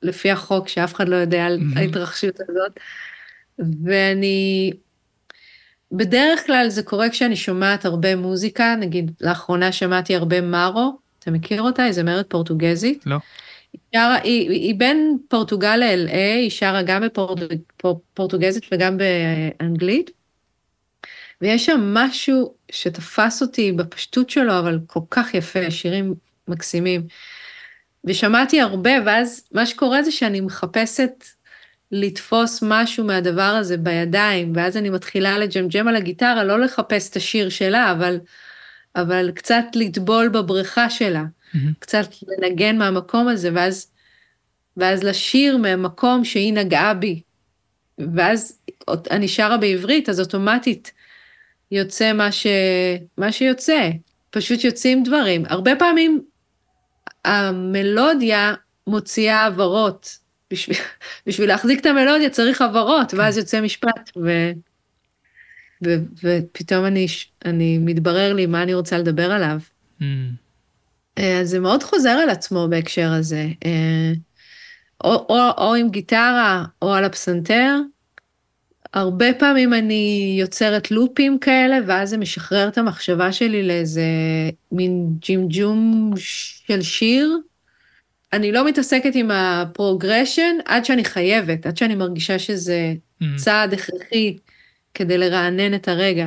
לפי 0.03 0.31
החוק 0.31 0.69
שאף 0.69 0.95
אחד 0.95 1.09
לא 1.09 1.17
יודע 1.17 1.47
על 1.47 1.59
ההתרחשות 1.77 2.41
הזאת, 2.41 2.81
ואני 3.85 4.73
בדרך 5.93 6.47
כלל 6.47 6.69
זה 6.69 6.83
קורה 6.83 7.11
כשאני 7.11 7.37
שומעת 7.37 7.85
הרבה 7.85 8.17
מוזיקה, 8.17 8.75
נגיד 8.81 9.11
לאחרונה 9.21 9.73
שמעתי 9.73 10.17
הרבה 10.17 10.41
מארו, 10.41 10.99
את 11.19 11.23
אתה 11.23 11.31
מכיר 11.31 11.63
אותה? 11.63 11.83
היא 11.83 11.93
זמרת 11.93 12.27
פורטוגזית. 12.29 13.03
לא. 13.07 13.17
היא, 13.73 13.81
שרה, 13.95 14.15
היא, 14.15 14.51
היא 14.51 14.75
בין 14.75 15.19
פורטוגל 15.29 15.77
ל-LA, 15.77 16.15
היא 16.15 16.51
שרה 16.51 16.83
גם 16.83 17.03
בפורטוגזית 17.85 18.67
וגם 18.73 18.97
באנגלית. 18.99 20.11
ויש 21.41 21.67
שם 21.67 21.95
משהו 21.95 22.55
שתפס 22.73 23.43
אותי 23.43 23.73
בפשטות 23.73 24.31
שלו, 24.31 24.59
אבל 24.59 24.79
כל 24.87 25.01
כך 25.11 25.35
יפה, 25.35 25.71
שירים 25.71 26.15
מקסימים. 26.49 27.07
ושמעתי 28.05 28.61
הרבה, 28.61 28.91
ואז 29.07 29.45
מה 29.53 29.67
שקורה 29.67 30.03
זה 30.03 30.11
שאני 30.11 30.41
מחפשת 30.41 31.25
לתפוס 31.93 32.63
משהו 32.63 33.05
מהדבר 33.05 33.43
הזה 33.43 33.77
בידיים, 33.77 34.53
ואז 34.57 34.77
אני 34.77 34.91
מתחילה 34.91 35.39
לג'מג'ם 35.39 35.89
על 35.89 35.97
הגיטרה, 35.97 36.45
לא 36.45 36.61
לחפש 36.61 37.11
את 37.11 37.17
השיר 37.17 37.49
שלה, 37.49 37.93
אבל, 37.93 38.21
אבל 38.97 39.31
קצת 39.35 39.65
לטבול 39.75 40.29
בבריכה 40.29 40.91
שלה, 40.91 41.25
mm-hmm. 41.25 41.59
קצת 41.79 42.07
לנגן 42.29 42.79
מהמקום 42.79 43.29
הזה, 43.29 43.51
ואז, 43.55 43.91
ואז 44.77 45.05
לשיר 45.05 45.57
מהמקום 45.57 46.25
שהיא 46.25 46.53
נגעה 46.53 46.95
בי. 46.95 47.23
ואז 48.15 48.59
אני 49.11 49.29
שרה 49.29 49.57
בעברית, 49.57 50.09
אז 50.09 50.21
אוטומטית 50.21 50.93
יוצא 51.71 52.13
מה, 52.13 52.33
ש... 52.33 52.47
מה 53.19 53.33
שיוצא, 53.33 53.91
פשוט 54.31 54.65
יוצאים 54.65 55.03
דברים. 55.03 55.45
הרבה 55.49 55.77
פעמים 55.77 56.23
המלודיה 57.25 58.55
מוציאה 58.87 59.45
הברות. 59.45 60.19
בשביל, 60.51 60.77
בשביל 61.27 61.49
להחזיק 61.49 61.81
את 61.81 61.87
המלודיה 61.87 62.31
צריך 62.31 62.63
הברות, 62.63 63.15
ואז 63.15 63.39
יוצא 63.39 63.61
משפט, 63.61 64.11
ו, 64.17 64.51
ו, 65.85 65.91
ופתאום 66.25 66.85
אני, 66.85 67.07
אני 67.45 67.79
מתברר 67.79 68.33
לי 68.33 68.47
מה 68.47 68.63
אני 68.63 68.75
רוצה 68.75 68.99
לדבר 68.99 69.33
עליו. 69.33 69.59
Mm. 70.01 70.05
אז 71.17 71.49
זה 71.49 71.61
מאוד 71.61 71.83
חוזר 71.83 72.11
על 72.11 72.31
עצמו 72.31 72.67
בהקשר 72.71 73.13
הזה. 73.13 73.47
אה, 73.65 74.13
או, 75.05 75.27
או, 75.29 75.51
או 75.59 75.75
עם 75.75 75.91
גיטרה 75.91 76.65
או 76.83 76.95
על 76.95 77.05
הפסנתר, 77.05 77.77
הרבה 78.95 79.35
פעמים 79.35 79.75
אני 79.75 80.37
יוצרת 80.41 80.91
לופים 80.91 81.39
כאלה, 81.39 81.77
ואז 81.87 82.11
זה 82.11 82.17
משחרר 82.17 82.69
את 82.69 82.79
המחשבה 82.79 83.33
שלי 83.33 83.63
לאיזה 83.63 84.03
מין 84.73 85.07
ג'מג'ום 85.19 86.13
של 86.17 86.83
שיר. 86.83 87.37
אני 88.33 88.53
לא 88.53 88.67
מתעסקת 88.67 89.15
עם 89.15 89.31
ה 89.31 89.41
progression 89.41 90.57
עד 90.65 90.85
שאני 90.85 91.05
חייבת, 91.05 91.67
עד 91.67 91.77
שאני 91.77 91.95
מרגישה 91.95 92.39
שזה 92.39 92.95
mm. 93.23 93.27
צעד 93.37 93.73
הכרחי 93.73 94.37
כדי 94.95 95.19
לרענן 95.19 95.75
את 95.75 95.89
הרגע. 95.89 96.27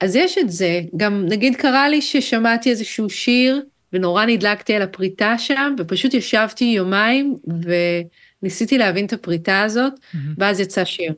אז 0.00 0.16
יש 0.16 0.38
את 0.38 0.50
זה, 0.50 0.80
גם 0.96 1.26
נגיד 1.28 1.56
קרה 1.56 1.88
לי 1.88 2.02
ששמעתי 2.02 2.70
איזשהו 2.70 3.10
שיר, 3.10 3.62
ונורא 3.92 4.24
נדלקתי 4.24 4.74
על 4.74 4.82
הפריטה 4.82 5.38
שם, 5.38 5.74
ופשוט 5.78 6.14
ישבתי 6.14 6.64
יומיים 6.64 7.36
וניסיתי 8.42 8.78
להבין 8.78 9.06
את 9.06 9.12
הפריטה 9.12 9.62
הזאת, 9.62 9.92
mm-hmm. 9.92 10.18
ואז 10.38 10.60
יצא 10.60 10.84
שיר. 10.84 11.12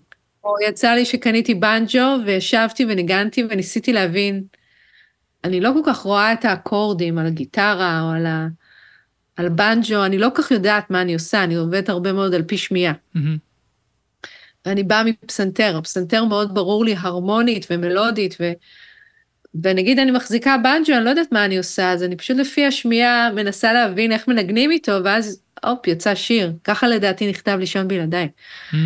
או 0.45 0.55
יצא 0.69 0.91
לי 0.91 1.05
שקניתי 1.05 1.55
בנג'ו 1.55 2.17
וישבתי 2.27 2.85
וניגנתי 2.85 3.45
וניסיתי 3.51 3.93
להבין. 3.93 4.45
אני 5.45 5.61
לא 5.61 5.73
כל 5.75 5.93
כך 5.93 5.99
רואה 5.99 6.33
את 6.33 6.45
האקורדים 6.45 7.19
על 7.19 7.27
הגיטרה 7.27 8.01
או 8.01 8.11
על, 8.11 8.27
ה... 8.27 8.49
על 9.37 9.49
בנג'ו, 9.49 10.05
אני 10.05 10.19
לא 10.19 10.29
כל 10.35 10.43
כך 10.43 10.51
יודעת 10.51 10.91
מה 10.91 11.03
אני 11.03 11.15
עושה, 11.15 11.45
אני 11.45 11.55
עובדת 11.55 11.89
הרבה 11.89 12.13
מאוד 12.13 12.35
על 12.35 12.43
פי 12.43 12.59
שמיעה. 12.59 12.93
Mm-hmm. 13.17 13.19
ואני 14.67 14.83
באה 14.83 15.03
מפסנתר, 15.05 15.77
הפסנתר 15.77 16.25
מאוד 16.25 16.55
ברור 16.55 16.85
לי 16.85 16.95
הרמונית 16.99 17.67
ומלודית, 17.71 18.37
ו... 18.41 18.53
ונגיד 19.63 19.99
אני 19.99 20.11
מחזיקה 20.11 20.57
בנג'ו, 20.63 20.93
אני 20.97 21.05
לא 21.05 21.11
יודעת 21.11 21.33
מה 21.33 21.45
אני 21.45 21.59
עושה, 21.59 21.93
אז 21.93 22.03
אני 22.03 22.17
פשוט 22.17 22.37
לפי 22.37 22.67
השמיעה 22.67 23.31
מנסה 23.35 23.73
להבין 23.73 24.13
איך 24.13 24.29
מנגנים 24.29 24.71
איתו, 24.71 24.93
ואז 25.05 25.43
הופ, 25.65 25.87
יצא 25.87 26.15
שיר. 26.15 26.53
ככה 26.65 26.89
לדעתי 26.89 27.31
נכתב 27.31 27.57
לישון 27.61 27.89
בלעדיי. 27.89 28.29
Mm. 28.73 28.77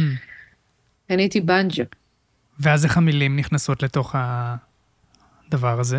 אני 1.10 1.22
הייתי 1.22 1.40
בנג'ו. 1.40 1.82
ואז 2.60 2.84
איך 2.84 2.96
המילים 2.96 3.36
נכנסות 3.36 3.82
לתוך 3.82 4.14
הדבר 4.18 5.80
הזה? 5.80 5.98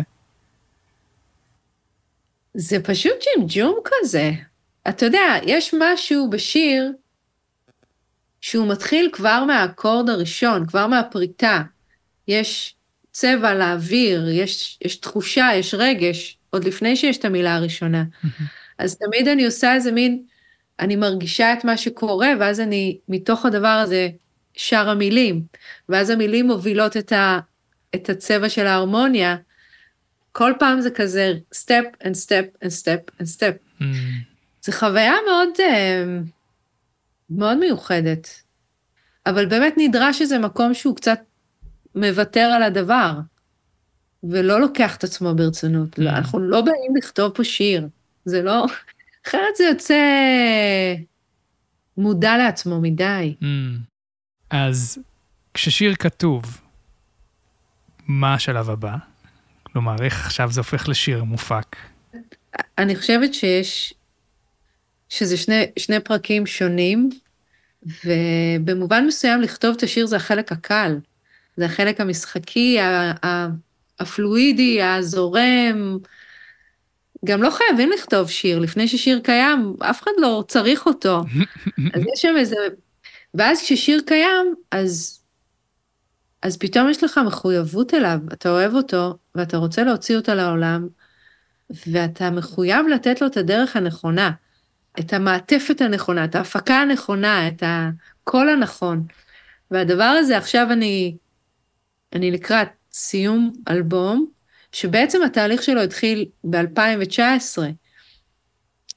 זה 2.54 2.82
פשוט 2.82 3.12
ג'ימג'ום 3.22 3.78
כזה. 3.84 4.30
אתה 4.88 5.06
יודע, 5.06 5.34
יש 5.42 5.74
משהו 5.78 6.30
בשיר 6.30 6.92
שהוא 8.40 8.68
מתחיל 8.68 9.10
כבר 9.12 9.44
מהאקורד 9.44 10.10
הראשון, 10.10 10.66
כבר 10.66 10.86
מהפריטה. 10.86 11.62
יש 12.28 12.74
צבע 13.10 13.54
לאוויר, 13.54 14.28
יש, 14.28 14.78
יש 14.84 14.96
תחושה, 14.96 15.50
יש 15.54 15.74
רגש, 15.74 16.38
עוד 16.50 16.64
לפני 16.64 16.96
שיש 16.96 17.18
את 17.18 17.24
המילה 17.24 17.54
הראשונה. 17.56 18.04
אז 18.78 18.96
תמיד 18.96 19.28
אני 19.28 19.44
עושה 19.44 19.74
איזה 19.74 19.92
מין, 19.92 20.22
אני 20.80 20.96
מרגישה 20.96 21.52
את 21.52 21.64
מה 21.64 21.76
שקורה, 21.76 22.28
ואז 22.40 22.60
אני, 22.60 22.98
מתוך 23.08 23.46
הדבר 23.46 23.68
הזה, 23.68 24.08
שר 24.58 24.88
המילים, 24.88 25.42
ואז 25.88 26.10
המילים 26.10 26.46
מובילות 26.46 26.96
את, 26.96 27.12
ה, 27.12 27.38
את 27.94 28.08
הצבע 28.10 28.48
של 28.48 28.66
ההרמוניה. 28.66 29.36
כל 30.32 30.52
פעם 30.58 30.80
זה 30.80 30.90
כזה 30.90 31.34
step 31.54 32.02
and 32.02 32.14
step 32.26 32.64
and 32.64 32.68
step 32.68 33.20
and 33.20 33.26
step. 33.36 33.80
Mm. 33.80 33.84
זו 34.62 34.72
חוויה 34.72 35.14
מאוד, 35.26 35.48
אה, 35.60 36.04
מאוד 37.30 37.58
מיוחדת. 37.58 38.42
אבל 39.26 39.46
באמת 39.46 39.74
נדרש 39.76 40.22
איזה 40.22 40.38
מקום 40.38 40.74
שהוא 40.74 40.96
קצת 40.96 41.20
מוותר 41.94 42.50
על 42.54 42.62
הדבר, 42.62 43.12
ולא 44.24 44.60
לוקח 44.60 44.96
את 44.96 45.04
עצמו 45.04 45.34
ברצינות. 45.34 45.98
Mm. 45.98 46.02
לא, 46.02 46.10
אנחנו 46.10 46.38
לא 46.38 46.60
באים 46.60 46.96
לכתוב 46.96 47.32
פה 47.32 47.44
שיר, 47.44 47.88
זה 48.24 48.42
לא... 48.42 48.66
אחרת 49.26 49.56
זה 49.56 49.64
יוצא 49.64 50.02
מודע 51.96 52.36
לעצמו 52.36 52.80
מדי. 52.80 53.34
Mm. 53.40 53.44
אז 54.50 54.98
כששיר 55.54 55.94
כתוב, 55.94 56.60
מה 58.06 58.34
השלב 58.34 58.70
הבא? 58.70 58.96
כלומר, 59.62 59.96
איך 60.02 60.26
עכשיו 60.26 60.52
זה 60.52 60.60
הופך 60.60 60.88
לשיר 60.88 61.24
מופק? 61.24 61.76
אני 62.78 62.96
חושבת 62.96 63.34
שיש, 63.34 63.94
שזה 65.08 65.36
שני, 65.36 65.64
שני 65.78 66.00
פרקים 66.00 66.46
שונים, 66.46 67.10
ובמובן 68.04 69.04
מסוים 69.06 69.40
לכתוב 69.40 69.74
את 69.76 69.82
השיר 69.82 70.06
זה 70.06 70.16
החלק 70.16 70.52
הקל. 70.52 70.98
זה 71.56 71.64
החלק 71.64 72.00
המשחקי, 72.00 72.78
הפלואידי, 74.00 74.82
הזורם. 74.82 75.98
גם 77.24 77.42
לא 77.42 77.50
חייבים 77.50 77.90
לכתוב 77.90 78.30
שיר, 78.30 78.58
לפני 78.58 78.88
ששיר 78.88 79.20
קיים, 79.24 79.74
אף 79.90 80.02
אחד 80.02 80.10
לא 80.18 80.44
צריך 80.48 80.86
אותו. 80.86 81.20
אז 81.94 82.02
יש 82.12 82.22
שם 82.22 82.34
איזה 82.38 82.56
ואז 83.34 83.62
כששיר 83.62 84.00
קיים, 84.06 84.54
אז, 84.70 85.20
אז 86.42 86.56
פתאום 86.56 86.90
יש 86.90 87.04
לך 87.04 87.20
מחויבות 87.26 87.94
אליו, 87.94 88.18
אתה 88.32 88.50
אוהב 88.50 88.74
אותו, 88.74 89.18
ואתה 89.34 89.56
רוצה 89.56 89.82
להוציא 89.82 90.16
אותו 90.16 90.34
לעולם, 90.34 90.88
ואתה 91.86 92.30
מחויב 92.30 92.86
לתת 92.86 93.20
לו 93.20 93.26
את 93.26 93.36
הדרך 93.36 93.76
הנכונה, 93.76 94.30
את 95.00 95.12
המעטפת 95.12 95.80
הנכונה, 95.80 96.24
את 96.24 96.34
ההפקה 96.34 96.74
הנכונה, 96.74 97.48
את 97.48 97.62
הקול 97.66 98.48
הנכון. 98.48 99.06
והדבר 99.70 100.04
הזה, 100.04 100.38
עכשיו 100.38 100.72
אני, 100.72 101.16
אני 102.12 102.30
לקראת 102.30 102.68
סיום 102.92 103.52
אלבום, 103.68 104.26
שבעצם 104.72 105.22
התהליך 105.22 105.62
שלו 105.62 105.80
התחיל 105.80 106.26
ב-2019. 106.44 107.58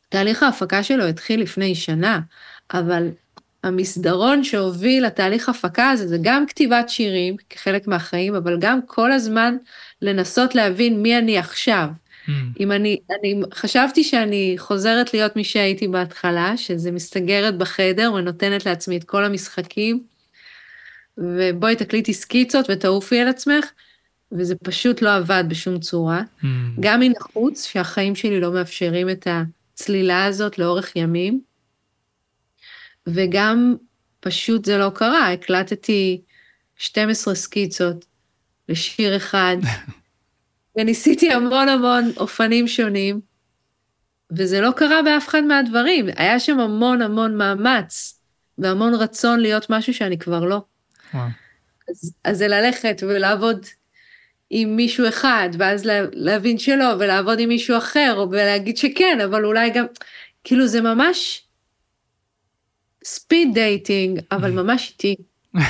תהליך 0.09 0.43
ההפקה 0.43 0.83
שלו 0.83 1.05
התחיל 1.05 1.41
לפני 1.41 1.75
שנה, 1.75 2.19
אבל 2.73 3.09
המסדרון 3.63 4.43
שהוביל 4.43 5.05
לתהליך 5.05 5.49
הפקה 5.49 5.89
הזה, 5.89 6.07
זה 6.07 6.17
גם 6.21 6.45
כתיבת 6.45 6.89
שירים 6.89 7.35
כחלק 7.49 7.87
מהחיים, 7.87 8.35
אבל 8.35 8.57
גם 8.59 8.79
כל 8.85 9.11
הזמן 9.11 9.57
לנסות 10.01 10.55
להבין 10.55 11.01
מי 11.01 11.17
אני 11.17 11.37
עכשיו. 11.37 11.87
Mm. 12.27 12.31
אם 12.59 12.71
אני, 12.71 12.99
אני 13.19 13.41
חשבתי 13.53 14.03
שאני 14.03 14.55
חוזרת 14.57 15.13
להיות 15.13 15.35
מי 15.35 15.43
שהייתי 15.43 15.87
בהתחלה, 15.87 16.57
שזה 16.57 16.91
מסתגרת 16.91 17.57
בחדר 17.57 18.13
ונותנת 18.13 18.65
לעצמי 18.65 18.97
את 18.97 19.03
כל 19.03 19.23
המשחקים, 19.23 20.03
ובואי 21.17 21.75
תקליטי 21.75 22.13
סקיצות 22.13 22.65
ותעופי 22.69 23.19
על 23.19 23.27
עצמך, 23.27 23.65
וזה 24.31 24.55
פשוט 24.55 25.01
לא 25.01 25.15
עבד 25.15 25.43
בשום 25.47 25.79
צורה. 25.79 26.21
Mm. 26.21 26.45
גם 26.79 26.99
מן 26.99 27.11
החוץ, 27.19 27.65
שהחיים 27.65 28.15
שלי 28.15 28.39
לא 28.39 28.51
מאפשרים 28.53 29.09
את 29.09 29.27
הצלילה 29.27 30.25
הזאת 30.25 30.59
לאורך 30.59 30.95
ימים. 30.95 31.50
וגם 33.07 33.75
פשוט 34.19 34.65
זה 34.65 34.77
לא 34.77 34.91
קרה, 34.95 35.31
הקלטתי 35.31 36.21
12 36.77 37.35
סקיצות 37.35 38.05
לשיר 38.69 39.15
אחד, 39.17 39.57
וניסיתי 40.75 41.31
המון 41.31 41.69
המון 41.69 42.11
אופנים 42.17 42.67
שונים, 42.67 43.21
וזה 44.37 44.61
לא 44.61 44.71
קרה 44.75 45.01
באף 45.01 45.27
אחד 45.27 45.41
מהדברים. 45.41 46.05
היה 46.15 46.39
שם 46.39 46.59
המון 46.59 47.01
המון 47.01 47.37
מאמץ, 47.37 48.21
והמון 48.57 48.93
רצון 48.93 49.39
להיות 49.39 49.69
משהו 49.69 49.93
שאני 49.93 50.17
כבר 50.17 50.45
לא. 50.45 50.61
אז, 51.89 52.13
אז 52.23 52.37
זה 52.37 52.47
ללכת 52.47 53.03
ולעבוד 53.03 53.65
עם 54.49 54.75
מישהו 54.75 55.07
אחד, 55.07 55.49
ואז 55.59 55.85
לה, 55.85 56.01
להבין 56.13 56.57
שלא, 56.57 56.95
ולעבוד 56.99 57.39
עם 57.39 57.49
מישהו 57.49 57.77
אחר, 57.77 58.25
ולהגיד 58.31 58.77
שכן, 58.77 59.19
אבל 59.25 59.45
אולי 59.45 59.69
גם, 59.69 59.85
כאילו 60.43 60.67
זה 60.67 60.81
ממש 60.81 61.40
speed 63.03 63.53
dating, 63.53 64.19
אבל 64.31 64.51
ממש 64.51 64.89
איטי. 64.89 65.15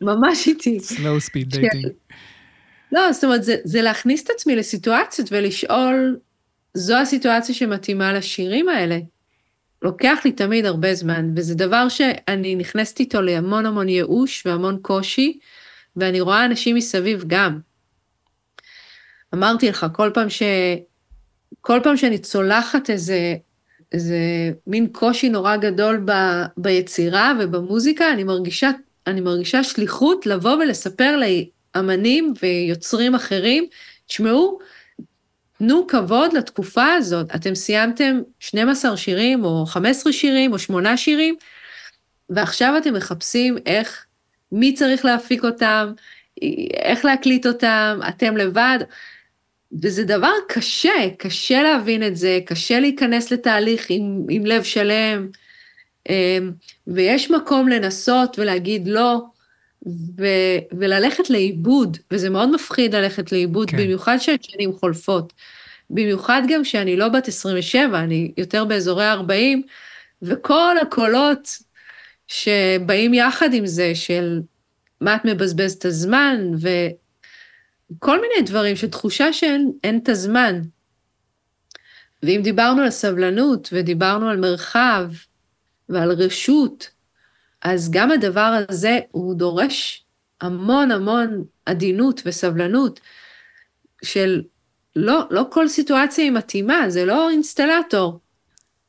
ממש 0.00 0.46
איטי. 0.46 0.78
slow 0.78 1.30
speed 1.30 1.54
dating. 1.54 1.88
לא, 2.92 3.12
זאת 3.12 3.24
אומרת, 3.24 3.44
זה, 3.44 3.56
זה 3.64 3.82
להכניס 3.82 4.24
את 4.24 4.30
עצמי 4.30 4.56
לסיטואציות 4.56 5.28
ולשאול, 5.32 6.18
זו 6.74 6.96
הסיטואציה 6.96 7.54
שמתאימה 7.54 8.12
לשירים 8.12 8.68
האלה. 8.68 8.98
לוקח 9.82 10.18
לי 10.24 10.32
תמיד 10.32 10.66
הרבה 10.66 10.94
זמן, 10.94 11.30
וזה 11.36 11.54
דבר 11.54 11.88
שאני 11.88 12.54
נכנסת 12.54 13.00
איתו 13.00 13.22
להמון 13.22 13.66
המון 13.66 13.88
ייאוש 13.88 14.46
והמון 14.46 14.78
קושי, 14.82 15.38
ואני 15.96 16.20
רואה 16.20 16.44
אנשים 16.44 16.76
מסביב 16.76 17.24
גם. 17.26 17.58
אמרתי 19.34 19.68
לך, 19.68 19.86
כל 19.92 20.10
פעם 20.14 20.30
ש... 20.30 20.42
כל 21.60 21.80
פעם 21.82 21.96
שאני 21.96 22.18
צולחת 22.18 22.90
איזה, 22.90 23.34
איזה 23.94 24.16
מין 24.66 24.86
קושי 24.92 25.28
נורא 25.28 25.56
גדול 25.56 26.02
ב, 26.04 26.12
ביצירה 26.56 27.32
ובמוזיקה, 27.40 28.12
אני 28.12 28.24
מרגישה, 28.24 28.70
אני 29.06 29.20
מרגישה 29.20 29.64
שליחות 29.64 30.26
לבוא 30.26 30.52
ולספר 30.52 31.16
לאמנים 31.74 32.34
ויוצרים 32.42 33.14
אחרים, 33.14 33.66
תשמעו, 34.06 34.58
תנו 35.58 35.86
כבוד 35.86 36.32
לתקופה 36.32 36.92
הזאת. 36.92 37.34
אתם 37.34 37.54
סיימתם 37.54 38.20
12 38.40 38.96
שירים, 38.96 39.44
או 39.44 39.66
15 39.66 40.12
שירים, 40.12 40.52
או 40.52 40.58
8 40.58 40.96
שירים, 40.96 41.34
ועכשיו 42.30 42.74
אתם 42.78 42.94
מחפשים 42.94 43.56
איך, 43.66 44.06
מי 44.52 44.74
צריך 44.74 45.04
להפיק 45.04 45.44
אותם, 45.44 45.92
איך 46.74 47.04
להקליט 47.04 47.46
אותם, 47.46 48.00
אתם 48.08 48.36
לבד. 48.36 48.78
וזה 49.82 50.04
דבר 50.04 50.32
קשה, 50.48 51.08
קשה 51.18 51.62
להבין 51.62 52.06
את 52.06 52.16
זה, 52.16 52.38
קשה 52.46 52.80
להיכנס 52.80 53.30
לתהליך 53.30 53.86
עם, 53.88 54.26
עם 54.30 54.46
לב 54.46 54.62
שלם, 54.62 55.28
אמ, 56.08 56.52
ויש 56.86 57.30
מקום 57.30 57.68
לנסות 57.68 58.38
ולהגיד 58.38 58.88
לא, 58.88 59.22
ו, 60.18 60.26
וללכת 60.72 61.30
לאיבוד, 61.30 61.96
וזה 62.10 62.30
מאוד 62.30 62.50
מפחיד 62.54 62.94
ללכת 62.94 63.32
לאיבוד, 63.32 63.70
כן. 63.70 63.76
במיוחד 63.76 64.16
כשהשנים 64.20 64.72
חולפות. 64.72 65.32
במיוחד 65.90 66.42
גם 66.48 66.62
כשאני 66.62 66.96
לא 66.96 67.08
בת 67.08 67.28
27, 67.28 68.00
אני 68.00 68.32
יותר 68.36 68.64
באזורי 68.64 69.06
40, 69.06 69.62
וכל 70.22 70.78
הקולות 70.82 71.58
שבאים 72.26 73.14
יחד 73.14 73.54
עם 73.54 73.66
זה, 73.66 73.94
של 73.94 74.40
מה 75.00 75.16
את 75.16 75.24
מבזבזת 75.24 75.78
את 75.78 75.84
הזמן, 75.84 76.50
וכל 77.96 78.20
מיני 78.20 78.46
דברים 78.46 78.76
של 78.76 78.90
תחושה 78.90 79.32
שאין 79.32 80.00
את 80.02 80.08
הזמן. 80.08 80.60
ואם 82.22 82.40
דיברנו 82.44 82.82
על 82.82 82.90
סבלנות, 82.90 83.68
ודיברנו 83.72 84.28
על 84.28 84.36
מרחב, 84.36 85.10
ועל 85.88 86.12
רשות, 86.12 86.90
אז 87.62 87.90
גם 87.90 88.10
הדבר 88.10 88.60
הזה 88.68 88.98
הוא 89.10 89.34
דורש 89.34 90.04
המון 90.40 90.90
המון 90.90 91.44
עדינות 91.66 92.22
וסבלנות 92.24 93.00
של 94.02 94.42
לא, 94.96 95.26
לא 95.30 95.44
כל 95.50 95.68
סיטואציה 95.68 96.24
היא 96.24 96.32
מתאימה, 96.32 96.84
זה 96.88 97.04
לא 97.04 97.30
אינסטלטור. 97.30 98.20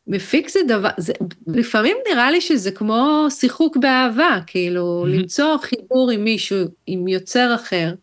מפיק 0.07 0.49
זה 0.49 0.59
דבר, 0.67 0.89
זה, 0.97 1.13
לפעמים 1.47 1.97
נראה 2.11 2.31
לי 2.31 2.41
שזה 2.41 2.71
כמו 2.71 3.27
שיחוק 3.29 3.77
באהבה, 3.77 4.39
כאילו 4.47 5.05
mm-hmm. 5.05 5.09
למצוא 5.09 5.57
חיבור 5.57 6.11
עם 6.11 6.23
מישהו, 6.23 6.57
עם 6.87 7.07
יוצר 7.07 7.55
אחר, 7.55 7.93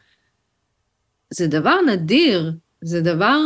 זה 1.35 1.47
דבר 1.47 1.81
נדיר, 1.81 2.53
זה 2.81 3.01
דבר 3.01 3.39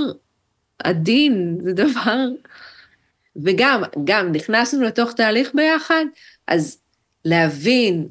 עדין, 0.79 1.59
זה 1.65 1.73
דבר... 1.73 2.27
וגם, 3.45 3.83
גם 4.05 4.33
נכנסנו 4.33 4.83
לתוך 4.83 5.13
תהליך 5.13 5.51
ביחד, 5.55 6.05
אז 6.47 6.79
להבין 7.25 8.09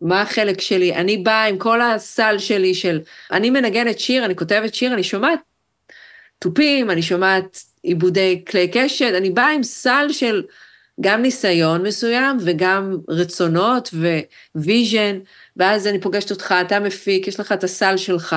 מה 0.00 0.22
החלק 0.22 0.60
שלי, 0.60 0.94
אני 0.94 1.16
באה 1.16 1.44
עם 1.44 1.58
כל 1.58 1.80
הסל 1.80 2.38
שלי 2.38 2.74
של, 2.74 3.00
אני 3.30 3.50
מנגנת 3.50 3.98
שיר, 3.98 4.24
אני 4.24 4.36
כותבת 4.36 4.74
שיר, 4.74 4.94
אני 4.94 5.02
שומעת 5.02 5.40
תופים, 6.38 6.90
אני 6.90 7.02
שומעת 7.02 7.62
עיבודי 7.82 8.44
כלי 8.50 8.68
קשת, 8.72 9.12
אני 9.16 9.30
באה 9.30 9.52
עם 9.52 9.62
סל 9.62 10.06
של 10.10 10.42
גם 11.00 11.22
ניסיון 11.22 11.82
מסוים 11.82 12.36
וגם 12.40 12.96
רצונות 13.08 13.90
ו 14.54 14.62
vision, 14.62 15.18
ואז 15.56 15.86
אני 15.86 16.00
פוגשת 16.00 16.30
אותך, 16.30 16.54
אתה 16.66 16.80
מפיק, 16.80 17.28
יש 17.28 17.40
לך 17.40 17.52
את 17.52 17.64
הסל 17.64 17.96
שלך, 17.96 18.36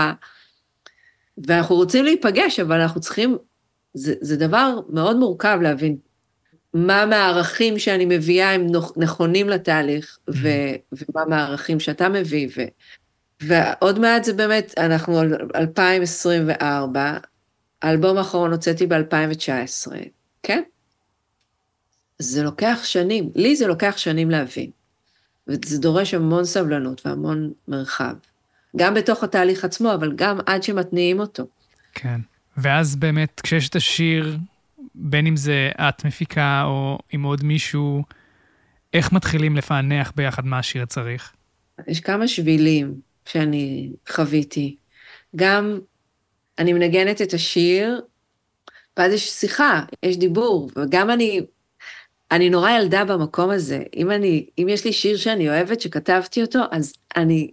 ואנחנו 1.37 1.75
רוצים 1.75 2.05
להיפגש, 2.05 2.59
אבל 2.59 2.81
אנחנו 2.81 3.01
צריכים, 3.01 3.37
זה, 3.93 4.13
זה 4.21 4.37
דבר 4.37 4.79
מאוד 4.89 5.17
מורכב 5.17 5.59
להבין 5.61 5.97
מה 6.73 7.05
מהערכים 7.05 7.79
שאני 7.79 8.05
מביאה 8.05 8.51
הם 8.51 8.67
נכונים 8.97 9.49
לתהליך, 9.49 10.17
mm-hmm. 10.17 10.33
ו, 10.41 10.47
ומה 10.91 11.25
מהערכים 11.25 11.79
שאתה 11.79 12.09
מביא. 12.09 12.47
ו, 12.57 12.61
ועוד 13.41 13.99
מעט 13.99 14.23
זה 14.23 14.33
באמת, 14.33 14.73
אנחנו 14.77 15.19
על 15.19 15.33
2024, 15.55 17.17
האלבום 17.81 18.17
האחרון 18.17 18.51
הוצאתי 18.51 18.87
ב-2019, 18.87 19.91
כן? 20.43 20.61
זה 22.19 22.43
לוקח 22.43 22.79
שנים, 22.83 23.29
לי 23.35 23.55
זה 23.55 23.67
לוקח 23.67 23.93
שנים 23.97 24.29
להבין. 24.29 24.69
וזה 25.47 25.77
דורש 25.77 26.13
המון 26.13 26.45
סבלנות 26.45 27.05
והמון 27.05 27.51
מרחב. 27.67 28.13
גם 28.77 28.93
בתוך 28.93 29.23
התהליך 29.23 29.65
עצמו, 29.65 29.93
אבל 29.93 30.11
גם 30.15 30.37
עד 30.45 30.63
שמתניעים 30.63 31.19
אותו. 31.19 31.43
כן. 31.93 32.21
ואז 32.57 32.95
באמת, 32.95 33.41
כשיש 33.43 33.69
את 33.69 33.75
השיר, 33.75 34.37
בין 34.95 35.27
אם 35.27 35.35
זה 35.35 35.69
את 35.79 36.05
מפיקה 36.05 36.63
או 36.65 36.99
עם 37.11 37.23
עוד 37.23 37.43
מישהו, 37.43 38.03
איך 38.93 39.11
מתחילים 39.11 39.55
לפענח 39.55 40.11
ביחד 40.15 40.45
מה 40.45 40.59
השיר 40.59 40.85
צריך? 40.85 41.33
יש 41.87 41.99
כמה 41.99 42.27
שבילים 42.27 42.93
שאני 43.25 43.89
חוויתי. 44.09 44.75
גם 45.35 45.79
אני 46.59 46.73
מנגנת 46.73 47.21
את 47.21 47.33
השיר, 47.33 48.01
ואז 48.97 49.13
יש 49.13 49.29
שיחה, 49.29 49.83
יש 50.03 50.17
דיבור, 50.17 50.71
וגם 50.75 51.09
אני, 51.09 51.41
אני 52.31 52.49
נורא 52.49 52.71
ילדה 52.71 53.05
במקום 53.05 53.49
הזה. 53.49 53.83
אם 53.95 54.11
אני, 54.11 54.45
אם 54.57 54.67
יש 54.69 54.85
לי 54.85 54.93
שיר 54.93 55.17
שאני 55.17 55.49
אוהבת, 55.49 55.81
שכתבתי 55.81 56.41
אותו, 56.41 56.59
אז 56.71 56.93
אני, 57.15 57.51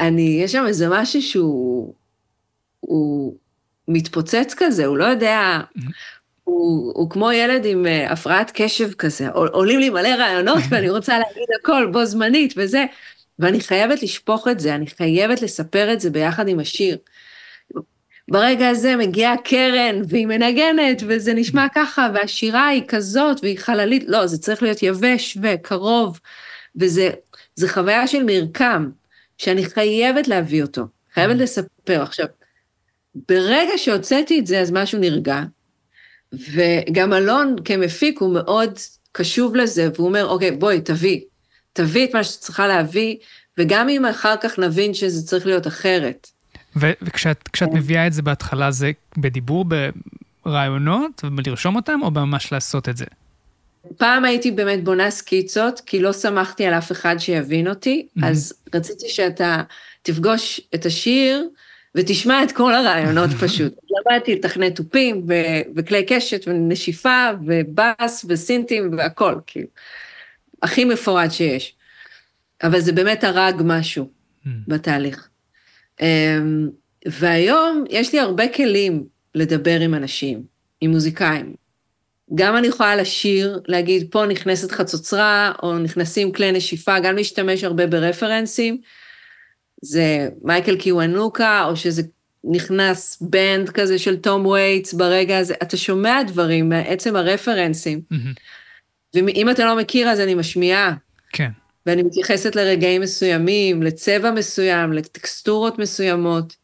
אני, 0.00 0.40
יש 0.42 0.52
שם 0.52 0.64
איזה 0.66 0.88
משהו 0.90 1.22
שהוא, 1.22 1.94
הוא 2.80 3.36
מתפוצץ 3.88 4.54
כזה, 4.56 4.86
הוא 4.86 4.96
לא 4.96 5.04
יודע, 5.04 5.60
הוא, 6.44 6.92
הוא 6.94 7.10
כמו 7.10 7.32
ילד 7.32 7.64
עם 7.64 7.86
uh, 7.86 8.12
הפרעת 8.12 8.50
קשב 8.54 8.92
כזה, 8.92 9.28
עולים 9.28 9.80
לי 9.80 9.90
מלא 9.90 10.08
רעיונות 10.08 10.62
ואני 10.70 10.90
רוצה 10.90 11.18
להגיד 11.18 11.48
הכל 11.60 11.88
בו 11.92 12.04
זמנית 12.04 12.54
וזה, 12.56 12.84
ואני 13.38 13.60
חייבת 13.60 14.02
לשפוך 14.02 14.48
את 14.48 14.60
זה, 14.60 14.74
אני 14.74 14.86
חייבת 14.86 15.42
לספר 15.42 15.92
את 15.92 16.00
זה 16.00 16.10
ביחד 16.10 16.48
עם 16.48 16.60
השיר. 16.60 16.98
ברגע 18.28 18.68
הזה 18.68 18.96
מגיעה 18.96 19.36
קרן 19.36 20.02
והיא 20.08 20.26
מנגנת 20.26 21.02
וזה 21.06 21.34
נשמע 21.34 21.66
ככה 21.74 22.08
והשירה 22.14 22.68
היא 22.68 22.82
כזאת 22.88 23.38
והיא 23.42 23.58
חללית, 23.58 24.04
לא, 24.06 24.26
זה 24.26 24.38
צריך 24.38 24.62
להיות 24.62 24.82
יבש 24.82 25.38
וקרוב 25.42 26.20
וזה 26.76 27.10
חוויה 27.68 28.06
של 28.06 28.22
מרקם 28.22 28.90
שאני 29.38 29.64
חייבת 29.64 30.28
להביא 30.28 30.62
אותו, 30.62 30.86
חייבת 31.14 31.36
לספר. 31.36 32.02
עכשיו, 32.02 32.26
ברגע 33.28 33.72
שהוצאתי 33.76 34.38
את 34.38 34.46
זה 34.46 34.60
אז 34.60 34.70
משהו 34.72 34.98
נרגע, 34.98 35.42
וגם 36.32 37.12
אלון 37.12 37.56
כמפיק 37.64 38.20
הוא 38.20 38.34
מאוד 38.34 38.78
קשוב 39.12 39.56
לזה, 39.56 39.88
והוא 39.94 40.08
אומר, 40.08 40.26
אוקיי, 40.26 40.50
בואי, 40.50 40.80
תביא, 40.80 41.20
תביא 41.72 42.04
את 42.04 42.14
מה 42.14 42.24
שאת 42.24 42.40
צריכה 42.40 42.66
להביא, 42.66 43.16
וגם 43.58 43.88
אם 43.88 44.06
אחר 44.06 44.34
כך 44.42 44.58
נבין 44.58 44.94
שזה 44.94 45.26
צריך 45.26 45.46
להיות 45.46 45.66
אחרת. 45.66 46.30
וכשאת 46.76 47.48
כן. 47.52 47.66
מביאה 47.72 48.06
את 48.06 48.12
זה 48.12 48.22
בהתחלה, 48.22 48.70
זה 48.70 48.90
בדיבור, 49.18 49.64
ברעיונות, 50.44 51.24
ולרשום 51.36 51.76
אותם, 51.76 52.00
או 52.02 52.10
ממש 52.10 52.52
לעשות 52.52 52.88
את 52.88 52.96
זה? 52.96 53.04
פעם 53.96 54.24
הייתי 54.24 54.50
באמת 54.50 54.84
בונה 54.84 55.10
סקיצות, 55.10 55.80
כי 55.86 56.00
לא 56.00 56.12
שמחתי 56.12 56.66
על 56.66 56.74
אף 56.74 56.92
אחד 56.92 57.16
שיבין 57.18 57.68
אותי, 57.68 58.06
mm-hmm. 58.06 58.26
אז 58.26 58.52
רציתי 58.74 59.08
שאתה 59.08 59.62
תפגוש 60.02 60.60
את 60.74 60.86
השיר, 60.86 61.48
ותשמע 61.94 62.42
את 62.42 62.52
כל 62.52 62.74
הרעיונות 62.74 63.30
פשוט. 63.42 63.74
למדתי 63.90 64.34
לתכנת 64.34 64.76
תופים, 64.76 65.26
ו- 65.28 65.70
וכלי 65.76 66.06
קשת, 66.06 66.44
ונשיפה, 66.46 67.30
ובאס, 67.46 68.24
וסינטים, 68.28 68.90
והכל, 68.96 69.34
כאילו. 69.46 69.68
הכי 70.62 70.84
מפורט 70.84 71.32
שיש. 71.32 71.74
אבל 72.62 72.80
זה 72.80 72.92
באמת 72.92 73.24
הרג 73.24 73.54
משהו 73.64 74.04
mm. 74.04 74.48
בתהליך. 74.68 75.28
אמ, 76.00 76.68
והיום 77.06 77.84
יש 77.90 78.12
לי 78.12 78.20
הרבה 78.20 78.48
כלים 78.48 79.04
לדבר 79.34 79.80
עם 79.80 79.94
אנשים, 79.94 80.42
עם 80.80 80.90
מוזיקאים. 80.90 81.54
גם 82.34 82.56
אני 82.56 82.66
יכולה 82.66 82.96
לשיר, 82.96 83.60
להגיד, 83.68 84.06
פה 84.10 84.26
נכנסת 84.26 84.72
חצוצרה, 84.72 85.52
או 85.62 85.78
נכנסים 85.78 86.32
כלי 86.32 86.52
נשיפה, 86.52 86.98
גם 86.98 87.16
להשתמש 87.16 87.64
הרבה 87.64 87.86
ברפרנסים, 87.86 88.80
זה 89.82 90.28
מייקל 90.42 90.76
קיוונוקה, 90.76 91.64
או 91.64 91.76
שזה 91.76 92.02
נכנס 92.44 93.18
בנד 93.20 93.68
כזה 93.68 93.98
של 93.98 94.16
תום 94.16 94.46
וייטס 94.46 94.92
ברגע 94.92 95.38
הזה, 95.38 95.54
אתה 95.62 95.76
שומע 95.76 96.22
דברים 96.22 96.68
מעצם 96.68 97.16
הרפרנסים. 97.16 98.00
ואם 99.14 99.50
אתה 99.50 99.64
לא 99.64 99.76
מכיר, 99.76 100.08
אז 100.08 100.20
אני 100.20 100.34
משמיעה. 100.34 100.94
כן. 101.32 101.50
ואני 101.86 102.02
מתייחסת 102.02 102.56
לרגעים 102.56 103.00
מסוימים, 103.00 103.82
לצבע 103.82 104.30
מסוים, 104.30 104.92
לטקסטורות 104.92 105.78
מסוימות. 105.78 106.56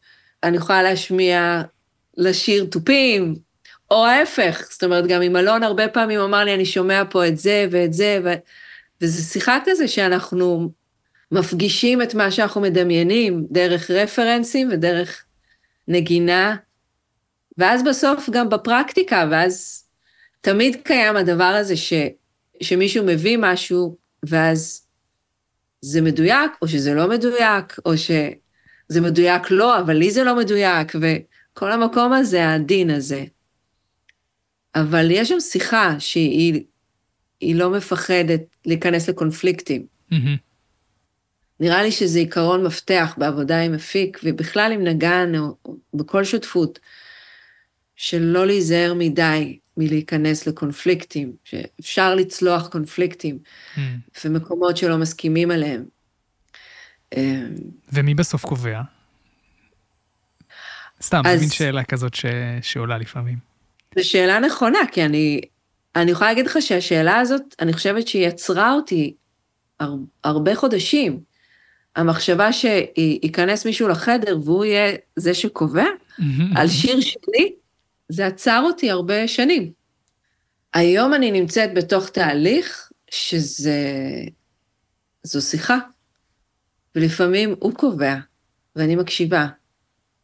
אני 0.43 0.57
יכולה 0.57 0.83
להשמיע 0.83 1.61
לשיר 2.17 2.65
תופים, 2.71 3.35
או 3.93 4.05
ההפך. 4.05 4.67
זאת 4.71 4.83
אומרת, 4.83 5.07
גם 5.07 5.21
עם 5.21 5.35
אלון 5.35 5.63
הרבה 5.63 5.87
פעמים 5.87 6.19
אמר 6.19 6.43
לי, 6.43 6.53
אני 6.53 6.65
שומע 6.65 7.03
פה 7.09 7.27
את 7.27 7.37
זה 7.37 7.67
ואת 7.71 7.93
זה, 7.93 8.19
ו... 8.23 8.33
וזו 9.01 9.31
שיחה 9.31 9.57
כזה 9.65 9.87
שאנחנו 9.87 10.71
מפגישים 11.31 12.01
את 12.01 12.13
מה 12.15 12.31
שאנחנו 12.31 12.61
מדמיינים 12.61 13.45
דרך 13.49 13.91
רפרנסים 13.91 14.69
ודרך 14.71 15.25
נגינה, 15.87 16.55
ואז 17.57 17.83
בסוף 17.83 18.29
גם 18.29 18.49
בפרקטיקה, 18.49 19.27
ואז 19.31 19.83
תמיד 20.41 20.75
קיים 20.83 21.15
הדבר 21.15 21.43
הזה 21.43 21.77
ש, 21.77 21.93
שמישהו 22.61 23.05
מביא 23.05 23.37
משהו, 23.41 23.97
ואז 24.23 24.87
זה 25.81 26.01
מדויק, 26.01 26.51
או 26.61 26.67
שזה 26.67 26.93
לא 26.93 27.09
מדויק, 27.09 27.79
או 27.85 27.97
שזה 27.97 29.01
מדויק 29.01 29.51
לא, 29.51 29.79
אבל 29.79 29.93
לי 29.93 30.11
זה 30.11 30.23
לא 30.23 30.35
מדויק, 30.35 30.91
וכל 30.95 31.71
המקום 31.71 32.13
הזה, 32.13 32.49
הדין 32.53 32.89
הזה. 32.89 33.23
אבל 34.75 35.11
יש 35.11 35.29
שם 35.29 35.39
שיחה 35.39 35.99
שהיא 35.99 36.65
לא 37.41 37.69
מפחדת 37.69 38.41
להיכנס 38.65 39.09
לקונפליקטים. 39.09 39.85
Mm-hmm. 40.11 40.37
נראה 41.59 41.83
לי 41.83 41.91
שזה 41.91 42.19
עיקרון 42.19 42.63
מפתח 42.63 43.15
בעבודה 43.17 43.61
עם 43.61 43.71
מפיק, 43.71 44.19
ובכלל 44.23 44.71
עם 44.71 44.83
נגן 44.83 45.31
או, 45.37 45.55
או 45.65 45.77
בכל 45.93 46.23
שותפות, 46.23 46.79
שלא 47.95 48.47
להיזהר 48.47 48.93
מדי 48.93 49.59
מלהיכנס 49.77 50.47
לקונפליקטים, 50.47 51.33
שאפשר 51.43 52.15
לצלוח 52.15 52.67
קונפליקטים 52.67 53.39
mm. 53.75 53.79
ומקומות 54.25 54.77
שלא 54.77 54.97
מסכימים 54.97 55.51
עליהם. 55.51 55.85
אמ, 57.15 57.55
ומי 57.93 58.13
בסוף 58.13 58.45
קובע? 58.45 58.81
סתם, 61.01 61.21
אז... 61.25 61.39
מין 61.41 61.49
שאלה 61.49 61.83
כזאת 61.83 62.13
ש... 62.13 62.25
שעולה 62.61 62.97
לפעמים. 62.97 63.52
זו 63.97 64.09
שאלה 64.09 64.39
נכונה, 64.39 64.79
כי 64.91 65.05
אני, 65.05 65.41
אני 65.95 66.11
יכולה 66.11 66.29
להגיד 66.29 66.45
לך 66.45 66.57
שהשאלה 66.61 67.19
הזאת, 67.19 67.41
אני 67.59 67.73
חושבת 67.73 68.07
שהיא 68.07 68.27
יצרה 68.27 68.73
אותי 68.73 69.15
הר, 69.79 69.95
הרבה 70.23 70.55
חודשים. 70.55 71.19
המחשבה 71.95 72.49
שייכנס 72.53 73.65
מישהו 73.65 73.87
לחדר 73.87 74.37
והוא 74.43 74.65
יהיה 74.65 74.95
זה 75.15 75.33
שקובע 75.33 75.85
על 76.55 76.67
שיר 76.67 77.01
שלי, 77.01 77.53
זה 78.09 78.25
עצר 78.25 78.61
אותי 78.65 78.91
הרבה 78.91 79.27
שנים. 79.27 79.71
היום 80.73 81.13
אני 81.13 81.31
נמצאת 81.31 81.73
בתוך 81.73 82.09
תהליך 82.09 82.91
שזה... 83.11 83.81
זו 85.23 85.41
שיחה. 85.41 85.77
ולפעמים 86.95 87.55
הוא 87.59 87.73
קובע, 87.73 88.15
ואני 88.75 88.95
מקשיבה, 88.95 89.47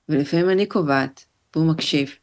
ולפעמים 0.10 0.50
אני 0.50 0.66
קובעת, 0.66 1.26
והוא 1.56 1.66
מקשיב. 1.66 2.16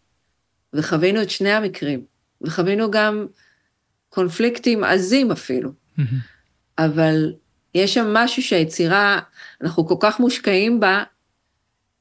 וחווינו 0.76 1.22
את 1.22 1.30
שני 1.30 1.52
המקרים, 1.52 2.04
וחווינו 2.42 2.90
גם 2.90 3.26
קונפליקטים 4.08 4.84
עזים 4.84 5.30
אפילו. 5.30 5.70
אבל 6.78 7.32
יש 7.74 7.94
שם 7.94 8.14
משהו 8.14 8.42
שהיצירה, 8.42 9.18
אנחנו 9.62 9.86
כל 9.86 9.94
כך 10.00 10.20
מושקעים 10.20 10.80
בה, 10.80 11.04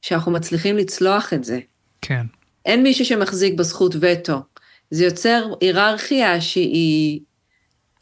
שאנחנו 0.02 0.32
מצליחים 0.32 0.76
לצלוח 0.76 1.32
את 1.32 1.44
זה. 1.44 1.60
כן. 2.00 2.26
אין 2.66 2.82
מישהו 2.82 3.04
שמחזיק 3.04 3.54
בזכות 3.54 3.96
וטו. 4.00 4.42
זה 4.90 5.04
יוצר 5.04 5.54
היררכיה 5.60 6.40
שהיא 6.40 7.20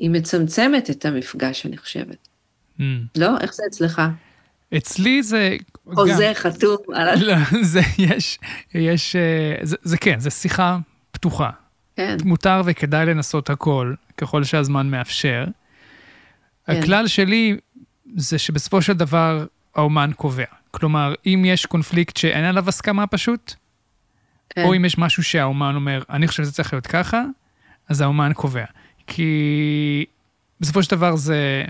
מצמצמת 0.01 0.91
את 0.91 1.05
המפגש, 1.05 1.66
אני 1.66 1.77
חושבת. 1.77 2.29
Mm. 2.79 2.83
לא? 3.16 3.39
איך 3.41 3.55
זה 3.55 3.62
אצלך? 3.68 4.03
אצלי 4.77 5.22
זה... 5.22 5.57
חוזה. 5.95 6.32
חתום 6.35 6.76
על... 6.95 7.24
לא, 7.24 7.37
זה 7.62 7.80
יש, 7.99 8.39
יש, 8.74 9.16
אה, 9.16 9.57
זה, 9.62 9.76
זה 9.82 9.99
כן, 9.99 10.20
זה 10.20 10.30
שיחה 10.30 10.78
פתוחה. 11.11 11.51
כן. 11.97 12.16
מותר 12.24 12.62
וכדאי 12.64 13.07
לנסות 13.07 13.51
הכל, 13.51 13.95
ככל 14.16 14.45
שהזמן 14.45 14.91
מאפשר. 14.91 15.45
כן. 16.66 16.72
הכלל 16.72 17.07
שלי 17.07 17.57
זה 18.16 18.39
שבסופו 18.39 18.82
של 18.82 18.93
דבר 18.93 19.47
האומן 19.74 20.11
קובע. 20.16 20.45
כלומר, 20.70 21.14
אם 21.26 21.43
יש 21.47 21.66
קונפליקט 21.66 22.16
שאין 22.16 22.45
עליו 22.45 22.68
הסכמה 22.68 23.07
פשוט, 23.07 23.55
כן. 24.51 24.64
או 24.64 24.74
אם 24.76 24.85
יש 24.85 24.99
משהו 24.99 25.22
שהאומן 25.22 25.74
אומר, 25.74 26.03
אני 26.11 26.28
חושב 26.28 26.43
שזה 26.43 26.53
צריך 26.53 26.72
להיות 26.72 26.87
ככה, 26.87 27.22
אז 27.89 28.01
האומן 28.01 28.32
קובע. 28.35 28.64
כי 29.07 30.05
בסופו 30.61 30.82
של 30.82 30.91
דבר 30.91 31.16
זה, 31.16 31.64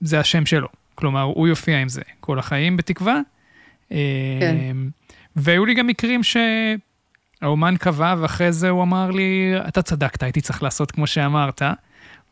זה 0.00 0.20
השם 0.20 0.46
שלו. 0.46 0.68
כלומר, 1.00 1.22
הוא 1.22 1.48
יופיע 1.48 1.78
עם 1.80 1.88
זה 1.88 2.02
כל 2.20 2.38
החיים, 2.38 2.76
בתקווה. 2.76 3.20
כן. 3.88 3.96
אמ, 4.40 4.90
והיו 5.36 5.64
לי 5.64 5.74
גם 5.74 5.86
מקרים 5.86 6.20
שהאומן 7.42 7.74
קבע, 7.76 8.14
ואחרי 8.18 8.52
זה 8.52 8.68
הוא 8.68 8.82
אמר 8.82 9.10
לי, 9.10 9.52
אתה 9.68 9.82
צדקת, 9.82 10.22
הייתי 10.22 10.40
צריך 10.40 10.62
לעשות 10.62 10.90
כמו 10.90 11.06
שאמרת. 11.06 11.62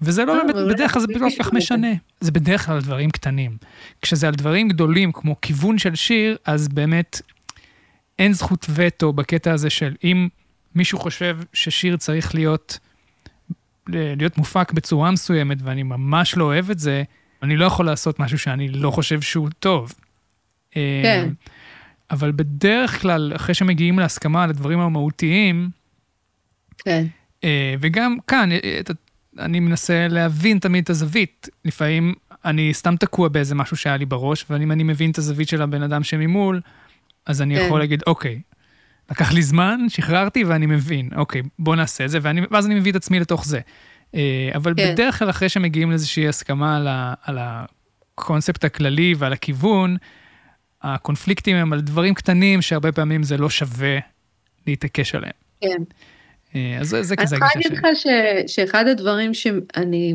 וזה 0.00 0.24
לא 0.24 0.34
באמת, 0.34 0.54
בדרך 0.74 0.92
כלל 0.92 1.02
זה 1.02 1.06
לא 1.16 1.28
כל 1.30 1.42
כך 1.42 1.52
משנה. 1.52 1.88
זה 2.20 2.32
בדרך 2.32 2.66
כלל 2.66 2.80
דברים 2.80 3.10
קטנים. 3.10 3.56
כשזה 4.02 4.28
על 4.28 4.34
דברים 4.34 4.68
גדולים, 4.68 5.12
כמו 5.12 5.40
כיוון 5.40 5.78
של 5.78 5.94
שיר, 5.94 6.36
אז 6.44 6.68
באמת 6.68 7.20
אין 8.18 8.32
זכות 8.32 8.66
וטו 8.74 9.12
בקטע 9.12 9.52
הזה 9.52 9.70
של 9.70 9.94
אם 10.04 10.28
מישהו 10.74 10.98
חושב 10.98 11.38
ששיר 11.52 11.96
צריך 11.96 12.34
להיות, 12.34 12.78
להיות 13.88 14.38
מופק 14.38 14.72
בצורה 14.72 15.10
מסוימת, 15.10 15.58
ואני 15.62 15.82
ממש 15.82 16.36
לא 16.36 16.44
אוהב 16.44 16.70
את 16.70 16.78
זה, 16.78 17.02
אני 17.42 17.56
לא 17.56 17.64
יכול 17.64 17.86
לעשות 17.86 18.20
משהו 18.20 18.38
שאני 18.38 18.68
לא 18.68 18.90
חושב 18.90 19.20
שהוא 19.20 19.48
טוב. 19.58 19.92
כן. 20.70 20.80
אה, 21.04 21.28
אבל 22.10 22.32
בדרך 22.32 23.00
כלל, 23.00 23.32
אחרי 23.36 23.54
שמגיעים 23.54 23.98
להסכמה 23.98 24.44
על 24.44 24.50
הדברים 24.50 24.80
המהותיים, 24.80 25.70
כן. 26.78 27.06
אה, 27.44 27.74
וגם 27.80 28.16
כאן, 28.26 28.52
אה, 28.52 28.80
אני 29.38 29.60
מנסה 29.60 30.08
להבין 30.08 30.58
תמיד 30.58 30.84
את 30.84 30.90
הזווית. 30.90 31.48
לפעמים 31.64 32.14
אני 32.44 32.74
סתם 32.74 32.96
תקוע 32.96 33.28
באיזה 33.28 33.54
משהו 33.54 33.76
שהיה 33.76 33.96
לי 33.96 34.06
בראש, 34.06 34.44
ואם 34.50 34.72
אני 34.72 34.82
מבין 34.82 35.10
את 35.10 35.18
הזווית 35.18 35.48
של 35.48 35.62
הבן 35.62 35.82
אדם 35.82 36.02
שממול, 36.02 36.60
אז 37.26 37.42
אני 37.42 37.56
כן. 37.56 37.64
יכול 37.66 37.80
להגיד, 37.80 38.02
אוקיי, 38.06 38.40
לקח 39.10 39.32
לי 39.32 39.42
זמן, 39.42 39.80
שחררתי 39.88 40.44
ואני 40.44 40.66
מבין, 40.66 41.10
אוקיי, 41.16 41.42
בוא 41.58 41.76
נעשה 41.76 42.04
את 42.04 42.10
זה, 42.10 42.18
ואני, 42.22 42.40
ואז 42.50 42.66
אני 42.66 42.74
מביא 42.74 42.90
את 42.90 42.96
עצמי 42.96 43.20
לתוך 43.20 43.44
זה. 43.44 43.60
אה, 44.14 44.50
אבל 44.54 44.74
כן. 44.76 44.92
בדרך 44.92 45.18
כלל 45.18 45.30
אחרי 45.30 45.48
שמגיעים 45.48 45.90
לאיזושהי 45.90 46.28
הסכמה 46.28 46.76
על, 46.76 46.88
ה, 46.88 47.14
על 47.22 47.38
הקונספט 47.40 48.64
הכללי 48.64 49.14
ועל 49.18 49.32
הכיוון, 49.32 49.96
הקונפליקטים 50.82 51.56
הם 51.56 51.72
על 51.72 51.80
דברים 51.80 52.14
קטנים 52.14 52.62
שהרבה 52.62 52.92
פעמים 52.92 53.22
זה 53.22 53.36
לא 53.36 53.50
שווה 53.50 53.98
להתעקש 54.66 55.14
עליהם. 55.14 55.32
כן. 55.60 55.82
אה, 56.54 56.78
אז 56.80 56.88
זה, 56.88 57.02
זה 57.02 57.16
כזה 57.16 57.36
הגישה 57.36 57.52
שלי. 57.52 57.64
אני 57.66 57.76
יכולה 57.76 57.92
להגיד 57.92 58.44
לך 58.44 58.50
שאחד 58.50 58.86
הדברים 58.86 59.34
שאני 59.34 60.14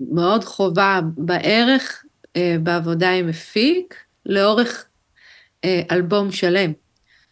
מאוד 0.00 0.44
חווה 0.44 1.00
בערך 1.16 2.04
אה, 2.36 2.56
בעבודה 2.62 3.10
עם 3.10 3.26
מפיק, 3.26 3.94
לאורך 4.26 4.84
אה, 5.64 5.82
אלבום 5.90 6.32
שלם. 6.32 6.72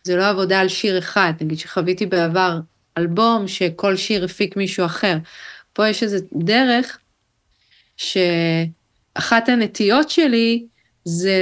זה 0.04 0.16
לא 0.16 0.28
עבודה 0.28 0.60
על 0.60 0.68
שיר 0.68 0.98
אחד, 0.98 1.32
נגיד 1.40 1.58
שחוויתי 1.58 2.06
בעבר 2.06 2.60
אלבום 2.98 3.48
שכל 3.48 3.96
שיר 3.96 4.24
הפיק 4.24 4.56
מישהו 4.56 4.86
אחר. 4.86 5.16
פה 5.72 5.88
יש 5.88 6.02
איזו 6.02 6.18
דרך 6.32 6.98
שאחת 7.96 9.48
הנטיות 9.48 10.10
שלי 10.10 10.66
זה 11.04 11.32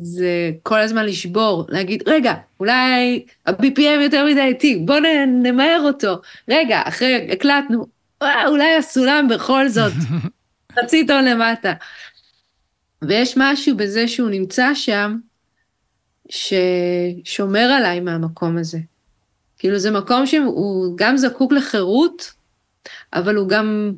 זה 0.00 0.50
כל 0.62 0.80
הזמן 0.80 1.04
לשבור, 1.04 1.66
להגיד, 1.68 2.02
רגע, 2.06 2.34
אולי 2.60 3.24
ה-BPM 3.46 4.00
יותר 4.02 4.24
מדי 4.24 4.40
איטי, 4.40 4.76
בואו 4.76 4.98
נמהר 5.26 5.80
אותו. 5.84 6.14
רגע, 6.48 6.82
אחרי, 6.84 7.28
הקלטנו, 7.32 7.86
אולי 8.22 8.74
הסולם 8.78 9.28
בכל 9.30 9.68
זאת, 9.68 9.92
חצי 10.78 11.06
טון 11.06 11.24
למטה. 11.24 11.72
ויש 13.02 13.34
משהו 13.36 13.76
בזה 13.76 14.08
שהוא 14.08 14.30
נמצא 14.30 14.74
שם, 14.74 15.16
ששומר 16.28 17.60
עליי 17.60 18.00
מהמקום 18.00 18.58
הזה. 18.58 18.78
כאילו 19.58 19.78
זה 19.78 19.90
מקום 19.90 20.26
שהוא 20.26 20.92
גם 20.96 21.16
זקוק 21.16 21.52
לחירות, 21.52 22.32
אבל 23.12 23.36
הוא 23.36 23.48
גם 23.48 23.92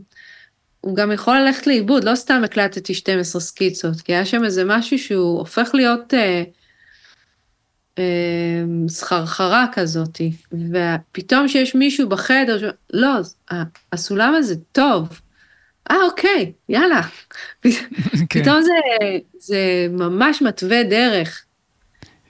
הוא 0.80 0.96
גם 0.96 1.12
יכול 1.12 1.38
ללכת 1.38 1.66
לאיבוד, 1.66 2.04
לא 2.04 2.14
סתם 2.14 2.42
הקלטתי 2.44 2.94
12 2.94 3.40
סקיצות, 3.40 4.00
כי 4.00 4.12
היה 4.12 4.24
שם 4.24 4.44
איזה 4.44 4.64
משהו 4.66 4.98
שהוא 4.98 5.38
הופך 5.38 5.70
להיות 5.74 6.14
אה, 6.14 6.42
אה, 7.98 8.62
סחרחרה 8.88 9.66
כזאתי, 9.72 10.32
ופתאום 10.52 11.48
שיש 11.48 11.74
מישהו 11.74 12.08
בחדר, 12.08 12.58
ש... 12.58 12.62
לא, 12.92 13.11
הסולם 13.92 14.34
הזה 14.34 14.54
טוב, 14.72 15.20
אה, 15.90 15.96
אוקיי, 16.11 16.52
יאללה. 16.68 17.00
כן. 17.64 18.42
פתאום 18.42 18.62
זה, 18.62 18.72
זה 19.38 19.86
ממש 19.90 20.42
מתווה 20.42 20.82
דרך. 20.82 21.44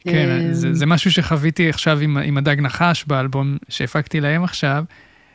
כן, 0.01 0.31
אמ, 0.31 0.53
זה, 0.53 0.75
זה 0.75 0.87
משהו 0.87 1.11
שחוויתי 1.11 1.69
עכשיו 1.69 1.99
עם, 2.01 2.17
עם 2.19 2.39
הדג 2.39 2.61
נחש 2.61 3.05
באלבום 3.05 3.57
שהפקתי 3.69 4.21
להם 4.21 4.45
עכשיו. 4.45 4.85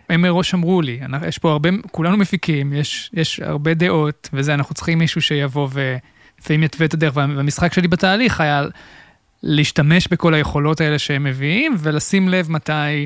הם 0.09 0.21
מראש 0.21 0.53
אמרו 0.53 0.81
לי, 0.81 0.99
יש 1.27 1.37
פה 1.37 1.51
הרבה, 1.51 1.69
כולנו 1.91 2.17
מפיקים, 2.17 2.73
יש, 2.73 3.09
יש 3.13 3.39
הרבה 3.39 3.73
דעות, 3.73 4.29
וזה, 4.33 4.53
אנחנו 4.53 4.75
צריכים 4.75 4.99
מישהו 4.99 5.21
שיבוא 5.21 5.67
ולפעמים 5.73 6.63
יתווה 6.63 6.85
את 6.85 6.93
הדרך, 6.93 7.15
וה- 7.17 7.25
והמשחק 7.35 7.73
שלי 7.73 7.87
בתהליך 7.87 8.41
היה 8.41 8.63
להשתמש 9.43 10.07
בכל 10.07 10.33
היכולות 10.33 10.81
האלה 10.81 10.99
שהם 10.99 11.23
מביאים, 11.23 11.75
ולשים 11.79 12.29
לב 12.29 12.51
מתי 12.51 13.05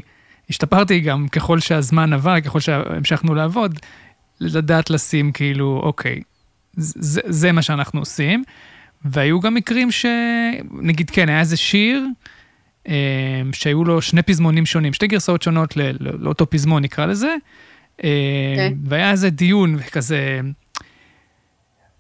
השתפרתי 0.50 1.00
גם 1.00 1.28
ככל 1.28 1.60
שהזמן 1.60 2.14
עבר, 2.14 2.42
ככל 2.42 2.60
שהמשכנו 2.60 3.36
לעבוד, 3.36 3.80
לדעת 4.40 4.90
לשים 4.90 5.32
כאילו, 5.32 5.82
אוקיי, 5.84 6.22
זה, 6.74 7.22
זה 7.26 7.52
מה 7.52 7.62
שאנחנו 7.62 8.00
עושים. 8.00 8.44
והיו 9.06 9.40
גם 9.40 9.54
מקרים 9.54 9.92
ש... 9.92 10.06
נגיד, 10.72 11.10
כן, 11.10 11.30
היה 11.30 11.40
איזה 11.40 11.58
שיר 11.58 12.06
שהיו 13.52 13.86
לו 13.86 14.02
שני 14.02 14.22
פזמונים 14.22 14.66
שונים, 14.66 14.94
שתי 14.94 15.08
גרסאות 15.08 15.42
שונות 15.42 15.78
לא- 15.78 15.86
לאותו 16.00 16.50
פזמון, 16.50 16.84
נקרא 16.84 17.06
לזה. 17.06 17.36
אה, 18.04 18.10
אוקיי. 18.52 18.76
והיה 18.84 19.12
איזה 19.12 19.30
דיון 19.30 19.80
כזה... 19.92 20.40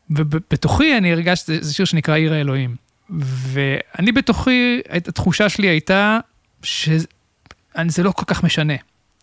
ובתוכי 0.09 0.97
אני 0.97 1.11
הרגשתי, 1.11 1.57
זה 1.61 1.73
שיר 1.73 1.85
שנקרא 1.85 2.15
עיר 2.15 2.33
האלוהים. 2.33 2.75
ואני 3.19 4.11
בתוכי, 4.11 4.81
התחושה 4.89 5.49
שלי 5.49 5.67
הייתה 5.67 6.19
שזה 6.63 8.03
לא 8.03 8.11
כל 8.11 8.25
כך 8.27 8.43
משנה. 8.43 8.73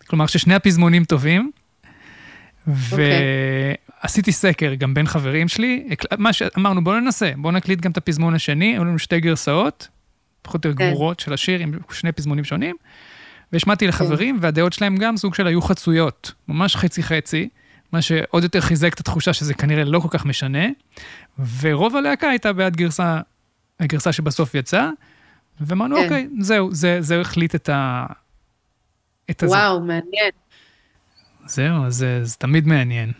כלומר, 0.07 0.27
ששני 0.27 0.55
הפזמונים 0.55 1.05
טובים, 1.05 1.51
ועשיתי 2.67 4.31
סקר 4.31 4.73
גם 4.73 4.93
בין 4.93 5.07
חברים 5.07 5.47
שלי, 5.47 5.87
מה 6.17 6.33
שאמרנו, 6.33 6.83
בואו 6.83 6.99
ננסה, 6.99 7.31
בואו 7.35 7.53
נקליט 7.53 7.79
גם 7.81 7.91
את 7.91 7.97
הפזמון 7.97 8.33
השני, 8.33 8.73
היו 8.73 8.85
לנו 8.85 8.99
שתי 8.99 9.19
גרסאות, 9.19 9.87
פחות 10.47 10.65
או 10.65 10.69
יותר 10.69 10.79
כן. 10.79 10.89
גמורות 10.89 11.19
של 11.19 11.33
השיר 11.33 11.59
עם 11.59 11.71
שני 11.91 12.11
פזמונים 12.11 12.43
שונים, 12.43 12.75
והשמעתי 13.51 13.87
לחברים, 13.87 14.37
והדעות 14.41 14.73
שלהם 14.73 14.97
גם 14.97 15.17
סוג 15.17 15.35
של 15.35 15.47
היו 15.47 15.61
חצויות, 15.61 16.31
ממש 16.47 16.75
חצי-חצי, 16.75 17.49
מה 17.91 18.01
שעוד 18.01 18.43
יותר 18.43 18.61
חיזק 18.61 18.93
את 18.93 18.99
התחושה 18.99 19.33
שזה 19.33 19.53
כנראה 19.53 19.83
לא 19.83 19.99
כל 19.99 20.07
כך 20.11 20.25
משנה, 20.25 20.65
ורוב 21.59 21.95
הלהקה 21.95 22.29
הייתה 22.29 22.53
בעד 22.53 22.75
גרסה, 22.75 23.19
הגרסה 23.79 24.11
שבסוף 24.11 24.55
יצאה, 24.55 24.89
ואמרנו, 25.61 25.95
כן. 25.95 26.03
אוקיי, 26.03 26.27
זהו, 26.39 26.73
זה, 26.73 26.97
זה 27.01 27.21
החליט 27.21 27.55
את 27.55 27.69
ה... 27.69 28.05
את 29.29 29.43
הזה. 29.43 29.55
וואו, 29.55 29.79
מעניין, 29.79 30.31
זהו, 31.45 31.91
זה, 31.91 32.19
זה 32.23 32.35
תמיד 32.35 32.67
מעניין. 32.67 33.11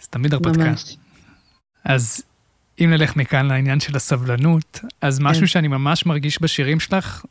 זה 0.00 0.08
תמיד 0.10 0.34
הרפתקה. 0.34 0.64
ממש. 0.64 0.96
אז 1.84 2.22
אם 2.80 2.90
נלך 2.90 3.16
מכאן 3.16 3.46
לעניין 3.46 3.80
של 3.80 3.96
הסבלנות, 3.96 4.80
אז 5.00 5.20
משהו 5.20 5.40
כן. 5.40 5.46
שאני 5.46 5.68
ממש 5.68 6.06
מרגיש 6.06 6.42
בשירים 6.42 6.80
שלך, 6.80 7.24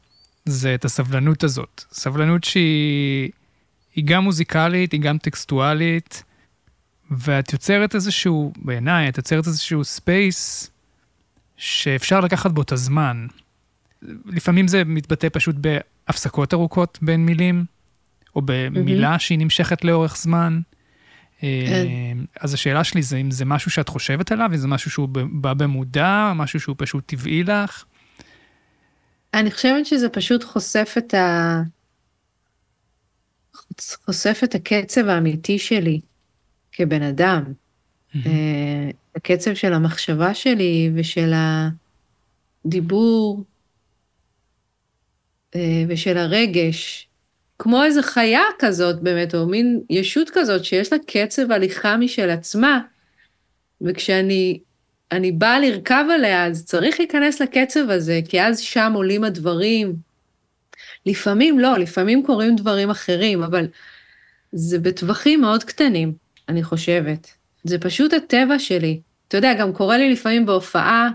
זה 0.46 0.76
את 0.76 0.86
הסבלנות 0.86 1.44
הזאת. 1.44 1.84
סבלנות 1.92 2.44
שהיא 2.44 3.32
היא 3.96 4.06
גם 4.06 4.24
מוזיקלית, 4.24 4.92
היא 4.92 5.02
גם 5.02 5.18
טקסטואלית, 5.18 6.24
ואת 7.12 7.54
יוצרת 7.54 7.96
איזשהו, 7.96 8.54
בעיניי, 8.58 9.10
את 9.10 9.18
יוצרת 9.18 9.48
איזשהו 9.48 9.84
space 9.84 10.72
שאפשר 11.58 12.20
לקחת 12.20 12.52
בו 12.52 12.62
את 12.62 12.72
הזמן. 12.72 13.28
לפעמים 14.26 14.68
זה 14.68 14.84
מתבטא 14.86 15.28
פשוט 15.32 15.56
בהפסקות 15.56 16.54
ארוכות 16.54 17.00
בין 17.02 17.26
מילים, 17.26 17.66
או 18.36 18.42
במילה 18.46 19.20
שהיא 19.20 19.40
נמשכת 19.40 19.84
לאורך 19.84 20.18
זמן. 20.18 20.60
אה, 21.44 22.12
אז 22.40 22.54
השאלה 22.54 22.84
שלי 22.84 23.04
זה 23.04 23.18
אם 23.18 23.32
זה 23.32 23.46
משהו 23.46 23.72
שאת 23.72 23.90
חושבת 23.90 24.32
עליו, 24.32 24.50
אם 24.52 24.58
זה 24.58 24.68
משהו 24.68 24.92
שהוא 24.92 25.10
בא 25.32 25.54
במודע, 25.54 26.32
משהו 26.36 26.60
שהוא 26.60 26.76
פשוט 26.80 27.04
טבעי 27.08 27.44
לך. 27.44 27.86
אני 29.34 29.52
חושבת 29.52 29.86
שזה 29.86 30.10
פשוט 30.10 30.44
חושף 30.44 30.96
את 30.98 31.14
ה... 31.14 31.62
חושף 34.06 34.40
את 34.44 34.56
הקצב 34.56 35.08
האמיתי 35.08 35.60
שלי 35.60 36.00
כבן 36.72 37.02
אדם. 37.02 37.44
אה, 38.16 38.90
הקצב 39.16 39.54
של 39.54 39.74
המחשבה 39.74 40.34
שלי 40.34 40.92
ושל 40.96 41.34
הדיבור 42.66 43.44
אה, 45.56 45.84
ושל 45.88 46.18
הרגש. 46.18 47.08
כמו 47.64 47.84
איזה 47.84 48.04
חיה 48.04 48.42
כזאת 48.60 49.02
באמת, 49.02 49.36
או 49.36 49.48
מין 49.48 49.82
ישות 49.90 50.30
כזאת 50.30 50.66
שיש 50.66 50.94
לה 50.94 51.00
קצב 51.08 51.52
הליכה 51.52 51.98
משל 51.98 52.30
עצמה, 52.30 52.80
וכשאני 53.82 54.60
אני 55.12 55.32
באה 55.32 55.60
לרכב 55.60 56.06
עליה, 56.14 56.46
אז 56.46 56.66
צריך 56.66 57.00
להיכנס 57.00 57.42
לקצב 57.42 57.90
הזה, 57.90 58.20
כי 58.30 58.42
אז 58.42 58.60
שם 58.60 58.92
עולים 58.96 59.24
הדברים. 59.24 59.96
לפעמים 61.06 61.60
לא, 61.60 61.78
לפעמים 61.78 62.26
קורים 62.26 62.56
דברים 62.56 62.90
אחרים, 62.90 63.44
אבל 63.44 63.68
זה 64.52 64.80
בטווחים 64.80 65.42
מאוד 65.42 65.64
קטנים, 65.64 66.14
אני 66.50 66.64
חושבת. 66.64 67.28
זה 67.64 67.80
פשוט 67.80 68.14
הטבע 68.14 68.60
שלי. 68.60 69.00
אתה 69.28 69.38
יודע, 69.38 69.54
גם 69.54 69.74
קורה 69.74 69.98
לי 69.98 70.14
לפעמים 70.14 70.46
בהופעה, 70.46 71.10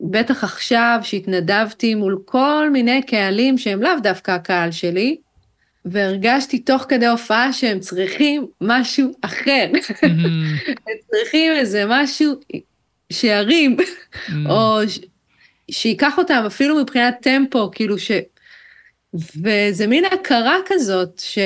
בטח 0.00 0.44
עכשיו 0.44 0.98
שהתנדבתי 1.02 1.94
מול 1.94 2.18
כל 2.24 2.70
מיני 2.72 3.02
קהלים 3.02 3.58
שהם 3.58 3.82
לאו 3.82 4.00
דווקא 4.02 4.30
הקהל 4.30 4.70
שלי, 4.70 5.16
והרגשתי 5.84 6.58
תוך 6.58 6.86
כדי 6.88 7.06
הופעה 7.06 7.52
שהם 7.52 7.80
צריכים 7.80 8.46
משהו 8.60 9.12
אחר. 9.20 9.66
הם 10.02 10.94
צריכים 11.10 11.52
איזה 11.52 11.84
משהו 11.88 12.34
שירים, 13.12 13.76
או 14.46 14.78
ש... 14.88 15.00
שייקח 15.70 16.18
אותם 16.18 16.42
אפילו 16.46 16.80
מבחינת 16.80 17.16
טמפו, 17.22 17.70
כאילו 17.70 17.98
ש... 17.98 18.10
וזה 19.14 19.86
מין 19.86 20.04
הכרה 20.04 20.56
כזאת, 20.66 21.18
ש... 21.24 21.38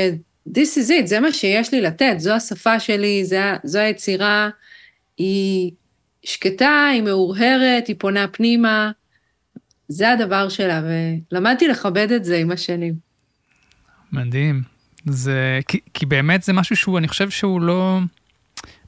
this 0.48 0.76
is 0.76 0.90
it, 0.90 1.06
זה 1.06 1.20
מה 1.20 1.32
שיש 1.32 1.74
לי 1.74 1.80
לתת, 1.80 2.14
זו 2.18 2.32
השפה 2.32 2.80
שלי, 2.80 3.24
זה... 3.24 3.40
זו 3.64 3.78
היצירה, 3.78 4.48
היא 5.18 5.70
שקטה, 6.22 6.88
היא 6.92 7.02
מאורהרת, 7.02 7.86
היא 7.86 7.96
פונה 7.98 8.28
פנימה, 8.28 8.90
זה 9.88 10.10
הדבר 10.10 10.48
שלה, 10.48 10.82
ולמדתי 11.32 11.68
לכבד 11.68 12.12
את 12.12 12.24
זה 12.24 12.36
עם 12.36 12.50
השנים. 12.50 13.07
מדהים. 14.12 14.62
זה, 15.04 15.60
כי, 15.68 15.80
כי 15.94 16.06
באמת 16.06 16.42
זה 16.42 16.52
משהו 16.52 16.76
שהוא, 16.76 16.98
אני 16.98 17.08
חושב 17.08 17.30
שהוא 17.30 17.60
לא... 17.60 17.98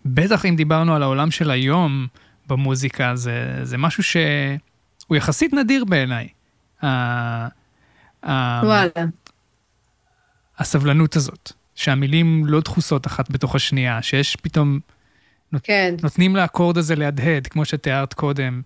בטח 0.05 0.47
אם 0.47 0.57
דיברנו 0.57 0.95
על 0.95 1.03
העולם 1.03 1.31
של 1.31 1.51
היום 1.51 2.07
במוזיקה, 2.47 3.17
זה, 3.17 3.61
זה 3.63 3.79
משהו 3.79 4.03
שהוא 4.03 5.17
יחסית 5.17 5.55
נדיר 5.55 5.85
בעיניי. 5.85 6.29
וואלה. 8.23 8.91
הסבלנות 10.59 11.17
הזאת, 11.17 11.53
שהמילים 11.75 12.47
לא 12.47 12.61
דחוסות 12.61 13.07
אחת 13.07 13.31
בתוך 13.31 13.55
השנייה, 13.55 14.03
שיש 14.03 14.37
פתאום, 14.37 14.81
כן, 15.63 15.95
נותנים 16.03 16.37
לאקורד 16.37 16.79
הזה 16.79 16.97
להדהד, 16.97 17.47
כמו 17.47 17.65
שתיארת 17.65 18.15
קודם. 18.15 18.63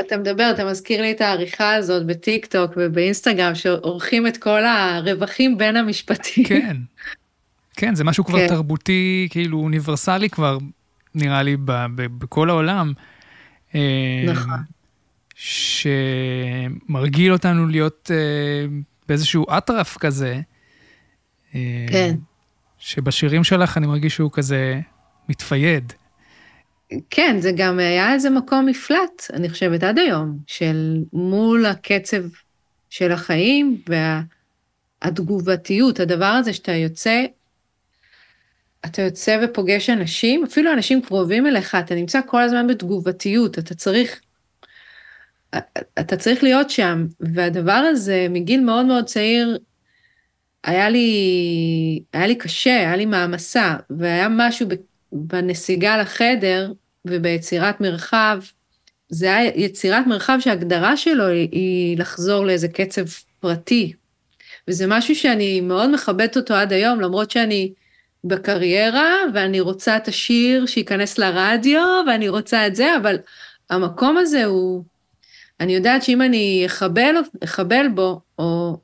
אתה 0.00 0.16
מדבר, 0.16 0.50
אתה 0.54 0.64
מזכיר 0.64 1.02
לי 1.02 1.12
את 1.12 1.20
העריכה 1.20 1.74
הזאת 1.74 2.06
בטיק 2.06 2.46
טוק 2.46 2.72
ובאינסטגרם, 2.76 3.54
שעורכים 3.54 4.26
את 4.26 4.36
כל 4.36 4.64
הרווחים 4.64 5.58
בין 5.58 5.76
המשפטים. 5.76 6.44
כן. 6.44 6.76
כן, 7.76 7.94
זה 7.94 8.04
משהו 8.04 8.24
כבר 8.24 8.38
כן. 8.38 8.48
תרבותי, 8.48 9.28
כאילו 9.30 9.58
אוניברסלי 9.58 10.30
כבר, 10.30 10.58
נראה 11.14 11.42
לי, 11.42 11.56
ב- 11.56 11.86
ב- 11.94 12.18
בכל 12.18 12.50
העולם. 12.50 12.92
נכון. 14.26 14.58
שמרגיל 15.34 17.32
אותנו 17.32 17.66
להיות 17.66 18.10
אה, 18.14 18.66
באיזשהו 19.08 19.46
אטרף 19.58 19.96
כזה. 19.96 20.40
אה, 21.54 21.86
כן. 21.90 22.14
שבשירים 22.78 23.44
שלך 23.44 23.76
אני 23.76 23.86
מרגיש 23.86 24.14
שהוא 24.14 24.30
כזה 24.32 24.80
מתפייד. 25.28 25.92
כן, 27.10 27.36
זה 27.40 27.52
גם 27.56 27.78
היה 27.78 28.12
איזה 28.12 28.30
מקום 28.30 28.66
מפלט, 28.66 29.30
אני 29.32 29.48
חושבת, 29.48 29.82
עד 29.82 29.98
היום, 29.98 30.38
של 30.46 30.96
מול 31.12 31.66
הקצב 31.66 32.22
של 32.90 33.12
החיים 33.12 33.82
והתגובתיות, 35.02 36.00
הדבר 36.00 36.24
הזה 36.24 36.52
שאתה 36.52 36.72
יוצא, 36.72 37.24
אתה 38.84 39.02
יוצא 39.02 39.40
ופוגש 39.44 39.90
אנשים, 39.90 40.44
אפילו 40.44 40.72
אנשים 40.72 41.02
קרובים 41.02 41.46
אליך, 41.46 41.74
אתה 41.74 41.94
נמצא 41.94 42.20
כל 42.26 42.42
הזמן 42.42 42.66
בתגובתיות, 42.66 43.58
אתה 43.58 43.74
צריך, 43.74 44.20
אתה 46.00 46.16
צריך 46.16 46.42
להיות 46.42 46.70
שם, 46.70 47.06
והדבר 47.20 47.72
הזה 47.72 48.26
מגיל 48.30 48.60
מאוד 48.60 48.86
מאוד 48.86 49.04
צעיר, 49.04 49.58
היה 50.64 50.88
לי, 50.90 52.02
היה 52.12 52.26
לי 52.26 52.34
קשה, 52.34 52.76
היה 52.76 52.96
לי 52.96 53.06
מעמסה, 53.06 53.76
והיה 53.90 54.28
משהו 54.30 54.68
בנסיגה 55.12 55.96
לחדר 55.96 56.72
וביצירת 57.04 57.80
מרחב, 57.80 58.40
זה 59.08 59.36
היה 59.36 59.52
יצירת 59.56 60.06
מרחב 60.06 60.38
שההגדרה 60.40 60.96
שלו 60.96 61.26
היא, 61.26 61.98
לחזור 61.98 62.46
לאיזה 62.46 62.68
קצב 62.68 63.02
פרטי. 63.40 63.92
וזה 64.68 64.86
משהו 64.88 65.14
שאני 65.14 65.60
מאוד 65.60 65.90
מכבדת 65.94 66.36
אותו 66.36 66.54
עד 66.54 66.72
היום, 66.72 67.00
למרות 67.00 67.30
שאני 67.30 67.72
בקריירה, 68.24 69.14
ואני 69.34 69.60
רוצה 69.60 69.96
את 69.96 70.08
השיר 70.08 70.66
שייכנס 70.66 71.18
לרדיו, 71.18 71.82
ואני 72.06 72.28
רוצה 72.28 72.66
את 72.66 72.76
זה, 72.76 72.96
אבל 72.96 73.16
המקום 73.70 74.16
הזה 74.16 74.44
הוא, 74.44 74.84
אני 75.60 75.74
יודעת 75.74 76.02
שאם 76.02 76.22
אני 76.22 76.62
אחבל, 76.66 77.14
אחבל 77.44 77.86
בו, 77.94 78.20
או, 78.38 78.78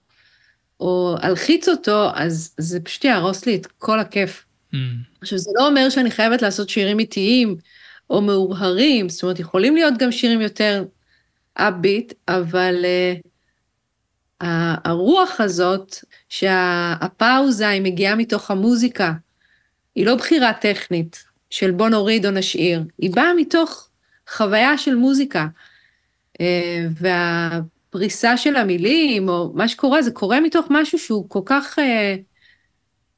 או 0.80 1.16
אלחיץ 1.22 1.68
אותו, 1.68 2.08
אז 2.14 2.54
זה 2.58 2.80
פשוט 2.80 3.04
יהרוס 3.04 3.46
לי 3.46 3.56
את 3.56 3.66
כל 3.66 4.00
הכיף. 4.00 4.44
Mm. 4.74 4.76
עכשיו, 5.20 5.38
זה 5.38 5.50
לא 5.54 5.66
אומר 5.66 5.90
שאני 5.90 6.10
חייבת 6.10 6.42
לעשות 6.42 6.68
שירים 6.68 6.98
איטיים 6.98 7.56
או 8.10 8.20
מאורהרים, 8.22 9.08
זאת 9.08 9.22
אומרת, 9.22 9.38
יכולים 9.38 9.74
להיות 9.74 9.94
גם 9.98 10.12
שירים 10.12 10.40
יותר 10.40 10.84
upbeat, 11.58 12.14
אבל 12.28 12.84
uh, 12.84 14.46
הרוח 14.84 15.40
הזאת, 15.40 15.96
שהפאוזה 16.28 17.68
היא 17.68 17.82
מגיעה 17.82 18.14
מתוך 18.14 18.50
המוזיקה, 18.50 19.12
היא 19.94 20.06
לא 20.06 20.14
בחירה 20.14 20.52
טכנית 20.52 21.24
של 21.50 21.70
בוא 21.70 21.88
נוריד 21.88 22.26
או 22.26 22.30
נשאיר, 22.30 22.82
היא 22.98 23.10
באה 23.10 23.34
מתוך 23.34 23.88
חוויה 24.28 24.78
של 24.78 24.94
מוזיקה. 24.94 25.46
אה, 26.40 26.86
והפריסה 26.90 28.36
של 28.36 28.56
המילים, 28.56 29.28
או 29.28 29.52
מה 29.54 29.68
שקורה, 29.68 30.02
זה 30.02 30.10
קורה 30.10 30.40
מתוך 30.40 30.66
משהו 30.70 30.98
שהוא 30.98 31.28
כל 31.28 31.40
כך 31.46 31.78
אה, 31.78 32.16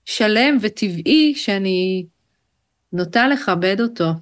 שלם 0.06 0.58
וטבעי, 0.60 1.34
שאני 1.36 2.06
נוטה 2.92 3.28
לכבד 3.28 3.80
אותו. 3.80 4.12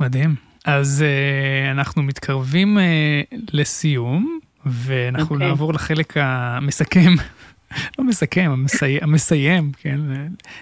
מדהים. 0.00 0.34
אז 0.64 1.04
uh, 1.04 1.70
אנחנו 1.70 2.02
מתקרבים 2.02 2.78
uh, 2.78 3.36
לסיום, 3.52 4.38
ואנחנו 4.66 5.30
okay. 5.30 5.32
אוקיי. 5.32 5.48
נעבור 5.48 5.74
לחלק 5.74 6.16
המסכם, 6.16 7.14
לא 7.98 8.04
מסכם, 8.04 8.50
המסי... 8.52 8.98
המסיים, 9.02 9.72
כן, 9.78 10.00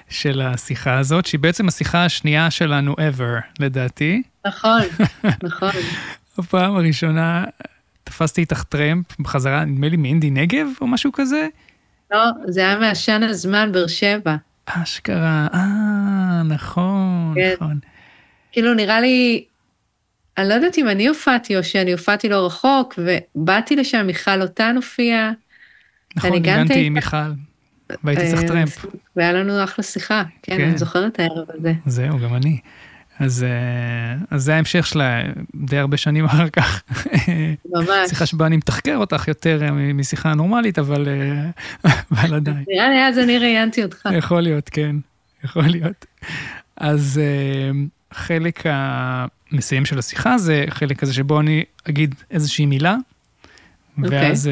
של 0.09 0.41
השיחה 0.41 0.99
הזאת, 0.99 1.27
שהיא 1.27 1.41
בעצם 1.41 1.69
השיחה 1.69 2.05
השנייה 2.05 2.51
שלנו 2.51 2.95
ever, 2.95 3.61
לדעתי. 3.61 4.23
נכון, 4.47 4.83
נכון. 5.47 5.71
הפעם 6.39 6.77
הראשונה 6.77 7.45
תפסתי 8.05 8.41
איתך 8.41 8.63
טרמפ 8.63 9.21
בחזרה, 9.21 9.65
נדמה 9.65 9.89
לי 9.89 9.97
מאינדי 9.97 10.31
נגב 10.31 10.67
או 10.81 10.87
משהו 10.87 11.13
כזה. 11.13 11.49
לא, 12.11 12.25
זה 12.47 12.61
היה 12.61 12.79
מעשן 12.79 13.23
הזמן 13.23 13.73
באר 13.73 13.87
שבע. 13.87 14.37
אשכרה, 14.67 15.47
אה, 15.55 16.43
נכון, 16.43 17.35
כן. 17.35 17.55
נכון. 17.55 17.79
כאילו 18.53 18.75
נראה 18.75 19.01
לי, 19.01 19.45
אני 20.39 20.49
לא 20.49 20.55
יודעת 20.55 20.79
אם 20.79 20.89
אני 20.89 21.07
הופעתי 21.07 21.57
או 21.57 21.65
שאני 21.65 21.93
הופעתי 21.93 22.29
לא 22.29 22.47
רחוק, 22.47 22.99
ובאתי 22.99 23.77
לשם, 23.77 24.07
מיכל 24.07 24.43
אותן 24.43 24.77
הופיעה. 24.77 25.33
נכון, 26.17 26.33
הגנתי 26.33 26.87
עם 26.87 26.95
מיכל, 26.95 27.17
והייתי 28.05 28.29
צריך 28.29 28.43
אה, 28.43 28.49
טרמפ. 28.49 28.87
והיה 29.17 29.33
לנו 29.33 29.65
אחלה 29.65 29.85
שיחה, 29.85 30.23
כן, 30.43 30.57
כן, 30.57 30.69
אני 30.69 30.79
זוכרת 30.79 31.13
את 31.13 31.21
הערב 31.21 31.47
הזה. 31.55 31.73
זהו, 31.87 32.19
גם 32.19 32.35
אני. 32.35 32.59
אז, 33.19 33.45
אה, 33.45 34.15
אז 34.31 34.43
זה 34.43 34.55
ההמשך 34.55 34.87
שלה 34.87 35.23
די 35.55 35.79
הרבה 35.79 35.97
שנים 35.97 36.25
אחר 36.25 36.49
כך. 36.49 36.83
ממש. 37.75 38.09
שיחה 38.09 38.27
שבה 38.27 38.47
אני 38.47 38.57
מתחקר 38.57 38.97
אותך 38.97 39.29
יותר 39.29 39.63
אה, 39.63 39.93
משיחה 39.93 40.35
נורמלית, 40.35 40.79
אבל, 40.79 41.09
אבל 41.85 42.35
עדיין. 42.37 42.65
נראה 42.69 42.89
לי 42.89 43.09
אז 43.09 43.19
אני 43.19 43.39
ראיינתי 43.39 43.83
אותך. 43.85 44.09
יכול 44.19 44.41
להיות, 44.41 44.69
כן, 44.69 44.97
יכול 45.45 45.63
להיות. 45.67 46.07
אז 46.77 47.21
חלק 48.13 48.63
המסיים 48.65 49.85
של 49.85 49.99
השיחה 49.99 50.39
זה 50.39 50.65
חלק 50.69 50.99
כזה 50.99 51.15
שבו 51.15 51.41
אני 51.41 51.65
אגיד 51.89 52.15
איזושהי 52.31 52.67
מילה, 52.67 52.97
okay. 52.97 54.05
אוקיי. 54.05 54.29
ואז 54.29 54.51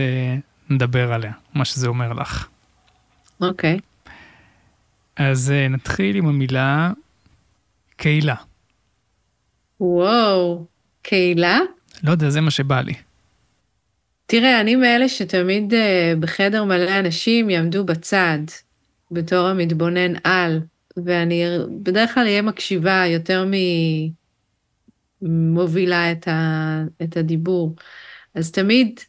נדבר 0.70 1.12
עליה, 1.12 1.32
מה 1.54 1.64
שזה 1.64 1.88
אומר 1.88 2.12
לך. 2.12 2.46
אוקיי. 3.40 3.78
Okay. 3.78 4.10
אז 5.16 5.52
נתחיל 5.70 6.16
עם 6.16 6.26
המילה 6.26 6.90
קהילה. 7.96 8.34
וואו, 9.80 10.66
קהילה? 11.02 11.60
לא 12.02 12.10
יודע, 12.10 12.30
זה 12.30 12.40
מה 12.40 12.50
שבא 12.50 12.80
לי. 12.80 12.94
תראה, 14.26 14.60
אני 14.60 14.76
מאלה 14.76 15.08
שתמיד 15.08 15.72
uh, 15.72 15.76
בחדר 16.20 16.64
מלא 16.64 16.98
אנשים 16.98 17.50
יעמדו 17.50 17.84
בצד, 17.84 18.38
בתור 19.10 19.46
המתבונן 19.46 20.12
על, 20.24 20.60
ואני 20.96 21.44
בדרך 21.82 22.14
כלל 22.14 22.26
אהיה 22.26 22.42
מקשיבה 22.42 23.04
יותר 23.06 23.46
ממובילה 25.22 26.12
את, 26.12 26.28
ה, 26.28 26.82
את 27.02 27.16
הדיבור. 27.16 27.74
אז 28.34 28.50
תמיד 28.50 29.00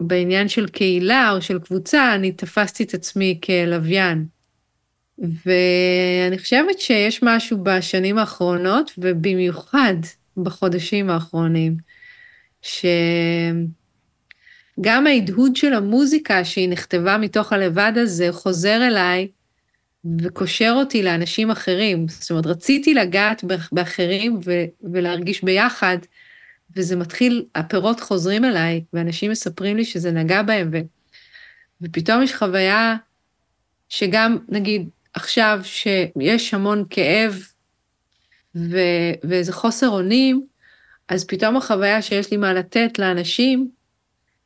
בעניין 0.00 0.48
של 0.48 0.68
קהילה 0.68 1.30
או 1.32 1.42
של 1.42 1.58
קבוצה, 1.58 2.14
אני 2.14 2.32
תפסתי 2.32 2.82
את 2.82 2.94
עצמי 2.94 3.40
כלוויין. 3.44 4.26
ואני 5.20 6.38
חושבת 6.38 6.80
שיש 6.80 7.22
משהו 7.22 7.58
בשנים 7.62 8.18
האחרונות, 8.18 8.92
ובמיוחד 8.98 9.94
בחודשים 10.36 11.10
האחרונים, 11.10 11.76
שגם 12.62 12.86
ההדהוד 15.06 15.56
של 15.56 15.74
המוזיקה 15.74 16.44
שהיא 16.44 16.68
נכתבה 16.68 17.18
מתוך 17.18 17.52
הלבד 17.52 17.92
הזה 17.96 18.28
חוזר 18.32 18.86
אליי 18.86 19.28
וקושר 20.20 20.72
אותי 20.76 21.02
לאנשים 21.02 21.50
אחרים. 21.50 22.08
זאת 22.08 22.30
אומרת, 22.30 22.46
רציתי 22.46 22.94
לגעת 22.94 23.44
באחרים 23.72 24.38
ו- 24.44 24.64
ולהרגיש 24.92 25.44
ביחד, 25.44 25.98
וזה 26.76 26.96
מתחיל, 26.96 27.44
הפירות 27.54 28.00
חוזרים 28.00 28.44
אליי, 28.44 28.84
ואנשים 28.92 29.30
מספרים 29.30 29.76
לי 29.76 29.84
שזה 29.84 30.10
נגע 30.10 30.42
בהם, 30.42 30.70
ו- 30.72 30.80
ופתאום 31.82 32.22
יש 32.22 32.34
חוויה 32.34 32.96
שגם, 33.88 34.38
נגיד, 34.48 34.88
עכשיו 35.14 35.60
שיש 35.62 36.54
המון 36.54 36.84
כאב 36.90 37.38
ו- 38.54 39.14
ואיזה 39.24 39.52
חוסר 39.52 39.88
אונים, 39.88 40.46
אז 41.08 41.24
פתאום 41.24 41.56
החוויה 41.56 42.02
שיש 42.02 42.30
לי 42.30 42.36
מה 42.36 42.52
לתת 42.52 42.98
לאנשים, 42.98 43.70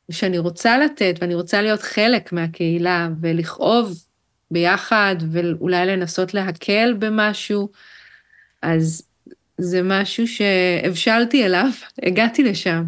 ושאני 0.09 0.37
רוצה 0.37 0.77
לתת 0.77 1.15
ואני 1.21 1.35
רוצה 1.35 1.61
להיות 1.61 1.81
חלק 1.81 2.31
מהקהילה 2.33 3.09
ולכאוב 3.21 4.05
ביחד 4.51 5.15
ואולי 5.31 5.85
לנסות 5.85 6.33
להקל 6.33 6.93
במשהו, 6.99 7.69
אז 8.61 9.03
זה 9.57 9.81
משהו 9.83 10.27
שהבשלתי 10.27 11.45
אליו, 11.45 11.69
הגעתי 12.05 12.43
לשם. 12.43 12.83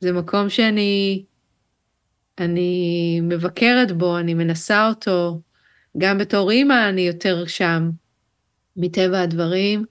זה 0.00 0.12
מקום 0.12 0.50
שאני 0.50 1.24
אני 2.38 3.20
מבקרת 3.22 3.92
בו, 3.92 4.18
אני 4.18 4.34
מנסה 4.34 4.88
אותו, 4.88 5.40
גם 5.98 6.18
בתור 6.18 6.50
אימא 6.50 6.88
אני 6.88 7.00
יותר 7.00 7.46
שם, 7.46 7.90
מטבע 8.76 9.20
הדברים, 9.20 9.84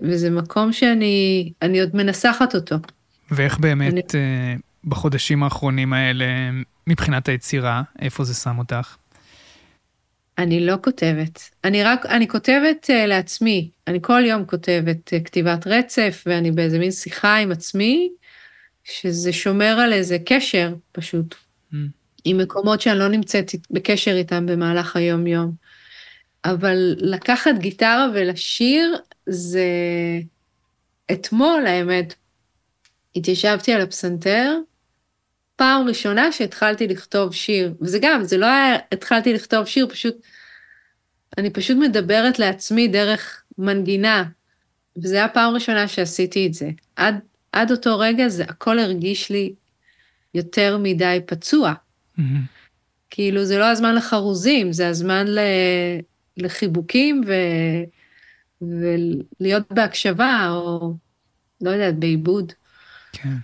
וזה 0.00 0.30
מקום 0.30 0.72
שאני 0.72 1.52
אני 1.62 1.80
עוד 1.80 1.96
מנסחת 1.96 2.54
אותו. 2.54 2.76
ואיך 3.30 3.58
באמת 3.58 3.92
אני... 4.14 4.22
אה, 4.22 4.54
בחודשים 4.84 5.42
האחרונים 5.42 5.92
האלה, 5.92 6.24
מבחינת 6.86 7.28
היצירה, 7.28 7.82
איפה 8.00 8.24
זה 8.24 8.34
שם 8.34 8.58
אותך? 8.58 8.96
אני 10.38 10.66
לא 10.66 10.74
כותבת. 10.84 11.50
אני 11.64 11.82
רק, 11.82 12.06
אני 12.06 12.28
כותבת 12.28 12.90
uh, 12.90 13.06
לעצמי. 13.06 13.70
אני 13.86 13.98
כל 14.02 14.22
יום 14.26 14.44
כותבת 14.44 15.12
uh, 15.12 15.24
כתיבת 15.24 15.66
רצף, 15.66 16.24
ואני 16.26 16.50
באיזה 16.50 16.78
מין 16.78 16.90
שיחה 16.90 17.36
עם 17.36 17.52
עצמי, 17.52 18.10
שזה 18.84 19.32
שומר 19.32 19.80
על 19.80 19.92
איזה 19.92 20.16
קשר 20.26 20.74
פשוט. 20.92 21.34
עם 22.24 22.38
מקומות 22.38 22.80
שאני 22.80 22.98
לא 22.98 23.08
נמצאת 23.08 23.50
בקשר 23.70 24.16
איתם 24.16 24.46
במהלך 24.46 24.96
היום-יום. 24.96 25.52
אבל 26.44 26.94
לקחת 26.98 27.54
גיטרה 27.58 28.08
ולשיר 28.14 28.96
זה... 29.26 29.68
אתמול, 31.12 31.66
האמת, 31.66 32.14
התיישבתי 33.16 33.72
על 33.72 33.80
הפסנתר, 33.80 34.58
פעם 35.56 35.88
ראשונה 35.88 36.32
שהתחלתי 36.32 36.88
לכתוב 36.88 37.34
שיר, 37.34 37.74
וזה 37.80 37.98
גם, 38.02 38.24
זה 38.24 38.36
לא 38.38 38.46
היה 38.46 38.78
התחלתי 38.92 39.34
לכתוב 39.34 39.66
שיר, 39.66 39.88
פשוט, 39.88 40.16
אני 41.38 41.50
פשוט 41.50 41.76
מדברת 41.76 42.38
לעצמי 42.38 42.88
דרך 42.88 43.42
מנגינה, 43.58 44.24
וזו 44.96 45.16
הייתה 45.16 45.34
פעם 45.34 45.54
ראשונה 45.54 45.88
שעשיתי 45.88 46.46
את 46.46 46.54
זה. 46.54 46.70
עד, 46.96 47.14
עד 47.52 47.70
אותו 47.70 47.98
רגע 47.98 48.28
זה 48.28 48.44
הכל 48.44 48.78
הרגיש 48.78 49.30
לי 49.30 49.54
יותר 50.34 50.78
מדי 50.78 51.20
פצוע. 51.26 51.72
כאילו, 53.10 53.44
זה 53.44 53.58
לא 53.58 53.70
הזמן 53.70 53.94
לחרוזים, 53.94 54.72
זה 54.72 54.88
הזמן 54.88 55.26
ל... 55.26 55.38
לחיבוקים 56.36 57.22
ו... 57.26 57.32
ולהיות 58.62 59.72
בהקשבה, 59.72 60.48
או 60.50 60.94
לא 61.60 61.70
יודעת, 61.70 61.98
בעיבוד. 61.98 62.52
כן. 63.12 63.36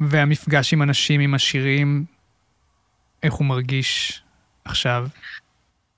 והמפגש 0.00 0.72
עם 0.72 0.82
אנשים, 0.82 1.20
עם 1.20 1.34
השירים, 1.34 2.04
איך 3.22 3.34
הוא 3.34 3.46
מרגיש 3.46 4.22
עכשיו? 4.64 5.06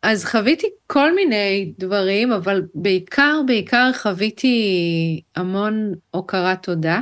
אז 0.02 0.24
חוויתי 0.24 0.66
כל 0.86 1.14
מיני 1.14 1.72
דברים, 1.78 2.32
אבל 2.32 2.62
בעיקר, 2.74 3.40
בעיקר 3.46 3.90
חוויתי 4.02 5.20
המון 5.36 5.92
הוקרת 6.10 6.62
תודה 6.62 7.00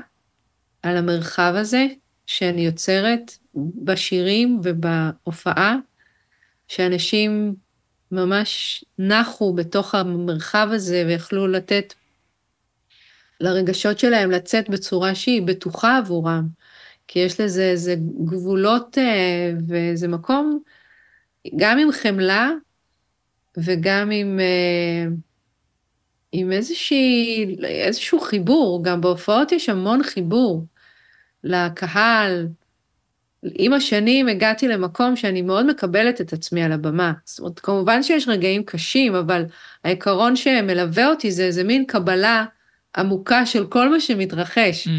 על 0.82 0.96
המרחב 0.96 1.52
הזה 1.56 1.86
שאני 2.26 2.66
יוצרת, 2.66 3.38
בשירים 3.56 4.60
ובהופעה, 4.62 5.76
שאנשים 6.68 7.54
ממש 8.12 8.84
נחו 8.98 9.52
בתוך 9.54 9.94
המרחב 9.94 10.68
הזה 10.70 11.04
ויכלו 11.06 11.46
לתת 11.46 11.94
לרגשות 13.40 13.98
שלהם 13.98 14.30
לצאת 14.30 14.68
בצורה 14.68 15.14
שהיא 15.14 15.42
בטוחה 15.42 15.98
עבורם. 15.98 16.48
כי 17.08 17.18
יש 17.18 17.40
לזה 17.40 17.62
איזה 17.62 17.94
גבולות 18.24 18.98
אה, 18.98 19.52
ואיזה 19.68 20.08
מקום, 20.08 20.62
גם 21.56 21.78
עם 21.78 21.92
חמלה 21.92 22.50
וגם 23.56 24.10
עם, 24.10 24.40
אה, 24.40 25.06
עם 26.32 26.52
איזושהי, 26.52 27.56
איזשהו 27.64 28.20
חיבור, 28.20 28.84
גם 28.84 29.00
בהופעות 29.00 29.52
יש 29.52 29.68
המון 29.68 30.02
חיבור 30.02 30.64
לקהל. 31.44 32.48
עם 33.54 33.72
השנים 33.72 34.28
הגעתי 34.28 34.68
למקום 34.68 35.16
שאני 35.16 35.42
מאוד 35.42 35.66
מקבלת 35.66 36.20
את 36.20 36.32
עצמי 36.32 36.62
על 36.62 36.72
הבמה. 36.72 37.12
זאת 37.24 37.38
אומרת, 37.38 37.60
כמובן 37.60 38.02
שיש 38.02 38.28
רגעים 38.28 38.62
קשים, 38.64 39.14
אבל 39.14 39.44
העיקרון 39.84 40.36
שמלווה 40.36 41.06
אותי 41.06 41.32
זה 41.32 41.44
איזה 41.44 41.64
מין 41.64 41.84
קבלה 41.84 42.44
עמוקה 42.96 43.46
של 43.46 43.66
כל 43.66 43.88
מה 43.88 44.00
שמתרחש. 44.00 44.88
Mm. 44.88 44.90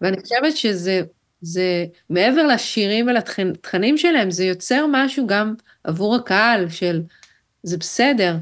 ואני 0.00 0.20
חושבת 0.20 0.56
שזה 0.56 1.02
זה 1.40 1.86
מעבר 2.10 2.46
לשירים 2.46 3.06
ולתכנים 3.06 3.98
שלהם, 3.98 4.30
זה 4.30 4.44
יוצר 4.44 4.86
משהו 4.90 5.26
גם 5.26 5.54
עבור 5.84 6.14
הקהל 6.14 6.68
של 6.68 7.02
זה 7.62 7.76
בסדר, 7.76 8.36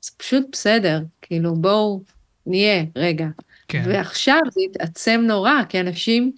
זה 0.00 0.10
פשוט 0.16 0.46
בסדר, 0.52 1.00
כאילו 1.22 1.54
בואו 1.54 2.02
נהיה 2.46 2.84
רגע. 2.96 3.26
כן. 3.68 3.82
ועכשיו 3.86 4.40
זה 4.52 4.60
התעצם 4.70 5.24
נורא, 5.26 5.62
כי 5.68 5.80
אנשים, 5.80 6.32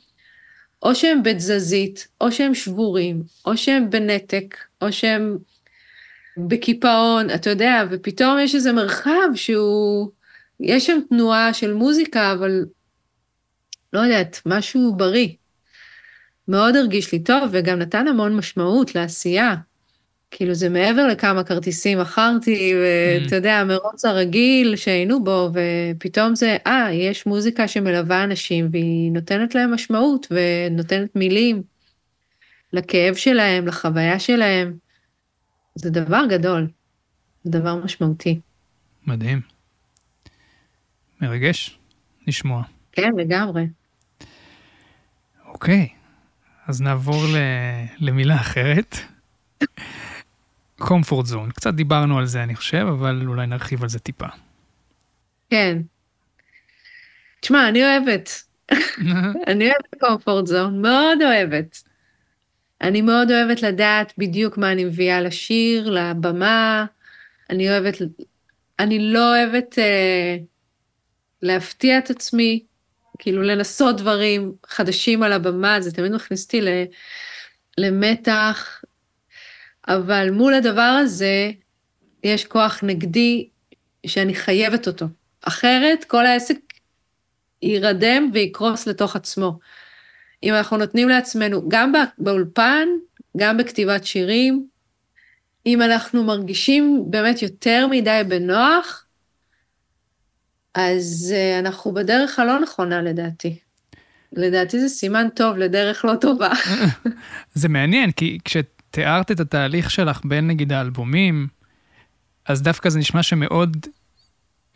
או 0.83 0.95
שהם 0.95 1.23
בתזזית, 1.23 2.09
או 2.21 2.33
שהם 2.33 2.55
שבורים, 2.55 3.23
או 3.47 3.57
שהם 3.57 3.91
בנתק, 3.91 4.57
או 4.83 4.93
שהם 4.93 5.39
בקיפאון, 6.37 7.31
אתה 7.31 7.51
יודע, 7.51 7.85
ופתאום 7.91 8.39
יש 8.39 8.55
איזה 8.55 8.73
מרחב 8.73 9.29
שהוא, 9.35 10.11
יש 10.61 10.87
שם 10.87 10.99
תנועה 11.09 11.55
של 11.55 11.75
מוזיקה, 11.75 12.33
אבל 12.33 12.65
לא 13.93 14.01
יודעת, 14.01 14.41
משהו 14.47 14.95
בריא. 14.97 15.29
מאוד 16.49 16.77
הרגיש 16.77 17.13
לי 17.13 17.19
טוב, 17.19 17.49
וגם 17.53 17.79
נתן 17.79 18.09
המון 18.09 18.37
משמעות 18.37 18.95
לעשייה. 18.95 19.55
כאילו 20.35 20.55
זה 20.55 20.69
מעבר 20.69 21.07
לכמה 21.07 21.45
כרטיסים 21.45 22.01
מכרתי, 22.01 22.73
ואתה 22.75 23.33
mm. 23.33 23.35
יודע, 23.35 23.55
המרוץ 23.55 24.05
הרגיל 24.05 24.77
שהיינו 24.77 25.25
בו, 25.25 25.51
ופתאום 25.55 26.35
זה, 26.35 26.57
אה, 26.67 26.93
יש 26.93 27.27
מוזיקה 27.27 27.69
שמלווה 27.69 28.25
אנשים, 28.25 28.69
והיא 28.73 29.13
נותנת 29.13 29.55
להם 29.55 29.75
משמעות, 29.75 30.27
ונותנת 30.31 31.17
מילים 31.17 31.63
לכאב 32.73 33.15
שלהם, 33.15 33.67
לחוויה 33.67 34.19
שלהם. 34.19 34.77
זה 35.75 35.91
דבר 35.91 36.23
גדול, 36.29 36.69
זה 37.45 37.51
דבר 37.51 37.75
משמעותי. 37.75 38.41
מדהים. 39.07 39.41
מרגש 41.21 41.79
לשמוע. 42.27 42.63
כן, 42.93 43.11
לגמרי. 43.17 43.67
אוקיי, 45.47 45.89
אז 46.67 46.81
נעבור 46.81 47.25
ל... 47.25 47.37
למילה 48.01 48.37
אחרת. 48.37 48.97
comfort 50.83 51.27
zone, 51.33 51.53
קצת 51.55 51.75
דיברנו 51.75 52.19
על 52.19 52.27
זה 52.27 52.43
אני 52.43 52.55
חושב, 52.55 52.87
אבל 52.89 53.23
אולי 53.27 53.47
נרחיב 53.47 53.83
על 53.83 53.89
זה 53.89 53.99
טיפה. 53.99 54.27
כן. 55.51 55.79
תשמע, 57.41 57.69
אני 57.69 57.85
אוהבת. 57.85 58.43
אני 59.51 59.71
אוהבת 59.71 59.95
comfort 60.05 60.49
zone, 60.49 60.75
מאוד 60.83 61.23
אוהבת. 61.23 61.83
אני 62.81 63.03
מאוד 63.03 63.31
אוהבת 63.31 63.63
לדעת 63.63 64.13
בדיוק 64.19 64.59
מה 64.59 64.73
אני 64.73 64.85
מביאה 64.85 65.21
לשיר, 65.21 65.91
לבמה. 65.91 66.87
אני 67.51 67.71
אוהבת, 67.71 67.99
אני 68.79 69.13
לא 69.13 69.37
אוהבת 69.37 69.79
אה, 69.79 70.37
להפתיע 71.43 71.99
את 71.99 72.11
עצמי. 72.11 72.65
כאילו 73.19 73.43
לנסות 73.43 73.97
דברים 73.97 74.53
חדשים 74.67 75.23
על 75.23 75.33
הבמה, 75.33 75.81
זה 75.81 75.93
תמיד 75.93 76.13
מכניס 76.13 76.45
אותי 76.45 76.61
למתח, 77.79 78.82
אבל 79.89 80.31
מול 80.31 80.55
הדבר 80.55 80.99
הזה 81.03 81.51
יש 82.25 82.45
כוח 82.45 82.81
נגדי 82.83 83.49
שאני 84.07 84.35
חייבת 84.35 84.87
אותו. 84.87 85.07
אחרת 85.43 86.05
כל 86.05 86.27
העסק 86.27 86.59
יירדם 87.63 88.31
ויקרוס 88.33 88.87
לתוך 88.87 89.17
עצמו. 89.17 89.59
אם 90.43 90.55
אנחנו 90.55 90.77
נותנים 90.77 91.09
לעצמנו, 91.09 91.69
גם 91.69 91.93
באולפן, 92.19 92.89
גם 93.37 93.57
בכתיבת 93.57 94.05
שירים, 94.05 94.67
אם 95.67 95.83
אנחנו 95.83 96.25
מרגישים 96.25 97.05
באמת 97.07 97.43
יותר 97.43 97.87
מדי 97.91 98.21
בנוח, 98.29 99.05
אז 100.75 101.35
uh, 101.35 101.65
אנחנו 101.65 101.93
בדרך 101.95 102.39
הלא 102.39 102.61
נכונה 102.61 103.03
לדעתי. 103.03 103.59
לדעתי 104.33 104.81
זה 104.81 104.89
סימן 104.89 105.29
טוב 105.35 105.57
לדרך 105.57 106.05
לא 106.05 106.15
טובה. 106.21 106.51
זה 107.55 107.69
מעניין, 107.69 108.13
כי 108.13 108.39
כשתיארת 108.93 109.31
את 109.31 109.41
התהליך 109.41 109.91
שלך 109.91 110.21
בין 110.25 110.47
נגיד 110.47 110.73
האלבומים, 110.73 111.47
אז 112.47 112.63
דווקא 112.63 112.89
זה 112.89 112.99
נשמע 112.99 113.23
שמאוד 113.23 113.77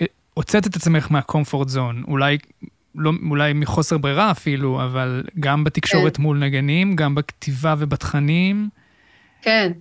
אה, 0.01 0.07
הוצאת 0.35 0.67
את 0.67 0.77
עצמך 0.77 1.07
מהקומפורט 1.11 1.69
זון, 1.69 2.03
אולי, 2.09 2.39
לא, 2.95 3.13
אולי 3.31 3.53
מחוסר 3.53 3.99
ברירה 3.99 4.31
אפילו, 4.31 4.85
אבל 4.85 5.25
גם 5.41 5.65
בתקשורת 5.65 6.17
כן. 6.17 6.23
מול 6.23 6.39
נגנים, 6.39 6.97
גם 6.97 7.15
בכתיבה 7.15 7.75
ובתכנים. 7.79 8.69
כן. 9.43 9.73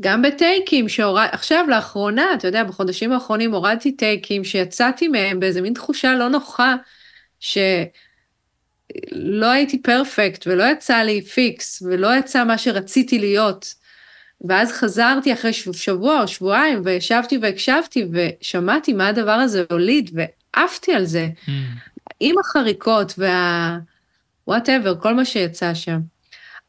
גם 0.00 0.22
בטייקים 0.22 0.88
שהורד... 0.88 1.28
עכשיו, 1.32 1.64
לאחרונה, 1.68 2.24
אתה 2.34 2.48
יודע, 2.48 2.64
בחודשים 2.64 3.12
האחרונים 3.12 3.54
הורדתי 3.54 3.92
טייקים 3.92 4.44
שיצאתי 4.44 5.08
מהם 5.08 5.40
באיזה 5.40 5.60
מין 5.60 5.74
תחושה 5.74 6.14
לא 6.14 6.28
נוחה, 6.28 6.74
שלא 8.92 9.46
הייתי 9.46 9.82
פרפקט 9.82 10.46
ולא 10.46 10.64
יצא 10.64 10.96
לי 10.96 11.22
פיקס 11.22 11.82
ולא 11.82 12.16
יצא 12.18 12.44
מה 12.44 12.58
שרציתי 12.58 13.18
להיות. 13.18 13.74
ואז 14.48 14.72
חזרתי 14.72 15.32
אחרי 15.32 15.52
שבוע 15.52 16.22
או 16.22 16.28
שבועיים 16.28 16.82
וישבתי 16.84 17.38
והקשבתי 17.42 18.08
ושמעתי 18.12 18.92
מה 18.92 19.08
הדבר 19.08 19.32
הזה 19.32 19.64
הוליד 19.70 20.10
ועפתי 20.14 20.92
על 20.92 21.04
זה. 21.04 21.28
Mm. 21.46 21.50
עם 22.20 22.38
החריקות 22.38 23.14
וה... 23.18 23.78
whatever, 24.46 25.00
כל 25.00 25.14
מה 25.14 25.24
שיצא 25.24 25.74
שם. 25.74 26.00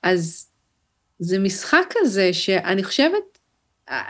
אז 0.03 0.47
זה 1.19 1.39
משחק 1.39 1.83
כזה 1.89 2.33
שאני 2.33 2.83
חושבת, 2.83 3.37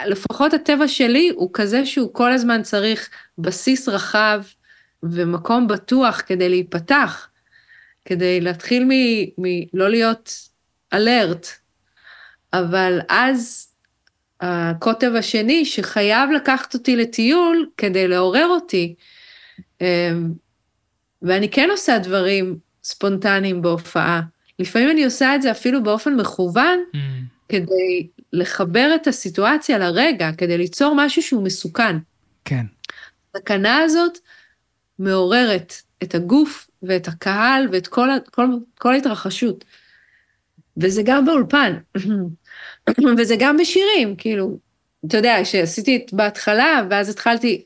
לפחות 0.06 0.54
הטבע 0.54 0.88
שלי 0.88 1.32
הוא 1.36 1.50
כזה 1.54 1.86
שהוא 1.86 2.14
כל 2.14 2.32
הזמן 2.32 2.64
צריך 2.64 3.10
בסיס 3.38 3.90
רחב 3.90 4.44
ומקום 5.04 5.68
בטוח 5.68 6.22
כדי 6.26 6.50
להיפתח, 6.50 7.28
כדי 8.06 8.42
להתחיל 8.42 8.90
מלא 9.38 9.90
להיות 9.90 10.50
alert. 10.94 11.48
אבל 12.54 13.00
אז 13.10 13.68
הקוטב 14.42 15.12
השני 15.16 15.66
שחייב 15.66 16.30
לקחת 16.32 16.74
אותי 16.74 16.96
לטיול 16.96 17.70
כדי 17.78 18.08
לעורר 18.08 18.48
אותי, 18.48 18.96
אמ, 19.82 20.34
ואני 21.22 21.50
כן 21.50 21.70
עושה 21.72 22.00
דברים 22.00 22.58
ספונטניים 22.84 23.62
בהופעה. 23.62 24.22
לפעמים 24.60 24.90
אני 24.90 25.06
עושה 25.06 25.36
את 25.36 25.42
זה 25.42 25.52
אפילו 25.52 25.84
באופן 25.84 26.16
מכוון, 26.16 26.80
mm. 26.94 26.98
כדי 27.50 28.08
לחבר 28.34 28.92
את 28.96 29.08
הסיטואציה 29.08 29.78
לרגע, 29.78 30.32
כדי 30.38 30.58
ליצור 30.58 30.94
משהו 30.98 31.22
שהוא 31.22 31.44
מסוכן. 31.44 31.96
כן. 32.46 32.66
הסכנה 33.36 33.78
הזאת 33.78 34.18
מעוררת 35.00 35.74
את 36.04 36.16
הגוף 36.16 36.68
ואת 36.88 37.08
הקהל 37.08 37.68
ואת 37.72 37.88
כל, 37.88 38.10
כל, 38.32 38.48
כל 38.78 38.94
ההתרחשות. 38.94 39.66
וזה 40.78 41.02
גם 41.06 41.26
באולפן, 41.26 41.74
וזה 43.18 43.36
גם 43.40 43.58
בשירים, 43.58 44.16
כאילו, 44.16 44.58
אתה 45.08 45.18
יודע, 45.18 45.46
שעשיתי 45.46 45.96
את 45.96 46.14
בהתחלה, 46.14 46.88
ואז 46.90 47.10
התחלתי, 47.10 47.66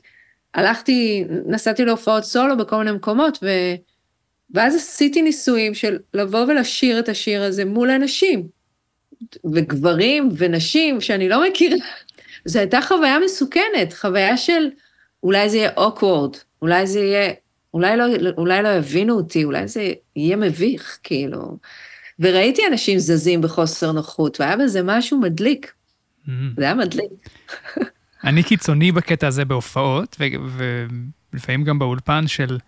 הלכתי, 0.54 1.24
נסעתי 1.46 1.84
להופעות 1.84 2.24
סולו 2.24 2.56
בכל 2.56 2.76
מיני 2.76 2.92
מקומות, 2.92 3.38
ו... 3.42 3.48
ואז 4.54 4.76
עשיתי 4.76 5.22
ניסויים 5.22 5.74
של 5.74 5.98
לבוא 6.14 6.40
ולשיר 6.40 6.98
את 6.98 7.08
השיר 7.08 7.42
הזה 7.42 7.64
מול 7.64 7.90
אנשים, 7.90 8.48
וגברים 9.54 10.28
ונשים 10.36 11.00
שאני 11.00 11.28
לא 11.28 11.48
מכירה. 11.48 11.76
זו 12.44 12.58
הייתה 12.58 12.80
חוויה 12.82 13.18
מסוכנת, 13.24 13.92
חוויה 13.92 14.36
של 14.36 14.70
אולי 15.22 15.50
זה 15.50 15.56
יהיה 15.56 15.70
אוקוורד, 15.76 16.36
אולי 16.62 16.86
זה 16.86 17.00
יהיה, 17.00 17.32
אולי 17.74 17.96
לא, 17.96 18.04
אולי 18.38 18.62
לא 18.62 18.68
יבינו 18.68 19.14
אותי, 19.16 19.44
אולי 19.44 19.68
זה 19.68 19.92
יהיה 20.16 20.36
מביך, 20.36 20.98
כאילו. 21.02 21.58
וראיתי 22.20 22.62
אנשים 22.72 22.98
זזים 22.98 23.40
בחוסר 23.40 23.92
נוחות, 23.92 24.40
והיה 24.40 24.56
בזה 24.56 24.80
משהו 24.84 25.20
מדליק. 25.20 25.72
Mm-hmm. 26.26 26.30
זה 26.56 26.64
היה 26.64 26.74
מדליק. 26.74 27.10
אני 28.24 28.42
קיצוני 28.42 28.92
בקטע 28.92 29.26
הזה 29.26 29.44
בהופעות, 29.44 30.16
ולפעמים 31.32 31.64
גם 31.64 31.78
באולפן 31.78 32.26
של 32.26 32.58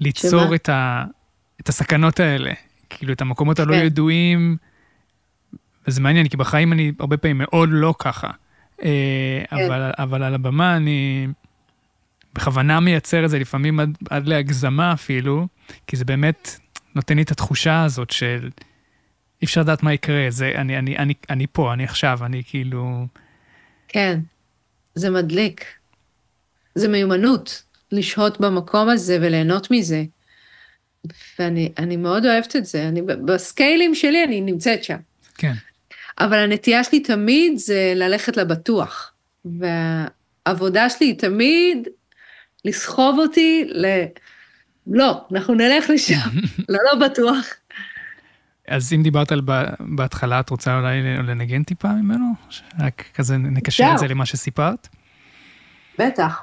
ליצור 0.00 0.54
את, 0.54 0.68
ה, 0.68 1.04
את 1.60 1.68
הסכנות 1.68 2.20
האלה, 2.20 2.52
כאילו 2.90 3.12
את 3.12 3.20
המקומות 3.20 3.58
הלא 3.58 3.74
כן. 3.74 3.84
ידועים, 3.86 4.56
וזה 5.86 6.00
מעניין, 6.00 6.28
כי 6.28 6.36
בחיים 6.36 6.72
אני 6.72 6.92
הרבה 7.00 7.16
פעמים 7.16 7.38
מאוד 7.38 7.68
לא 7.72 7.94
ככה. 7.98 8.30
אה, 8.84 9.44
אבל, 9.52 9.90
אבל 9.98 10.22
על 10.22 10.34
הבמה 10.34 10.76
אני 10.76 11.26
בכוונה 12.34 12.80
מייצר 12.80 13.24
את 13.24 13.30
זה 13.30 13.38
לפעמים 13.38 13.80
עד, 13.80 13.98
עד 14.10 14.26
להגזמה 14.26 14.92
אפילו, 14.92 15.46
כי 15.86 15.96
זה 15.96 16.04
באמת 16.04 16.56
נותן 16.94 17.16
לי 17.16 17.22
את 17.22 17.30
התחושה 17.30 17.84
הזאת 17.84 18.10
של 18.10 18.48
אי 19.42 19.46
אפשר 19.46 19.60
לדעת 19.60 19.82
מה 19.82 19.92
יקרה, 19.92 20.26
זה, 20.28 20.52
אני, 20.54 20.78
אני, 20.78 20.96
אני, 20.96 21.14
אני 21.30 21.46
פה, 21.52 21.72
אני 21.72 21.84
עכשיו, 21.84 22.18
אני 22.24 22.42
כאילו... 22.46 23.06
כן, 23.88 24.20
זה 24.94 25.10
מדליק. 25.10 25.64
זה 26.74 26.88
מיומנות, 26.88 27.62
לשהות 27.92 28.40
במקום 28.40 28.88
הזה 28.88 29.18
וליהנות 29.20 29.70
מזה. 29.70 30.04
ואני 31.38 31.96
מאוד 31.96 32.26
אוהבת 32.26 32.56
את 32.56 32.66
זה, 32.66 32.88
אני, 32.88 33.02
בסקיילים 33.02 33.94
שלי 33.94 34.24
אני 34.24 34.40
נמצאת 34.40 34.84
שם. 34.84 34.96
כן. 35.34 35.52
אבל 36.18 36.38
הנטייה 36.38 36.84
שלי 36.84 37.00
תמיד 37.00 37.58
זה 37.58 37.92
ללכת 37.96 38.36
לבטוח. 38.36 39.12
והעבודה 39.44 40.90
שלי 40.90 41.06
היא 41.06 41.18
תמיד 41.18 41.88
לסחוב 42.64 43.18
אותי 43.18 43.64
ל... 43.68 43.86
לא, 44.86 45.24
אנחנו 45.32 45.54
נלך 45.54 45.90
לשם, 45.90 46.30
לא, 46.68 46.78
לא 46.84 47.08
בטוח. 47.08 47.46
אז 48.68 48.92
אם 48.92 49.02
דיברת 49.02 49.32
על 49.32 49.40
בהתחלה, 49.80 50.40
את 50.40 50.50
רוצה 50.50 50.78
אולי 50.78 51.02
לנגן 51.02 51.62
טיפה 51.62 51.88
ממנו? 51.88 52.32
רק 52.78 53.04
כזה 53.14 53.36
נקשר 53.36 53.90
את 53.92 53.98
זה 53.98 54.08
למה 54.08 54.26
שסיפרת? 54.26 54.88
בטח. 55.98 56.42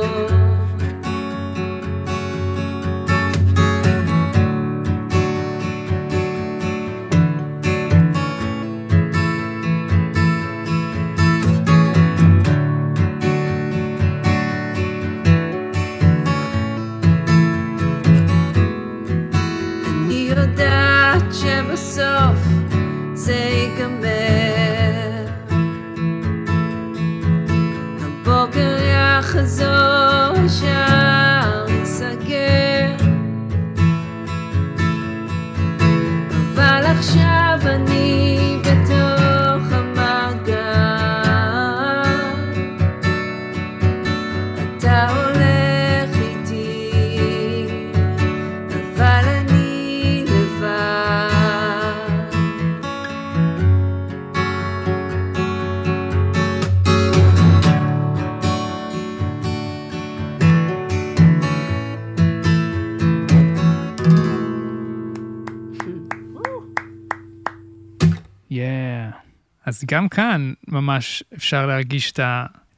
כאן 70.09 70.53
ממש 70.67 71.23
אפשר 71.33 71.65
להרגיש 71.65 72.11
את 72.11 72.19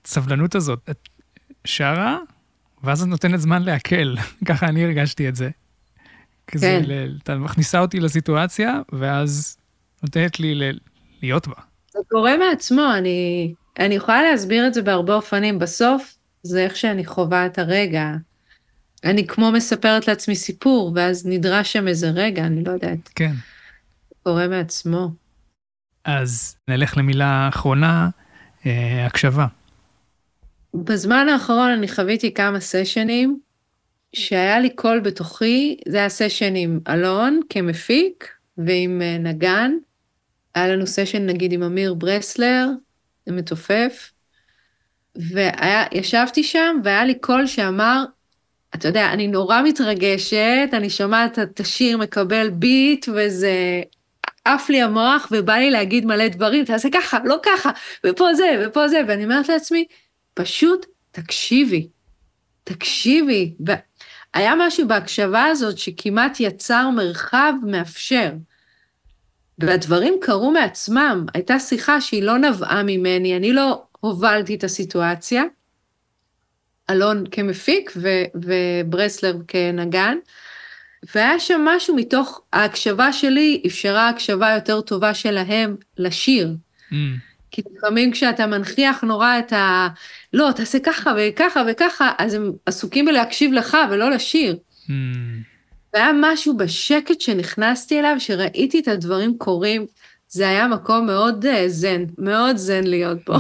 הסבלנות 0.06 0.56
הזאת. 0.56 0.80
את 0.90 1.10
שרה, 1.66 2.18
ואז 2.84 3.02
את 3.02 3.08
נותנת 3.08 3.40
זמן 3.40 3.64
לעכל, 3.64 4.16
ככה 4.48 4.68
אני 4.68 4.84
הרגשתי 4.84 5.30
את 5.30 5.36
זה. 5.36 5.50
כזה, 6.48 6.80
כן. 6.82 6.90
ל... 6.90 7.18
אתה 7.24 7.36
מכניסה 7.36 7.80
אותי 7.80 8.00
לסיטואציה, 8.00 8.82
ואז 8.92 9.58
נותנת 10.04 10.40
לי 10.40 10.56
ל... 10.56 10.64
להיות 11.22 11.48
בה. 11.48 11.54
זה 11.94 12.00
קורה 12.10 12.38
מעצמו, 12.38 12.94
אני, 12.98 13.54
אני 13.80 13.96
יכולה 13.96 14.24
להסביר 14.24 14.68
את 14.68 14.74
זה 14.74 14.82
בהרבה 14.82 15.16
אופנים. 15.16 15.60
בסוף, 15.60 16.18
זה 16.44 16.64
איך 16.64 16.76
שאני 16.76 17.06
חווה 17.06 17.46
את 17.46 17.60
הרגע. 17.60 18.12
אני 19.04 19.28
כמו 19.28 19.52
מספרת 19.52 20.08
לעצמי 20.08 20.36
סיפור, 20.36 20.92
ואז 20.96 21.26
נדרש 21.26 21.74
שם 21.74 21.88
איזה 21.88 22.10
רגע, 22.10 22.46
אני 22.46 22.64
לא 22.64 22.72
יודעת. 22.72 23.10
כן. 23.16 23.34
קורה 24.24 24.48
מעצמו. 24.48 25.23
אז 26.06 26.56
נלך 26.68 26.98
למילה 26.98 27.50
אחרונה, 27.50 28.10
אה, 28.66 29.06
הקשבה. 29.06 29.46
בזמן 30.74 31.30
האחרון 31.30 31.70
אני 31.70 31.88
חוויתי 31.88 32.34
כמה 32.34 32.60
סשנים, 32.60 33.40
שהיה 34.16 34.60
לי 34.60 34.70
קול 34.70 35.00
בתוכי, 35.00 35.78
זה 35.88 35.98
היה 35.98 36.10
סשן 36.10 36.56
עם 36.56 36.80
אלון 36.90 37.40
כמפיק 37.50 38.30
ועם 38.58 39.02
אה, 39.02 39.18
נגן. 39.18 39.72
היה 40.56 40.68
לנו 40.68 40.88
סשן 40.88 41.26
נגיד 41.26 41.54
עם 41.54 41.64
אמיר 41.64 41.94
ברסלר, 41.94 42.68
מתופף, 43.28 44.12
וישבתי 45.16 46.44
שם 46.44 46.76
והיה 46.84 47.06
לי 47.06 47.20
קול 47.20 47.48
שאמר, 47.48 48.04
אתה 48.76 48.88
יודע, 48.88 49.14
אני 49.14 49.28
נורא 49.28 49.62
מתרגשת, 49.62 50.70
אני 50.74 50.90
שומעת 50.90 51.40
את 51.40 51.60
השיר 51.60 51.98
מקבל 51.98 52.50
ביט 52.50 53.10
וזה 53.10 53.82
עף 54.46 54.70
לי 54.70 54.82
המוח 54.82 55.28
ובא 55.32 55.54
לי 55.54 55.72
להגיד 55.72 56.06
מלא 56.06 56.28
דברים, 56.28 56.66
תעשה 56.66 56.90
ככה, 56.94 57.18
לא 57.26 57.40
ככה, 57.44 57.70
ופה 58.06 58.34
זה, 58.34 58.66
ופה 58.68 58.88
זה, 58.88 59.02
ואני 59.08 59.24
אומרת 59.24 59.50
לעצמי, 59.50 59.86
פשוט 60.34 60.86
תקשיבי, 61.12 61.88
תקשיבי. 62.64 63.54
היה 64.34 64.54
משהו 64.58 64.88
בהקשבה 64.88 65.46
הזאת 65.46 65.78
שכמעט 65.78 66.40
יצר 66.40 66.90
מרחב 66.90 67.54
מאפשר. 67.64 68.32
והדברים 69.60 70.14
קרו 70.22 70.52
מעצמם, 70.52 71.26
הייתה 71.34 71.60
שיחה 71.60 72.02
שהיא 72.02 72.24
לא 72.24 72.38
נבעה 72.38 72.84
ממני, 72.84 73.38
אני 73.38 73.54
לא 73.54 73.84
הובלתי 74.00 74.56
את 74.56 74.64
הסיטואציה, 74.64 75.44
אלון 76.90 77.24
כמפיק 77.32 77.92
וברסלר 78.36 79.36
כנגן, 79.48 80.18
והיה 81.16 81.40
שם 81.40 81.62
משהו 81.66 81.96
מתוך 81.96 82.42
ההקשבה 82.54 83.14
שלי, 83.14 83.64
אפשרה 83.68 84.10
הקשבה 84.10 84.50
יותר 84.50 84.82
טובה 84.82 85.14
שלהם 85.14 85.76
לשיר. 85.98 86.56
Mm. 86.92 86.96
כי 87.52 87.62
לפעמים 87.76 88.12
כשאתה 88.12 88.48
מנכיח 88.48 89.04
נורא 89.04 89.40
את 89.40 89.54
ה... 89.54 89.88
לא, 90.34 90.50
תעשה 90.56 90.80
ככה 90.80 91.14
וככה 91.18 91.64
וככה, 91.68 92.12
אז 92.18 92.34
הם 92.34 92.52
עסוקים 92.66 93.06
בלהקשיב 93.06 93.54
לך 93.54 93.78
ולא 93.92 94.12
לשיר. 94.12 94.58
Mm. 94.88 94.92
והיה 95.94 96.12
משהו 96.22 96.58
בשקט 96.58 97.22
שנכנסתי 97.22 98.00
אליו, 98.00 98.16
שראיתי 98.20 98.80
את 98.80 98.88
הדברים 98.88 99.38
קורים, 99.38 99.86
זה 100.28 100.50
היה 100.50 100.68
מקום 100.68 101.06
מאוד 101.06 101.46
uh, 101.46 101.68
זן, 101.68 102.04
מאוד 102.18 102.58
זן 102.58 102.84
להיות 102.84 103.18
פה. 103.26 103.38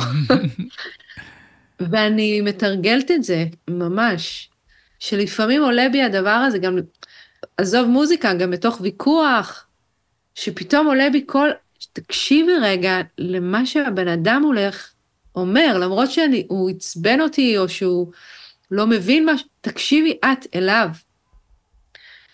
ואני 1.91 2.41
מתרגלת 2.41 3.11
את 3.11 3.23
זה, 3.23 3.45
ממש. 3.67 4.49
שלפעמים 4.99 5.63
עולה 5.63 5.89
בי 5.91 6.01
הדבר 6.01 6.29
הזה, 6.29 6.57
גם 6.57 6.77
עזוב 7.57 7.87
מוזיקה, 7.87 8.33
גם 8.33 8.51
בתוך 8.51 8.81
ויכוח, 8.81 9.67
שפתאום 10.35 10.87
עולה 10.87 11.09
בי 11.09 11.21
קול, 11.21 11.51
תקשיבי 11.93 12.51
רגע 12.61 13.01
למה 13.17 13.65
שהבן 13.65 14.07
אדם 14.07 14.43
הולך, 14.45 14.93
אומר, 15.35 15.77
למרות 15.79 16.11
שהוא 16.11 16.69
עצבן 16.69 17.21
אותי 17.21 17.57
או 17.57 17.69
שהוא 17.69 18.11
לא 18.71 18.87
מבין 18.87 19.29
משהו, 19.29 19.47
תקשיבי 19.61 20.17
את 20.25 20.55
אליו. 20.55 20.89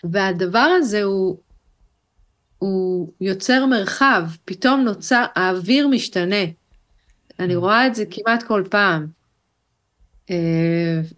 והדבר 0.04 0.58
הזה 0.78 1.02
הוא, 1.02 1.38
הוא 2.58 3.12
יוצר 3.20 3.66
מרחב, 3.66 4.22
פתאום 4.44 4.80
נוצר, 4.80 5.24
האוויר 5.34 5.88
משתנה. 5.88 6.44
אני 7.38 7.56
רואה 7.56 7.86
את 7.86 7.94
זה 7.94 8.04
כמעט 8.10 8.42
כל 8.42 8.64
פעם. 8.70 9.19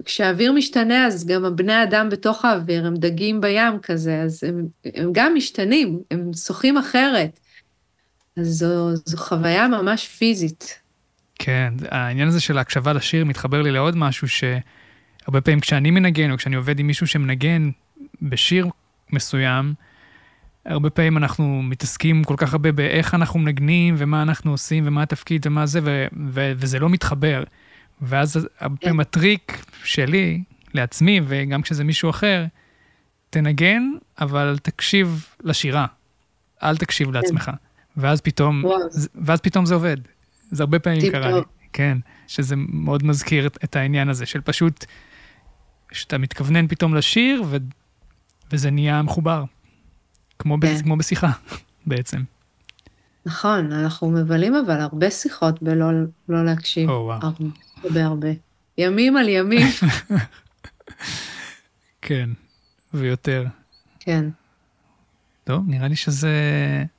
כשהאוויר 0.04 0.52
משתנה, 0.52 1.06
אז 1.06 1.26
גם 1.26 1.44
הבני 1.44 1.82
אדם 1.82 2.08
בתוך 2.08 2.44
האוויר, 2.44 2.86
הם 2.86 2.96
דגים 2.96 3.40
בים 3.40 3.78
כזה, 3.82 4.22
אז 4.22 4.44
הם, 4.44 4.66
הם 4.94 5.10
גם 5.12 5.34
משתנים, 5.36 6.00
הם 6.10 6.30
שוחים 6.34 6.78
אחרת. 6.78 7.40
אז 8.36 8.46
זו, 8.46 8.96
זו 8.96 9.16
חוויה 9.16 9.68
ממש 9.68 10.08
פיזית. 10.08 10.78
כן, 11.38 11.72
העניין 11.88 12.28
הזה 12.28 12.40
של 12.40 12.58
ההקשבה 12.58 12.92
לשיר 12.92 13.24
מתחבר 13.24 13.62
לי 13.62 13.70
לעוד 13.70 13.96
משהו 13.96 14.28
שהרבה 14.28 15.40
פעמים 15.40 15.60
כשאני 15.60 15.90
מנגן, 15.90 16.30
או 16.30 16.36
כשאני 16.36 16.56
עובד 16.56 16.78
עם 16.78 16.86
מישהו 16.86 17.06
שמנגן 17.06 17.70
בשיר 18.22 18.66
מסוים, 19.10 19.74
הרבה 20.66 20.90
פעמים 20.90 21.16
אנחנו 21.16 21.62
מתעסקים 21.62 22.24
כל 22.24 22.34
כך 22.36 22.52
הרבה 22.52 22.72
באיך 22.72 23.14
אנחנו 23.14 23.40
מנגנים, 23.40 23.94
ומה 23.98 24.22
אנחנו 24.22 24.50
עושים, 24.50 24.86
ומה 24.86 25.02
התפקיד, 25.02 25.46
ומה 25.46 25.66
זה, 25.66 25.80
ו- 25.82 26.06
ו- 26.28 26.52
וזה 26.56 26.78
לא 26.78 26.88
מתחבר. 26.88 27.42
ואז 28.02 28.48
הרבה 28.58 28.76
פעמים 28.76 29.00
הטריק 29.00 29.64
שלי, 29.84 30.42
לעצמי, 30.74 31.20
וגם 31.26 31.62
כשזה 31.62 31.84
מישהו 31.84 32.10
אחר, 32.10 32.44
תנגן, 33.30 33.82
אבל 34.20 34.58
תקשיב 34.62 35.26
לשירה. 35.42 35.86
אל 36.62 36.76
תקשיב 36.76 37.06
כן. 37.06 37.14
לעצמך. 37.14 37.50
ואז 37.96 38.20
פתאום, 38.20 38.64
ואז 39.14 39.40
פתאום 39.40 39.66
זה 39.66 39.74
עובד. 39.74 39.96
זה 40.50 40.62
הרבה 40.62 40.78
פעמים 40.78 41.12
קרה 41.12 41.32
לי. 41.32 41.40
כן, 41.72 41.98
שזה 42.26 42.54
מאוד 42.56 43.04
מזכיר 43.04 43.46
את, 43.46 43.76
העניין 43.76 44.08
הזה, 44.08 44.26
של 44.26 44.40
פשוט, 44.40 44.84
שאתה 45.92 46.18
מתכוונן 46.18 46.68
פתאום 46.68 46.94
לשיר, 46.94 47.42
ו, 47.46 47.56
וזה 48.52 48.70
נהיה 48.70 49.02
מחובר. 49.02 49.44
כמו, 50.38 50.60
כן. 50.60 50.74
ב, 50.74 50.82
כמו 50.82 50.96
בשיחה, 50.96 51.30
בעצם. 51.86 52.22
נכון, 53.26 53.72
אנחנו 53.72 54.10
מבלים 54.10 54.54
אבל 54.54 54.80
הרבה 54.80 55.10
שיחות 55.10 55.62
בלא 55.62 55.86
לא 56.28 56.44
להקשיב. 56.44 56.90
או, 56.90 56.94
וואו. 56.94 57.18
הרבה 57.22 57.44
הרבה. 57.84 58.28
ימים 58.78 59.16
על 59.16 59.28
ימים. 59.28 59.66
כן, 62.02 62.30
ויותר. 62.94 63.44
כן. 64.00 64.24
טוב, 65.44 65.64
נראה 65.68 65.88
לי 65.88 65.96
שזה 65.96 66.30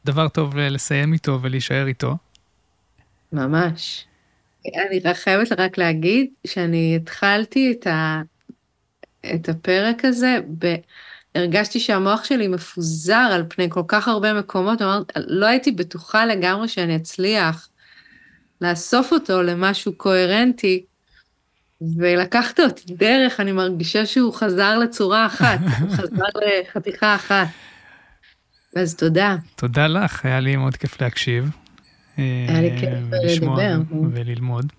דבר 0.05 0.27
טוב 0.27 0.57
לסיים 0.57 1.13
איתו 1.13 1.39
ולהישאר 1.41 1.87
איתו. 1.87 2.17
ממש. 3.31 4.05
אני 4.65 4.99
רק 4.99 5.15
חייבת 5.15 5.51
רק 5.51 5.77
להגיד 5.77 6.27
שאני 6.47 6.95
התחלתי 6.95 7.71
את, 7.71 7.87
ה... 7.87 8.21
את 9.35 9.49
הפרק 9.49 10.05
הזה, 10.05 10.37
ב... 10.59 10.75
הרגשתי 11.35 11.79
שהמוח 11.79 12.23
שלי 12.23 12.47
מפוזר 12.47 13.29
על 13.33 13.45
פני 13.49 13.69
כל 13.69 13.83
כך 13.87 14.07
הרבה 14.07 14.33
מקומות, 14.33 14.81
אמרת, 14.81 15.11
לא 15.15 15.45
הייתי 15.45 15.71
בטוחה 15.71 16.25
לגמרי 16.25 16.67
שאני 16.67 16.95
אצליח 16.95 17.69
לאסוף 18.63 19.11
אותו 19.13 19.41
למשהו 19.41 19.93
קוהרנטי, 19.93 20.83
ולקחת 21.97 22.59
אותי 22.59 22.93
דרך, 22.93 23.39
אני 23.39 23.51
מרגישה 23.51 24.05
שהוא 24.05 24.33
חזר 24.33 24.77
לצורה 24.77 25.25
אחת, 25.25 25.59
הוא 25.81 25.89
חזר 25.97 26.25
לחתיכה 26.61 27.15
אחת. 27.15 27.47
אז 28.75 28.95
תודה. 28.95 29.35
תודה 29.55 29.87
לך, 29.87 30.25
היה 30.25 30.39
לי 30.39 30.55
מאוד 30.55 30.75
כיף 30.75 31.01
להקשיב. 31.01 31.49
היה 32.17 32.61
לי 32.61 32.79
כיף 32.79 32.89
לדבר. 33.23 33.77
וללמוד. 34.13 34.73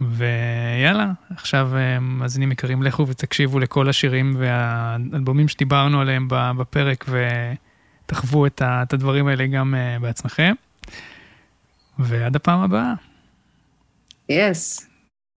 ויאללה, 0.00 1.12
עכשיו 1.30 1.70
מאזינים 2.00 2.52
יקרים, 2.52 2.82
לכו 2.82 3.08
ותקשיבו 3.08 3.58
לכל 3.58 3.88
השירים 3.88 4.36
והאלבומים 4.38 5.48
שדיברנו 5.48 6.00
עליהם 6.00 6.28
בפרק 6.30 7.04
ותחוו 8.06 8.46
את 8.46 8.62
הדברים 8.92 9.26
האלה 9.26 9.46
גם 9.46 9.74
בעצמכם. 10.00 10.54
ועד 11.98 12.36
הפעם 12.36 12.60
הבאה. 12.60 12.94
Yes. 14.28 14.85